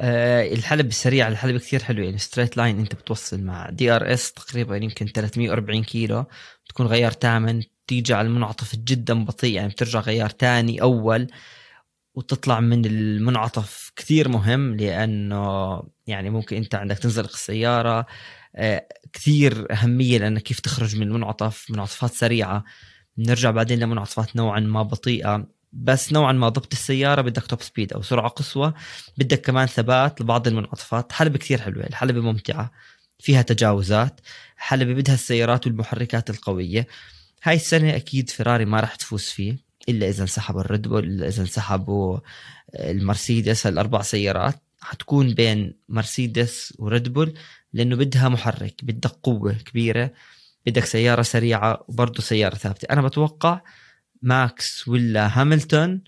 آه 0.00 0.52
الحلبة 0.52 0.86
سريعة 0.86 1.28
الحلبة 1.28 1.56
كثير 1.56 1.82
حلوة. 1.82 2.02
يعني 2.04 2.18
straight 2.18 2.56
line 2.56 2.78
أنت 2.78 2.94
بتوصل 2.94 3.40
مع 3.42 3.70
DRS 3.70 4.32
تقريبا 4.32 4.76
يمكن 4.76 5.06
340 5.06 5.84
كيلو. 5.84 6.24
تكون 6.68 6.86
غيار 6.86 7.12
ثامن 7.12 7.62
تيجي 7.86 8.14
على 8.14 8.26
المنعطف 8.28 8.76
جدا 8.76 9.24
بطيء 9.24 9.54
يعني 9.54 9.68
بترجع 9.68 10.00
غيار 10.00 10.30
ثاني 10.38 10.82
أول. 10.82 11.26
وتطلع 12.14 12.60
من 12.60 12.84
المنعطف 12.84 13.92
كثير 13.96 14.28
مهم 14.28 14.76
لأنه 14.76 15.82
يعني 16.06 16.30
ممكن 16.30 16.56
أنت 16.56 16.74
عندك 16.74 16.98
تنزلق 16.98 17.32
السيارة 17.32 18.06
آه، 18.56 18.88
كثير 19.12 19.72
أهمية 19.72 20.18
لأنك 20.18 20.42
كيف 20.42 20.60
تخرج 20.60 20.96
من 20.96 21.02
المنعطف 21.02 21.70
منعطفات 21.70 22.12
سريعة. 22.12 22.64
نرجع 23.18 23.50
بعدين 23.50 23.78
لمنعطفات 23.78 24.36
نوعا 24.36 24.60
ما 24.60 24.82
بطيئة. 24.82 25.46
بس 25.72 26.12
نوعا 26.12 26.32
ما 26.32 26.48
ضبط 26.48 26.72
السيارة 26.72 27.22
بدك 27.22 27.46
توب 27.46 27.62
سبيد 27.62 27.92
أو 27.92 28.02
سرعة 28.02 28.28
قصوى 28.28 28.74
بدك 29.18 29.40
كمان 29.40 29.66
ثبات 29.66 30.20
لبعض 30.20 30.48
المنعطفات. 30.48 31.12
حلبة 31.12 31.38
كثير 31.38 31.60
حلوة 31.60 31.84
الحلبة 31.86 32.20
ممتعة 32.20 32.72
فيها 33.18 33.42
تجاوزات. 33.42 34.20
حلبة 34.56 34.94
بدها 34.94 35.14
السيارات 35.14 35.66
والمحركات 35.66 36.30
القوية. 36.30 36.86
هاي 37.42 37.56
السنة 37.56 37.96
أكيد 37.96 38.30
فيراري 38.30 38.64
ما 38.64 38.80
راح 38.80 38.94
تفوز 38.96 39.22
فيه. 39.24 39.63
إلا 39.88 40.08
إذا 40.08 40.22
انسحبوا 40.22 40.60
الريد 40.60 40.88
بول 40.88 41.04
إلا 41.04 41.28
إذا 41.28 41.42
انسحبوا 41.42 42.18
المرسيدس. 42.74 43.66
الأربع 43.66 44.02
سيارات 44.02 44.54
حتكون 44.80 45.34
بين 45.34 45.74
مرسيدس 45.88 46.74
وريد 46.78 47.12
بول 47.12 47.34
لأنه 47.72 47.96
بدها 47.96 48.28
محرك 48.28 48.84
بدك 48.84 49.10
قوة 49.22 49.52
كبيرة. 49.52 50.10
بدك 50.66 50.84
سيارة 50.84 51.22
سريعة 51.22 51.84
وبرضه 51.88 52.22
سيارة 52.22 52.54
ثابتة. 52.54 52.86
أنا 52.90 53.02
بتوقع 53.02 53.60
ماكس 54.22 54.88
ولا 54.88 55.40
هاملتون 55.40 56.00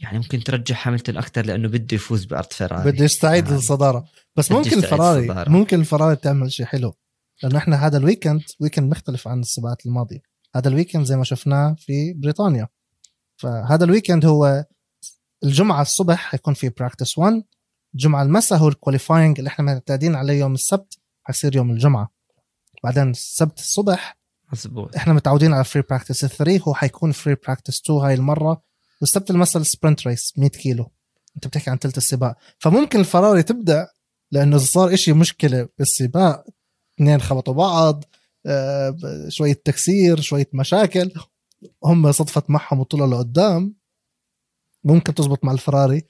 يعني 0.00 0.18
ممكن 0.18 0.44
ترجح 0.44 0.88
هاملتون 0.88 1.16
أكثر 1.16 1.46
لأنه 1.46 1.68
بده 1.68 1.94
يفوز 1.94 2.24
بأرض 2.24 2.52
فيراري. 2.52 2.92
بده 2.92 3.04
يستعيد 3.04 3.44
يعني 3.44 3.56
للصداره 3.56 4.04
بس 4.36 4.52
ممكن 4.52 4.78
الفراري. 4.78 5.50
ممكن 5.50 5.80
الفراري 5.80 6.16
تعمل 6.16 6.52
شيء 6.52 6.66
حلو. 6.66 6.94
لأنه 7.42 7.58
إحنا 7.58 7.86
هذا 7.86 7.98
ال 7.98 8.03
weekend 8.03 8.42
weekend 8.60 8.90
مختلف 8.90 9.28
عن 9.28 9.40
السباقات 9.40 9.86
الماضية. 9.86 10.31
هذا 10.56 10.68
ال 10.68 10.72
weekend 10.72 11.04
زي 11.04 11.16
ما 11.16 11.24
شفناه 11.24 11.76
في 11.78 12.12
بريطانيا. 12.12 12.68
فهذا 13.36 13.84
ال 13.84 13.89
weekend 13.89 14.24
هو 14.24 14.64
الجمعة 15.44 15.82
الصبح 15.82 16.16
حيكون 16.16 16.54
في 16.54 16.68
practice 16.68 17.18
1 17.18 17.42
الجمعة 17.94 18.22
المساء 18.22 18.58
هو 18.58 18.68
ال 18.68 18.74
qualifying 18.74 19.38
اللي 19.38 19.48
إحنا 19.48 19.64
معتادين 19.64 20.14
عليه 20.14 20.34
يوم 20.40 20.54
السبت 20.54 20.98
حيصير 21.22 21.56
يوم 21.56 21.70
الجمعة. 21.70 22.10
بعدين 22.84 23.10
السبت 23.10 23.58
الصبح 23.58 24.18
مزبوط 24.52 24.96
إحنا 24.96 25.12
متعودين 25.12 25.52
على 25.52 25.64
free 25.64 25.82
practice 25.90 26.26
3 26.26 26.62
هو 26.68 26.74
حيكون 26.74 27.12
free 27.12 27.34
practice 27.34 27.80
2 27.80 28.00
هاي 28.00 28.14
المرة. 28.14 28.62
والسبت 29.00 29.30
المساء 29.30 29.62
ال 29.62 29.68
sprint 29.68 30.06
race 30.06 30.32
100 30.36 30.50
كيلو. 30.50 30.92
أنت 31.36 31.46
بتحكي 31.46 31.70
عن 31.70 31.78
ثلث 31.78 31.98
السباق. 31.98 32.36
فممكن 32.58 33.00
الفراري 33.00 33.42
تبدأ 33.42 33.88
لأنه 34.30 34.58
صار 34.58 34.94
إشي 34.94 35.12
مشكلة 35.12 35.68
بالسباق. 35.78 36.44
اثنين 36.94 37.20
خبطوا 37.20 37.54
بعض. 37.54 38.04
شوية 39.28 39.62
تكسير 39.64 40.20
شوية 40.20 40.48
مشاكل. 40.52 41.10
هم 41.84 42.12
صدفت 42.12 42.50
معهم 42.50 42.80
وطلعوا 42.80 43.10
لقدام. 43.10 43.76
ممكن 44.84 45.14
تزبط 45.14 45.44
مع 45.44 45.52
الفراري. 45.52 46.02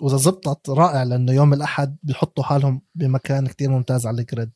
وإذا 0.00 0.16
زبطت 0.16 0.70
رائع 0.70 1.02
لأنه 1.02 1.32
يوم 1.32 1.52
الأحد 1.52 1.96
بيحطوا 2.02 2.44
حالهم 2.44 2.82
بمكان 2.94 3.46
كتير 3.46 3.70
ممتاز 3.70 4.06
على 4.06 4.20
ال 4.20 4.25
grid. 4.25 4.52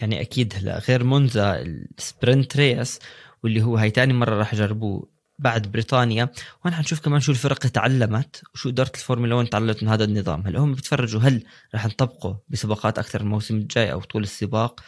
يعني 0.00 0.20
أكيد 0.20 0.54
هلا 0.56 0.78
غير 0.78 1.04
مونزا 1.04 1.56
ال 1.98 2.06
sprint 2.06 2.56
race 2.56 2.98
واللي 3.42 3.62
هو 3.62 3.76
هاي 3.76 3.90
تاني 3.90 4.12
مرة 4.12 4.34
راح 4.34 4.54
يجربوه 4.54 5.10
بعد 5.38 5.72
بريطانيا. 5.72 6.28
وهنا 6.64 6.76
حنشوف 6.76 7.00
كمان 7.00 7.20
شو 7.20 7.32
الفرق 7.32 7.58
تعلمت 7.58 8.42
وشو 8.54 8.68
إدارة 8.68 8.92
الفورمولا 8.94 9.34
1 9.34 9.48
تعلمت 9.48 9.82
من 9.82 9.88
هذا 9.88 10.04
النظام. 10.04 10.46
هلا 10.46 10.58
هم 10.58 10.74
بيتفرجوا 10.74 11.20
هل 11.20 11.44
راح 11.74 11.86
نطبقه 11.86 12.42
بسباقات 12.48 12.98
أكثر 12.98 13.20
الموسم 13.20 13.56
الجاي 13.56 13.92
أو 13.92 14.00
طول 14.00 14.22
السباق؟ 14.22 14.80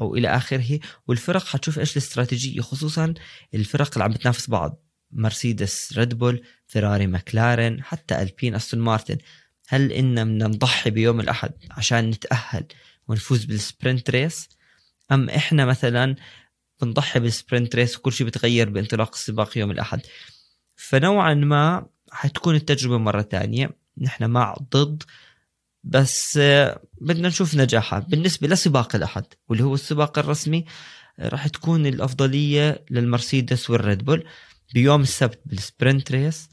أو 0.00 0.14
إلى 0.14 0.28
آخره 0.28 0.80
والفرق 1.08 1.46
حتشوف 1.46 1.78
إيش 1.78 1.92
الاستراتيجية 1.92 2.60
خصوصا 2.60 3.14
الفرق 3.54 3.90
اللي 3.92 4.04
عم 4.04 4.12
بتنافس 4.12 4.50
بعض 4.50 4.82
مرسيدس 5.12 5.98
ريد 5.98 6.14
بول 6.14 6.42
فيراري 6.66 7.06
ماكلارين 7.06 7.82
حتى 7.82 8.22
ألبين 8.22 8.54
أستون 8.54 8.80
مارتن. 8.80 9.18
هل 9.68 9.92
إحنا 9.92 10.14
بدنا 10.14 10.46
نضحي 10.46 10.90
بيوم 10.90 11.20
الأحد 11.20 11.52
عشان 11.70 12.10
نتأهل 12.10 12.64
ونفوز 13.08 13.44
بال 13.44 13.60
sprint 13.60 14.10
race؟ 14.10 14.48
أم 15.12 15.30
إحنا 15.30 15.64
مثلا 15.64 16.16
بنضحي 16.82 17.20
بال 17.20 17.34
sprint 17.34 17.76
race 17.76 17.96
وكل 17.96 18.12
شيء 18.12 18.26
بتغير 18.26 18.70
بانطلاق 18.70 19.14
السباق 19.14 19.58
يوم 19.58 19.70
الأحد؟ 19.70 20.00
فنوعا 20.76 21.34
ما 21.34 21.86
حتكون 22.12 22.54
التجربة 22.54 22.98
مرة 22.98 23.22
تانية. 23.22 23.70
نحن 23.98 24.30
مع 24.30 24.56
ضد 24.72 25.02
بس 25.84 26.38
بدنا 27.00 27.28
نشوف 27.28 27.54
نجاحها. 27.54 27.98
بالنسبة 27.98 28.48
لسباق 28.48 28.96
الأحد 28.96 29.24
واللي 29.48 29.64
هو 29.64 29.74
السباق 29.74 30.18
الرسمي 30.18 30.64
راح 31.20 31.48
تكون 31.48 31.86
الأفضلية 31.86 32.84
للمرسيدس 32.90 33.70
والريد 33.70 34.04
بول 34.04 34.24
بيوم 34.74 35.02
السبت 35.02 35.40
بال 35.46 35.62
sprint 35.62 36.12
race. 36.12 36.48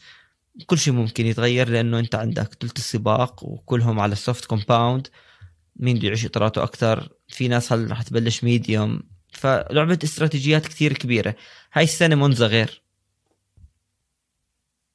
كل 0.65 0.77
شيء 0.77 0.93
ممكن 0.93 1.25
يتغير 1.25 1.69
لأنه 1.69 1.99
أنت 1.99 2.15
عندك 2.15 2.57
ثلث 2.61 2.77
السباق 2.77 3.43
وكلهم 3.43 3.99
على 3.99 4.11
ال 4.11 4.18
soft 4.18 4.45
compound 4.45 5.07
مين 5.75 5.97
بده 5.97 6.07
يعيش 6.07 6.25
اطاراته 6.25 6.63
أكثر؟ 6.63 7.09
في 7.27 7.47
ناس 7.47 7.73
هل 7.73 7.91
رح 7.91 8.01
تبلش 8.01 8.43
medium 8.43 9.03
فلعبة 9.31 9.99
استراتيجيات 10.03 10.67
كثير 10.67 10.93
كبيرة. 10.93 11.35
هاي 11.73 11.83
السنة 11.83 12.15
مونزا 12.15 12.47
غير. 12.47 12.81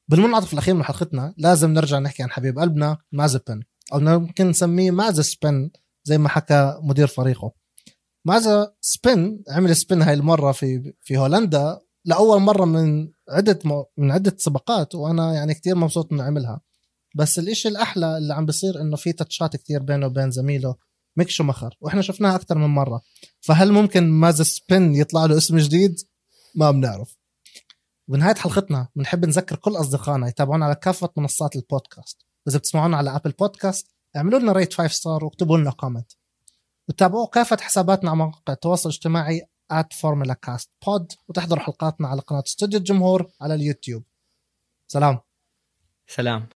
بالمنعطف 0.07 0.53
الأخير 0.53 0.73
من 0.73 0.83
حلقتنا 0.83 1.33
لازم 1.37 1.73
نرجع 1.73 1.99
نحكي 1.99 2.23
عن 2.23 2.29
حبيب 2.29 2.59
قلبنا 2.59 2.97
مازبن. 3.11 3.63
أو 3.93 3.99
ممكن 3.99 4.49
نسميه 4.49 4.91
مازسبن 4.91 5.71
زي 6.03 6.17
ما 6.17 6.29
حكى 6.29 6.79
مدير 6.81 7.07
فريقه. 7.07 7.51
مازا 8.25 8.73
سبين 8.81 9.43
عمل 9.49 9.75
spin 9.75 10.01
هاي 10.01 10.13
المرة 10.13 10.51
في 10.51 10.93
في 11.01 11.17
هولندا 11.17 11.79
لأول 12.05 12.41
مرة 12.41 12.65
من 12.65 13.11
عدة. 13.29 13.59
من 13.97 14.11
عدة 14.11 14.35
سباقات 14.37 14.95
وأنا 14.95 15.33
يعني 15.33 15.53
كتير 15.53 15.75
مبسوط 15.75 16.13
إنه 16.13 16.23
عملها. 16.23 16.61
بس 17.15 17.39
الإشي 17.39 17.67
الأحلى 17.67 18.17
اللي 18.17 18.33
عم 18.33 18.45
بيصير 18.45 18.81
إنه 18.81 18.95
في 18.95 19.13
touch 19.13 19.48
ات 19.48 19.55
كتير 19.55 19.83
بينه 19.83 20.05
وبين 20.05 20.31
زميله 20.31 20.75
ميك 21.17 21.29
شوماخر 21.29 21.77
وإحنا 21.81 22.01
شفناها 22.01 22.35
أكثر 22.35 22.57
من 22.57 22.67
مرة. 22.67 23.01
فهل 23.41 23.71
ممكن 23.71 24.09
مازا 24.09 24.43
سبين 24.43 24.95
يطلع 24.95 25.25
له 25.25 25.37
اسم 25.37 25.57
جديد؟ 25.57 25.95
ما 26.55 26.71
بنعرف. 26.71 27.17
بنهاية 28.07 28.35
حلقتنا 28.35 28.87
بنحب 28.95 29.25
نذكر 29.25 29.55
كل 29.55 29.71
أصدقائنا 29.71 30.27
يتابعونا 30.27 30.65
على 30.65 30.75
كافة 30.75 31.09
منصات 31.17 31.55
البودكاست. 31.55 32.22
إذا 32.47 32.57
بتسمعونا 32.57 32.97
على 32.97 33.15
Apple 33.15 33.31
Podcast 33.31 33.87
اعملوا 34.15 34.39
لنا 34.39 34.51
rate 34.51 34.73
5 34.73 34.93
star 34.93 35.25
واكتبوا 35.25 35.57
لنا 35.57 35.71
comment 35.71 36.11
وتابعوا 36.89 37.27
كافة 37.27 37.57
حساباتنا 37.61 38.09
على 38.09 38.17
مواقع 38.17 38.53
التواصل 38.53 38.89
الاجتماعي 38.89 39.41
at 39.73 39.97
Formula 39.97 40.33
Cast 40.33 40.71
Pod 40.85 41.11
وتحضروا 41.27 41.63
حلقاتنا 41.63 42.07
على 42.07 42.21
قناة 42.21 42.43
استوديو 42.47 42.79
الجمهور 42.79 43.31
على 43.41 43.53
اليوتيوب. 43.53 44.03
سلام. 44.87 45.19
سلام. 46.07 46.47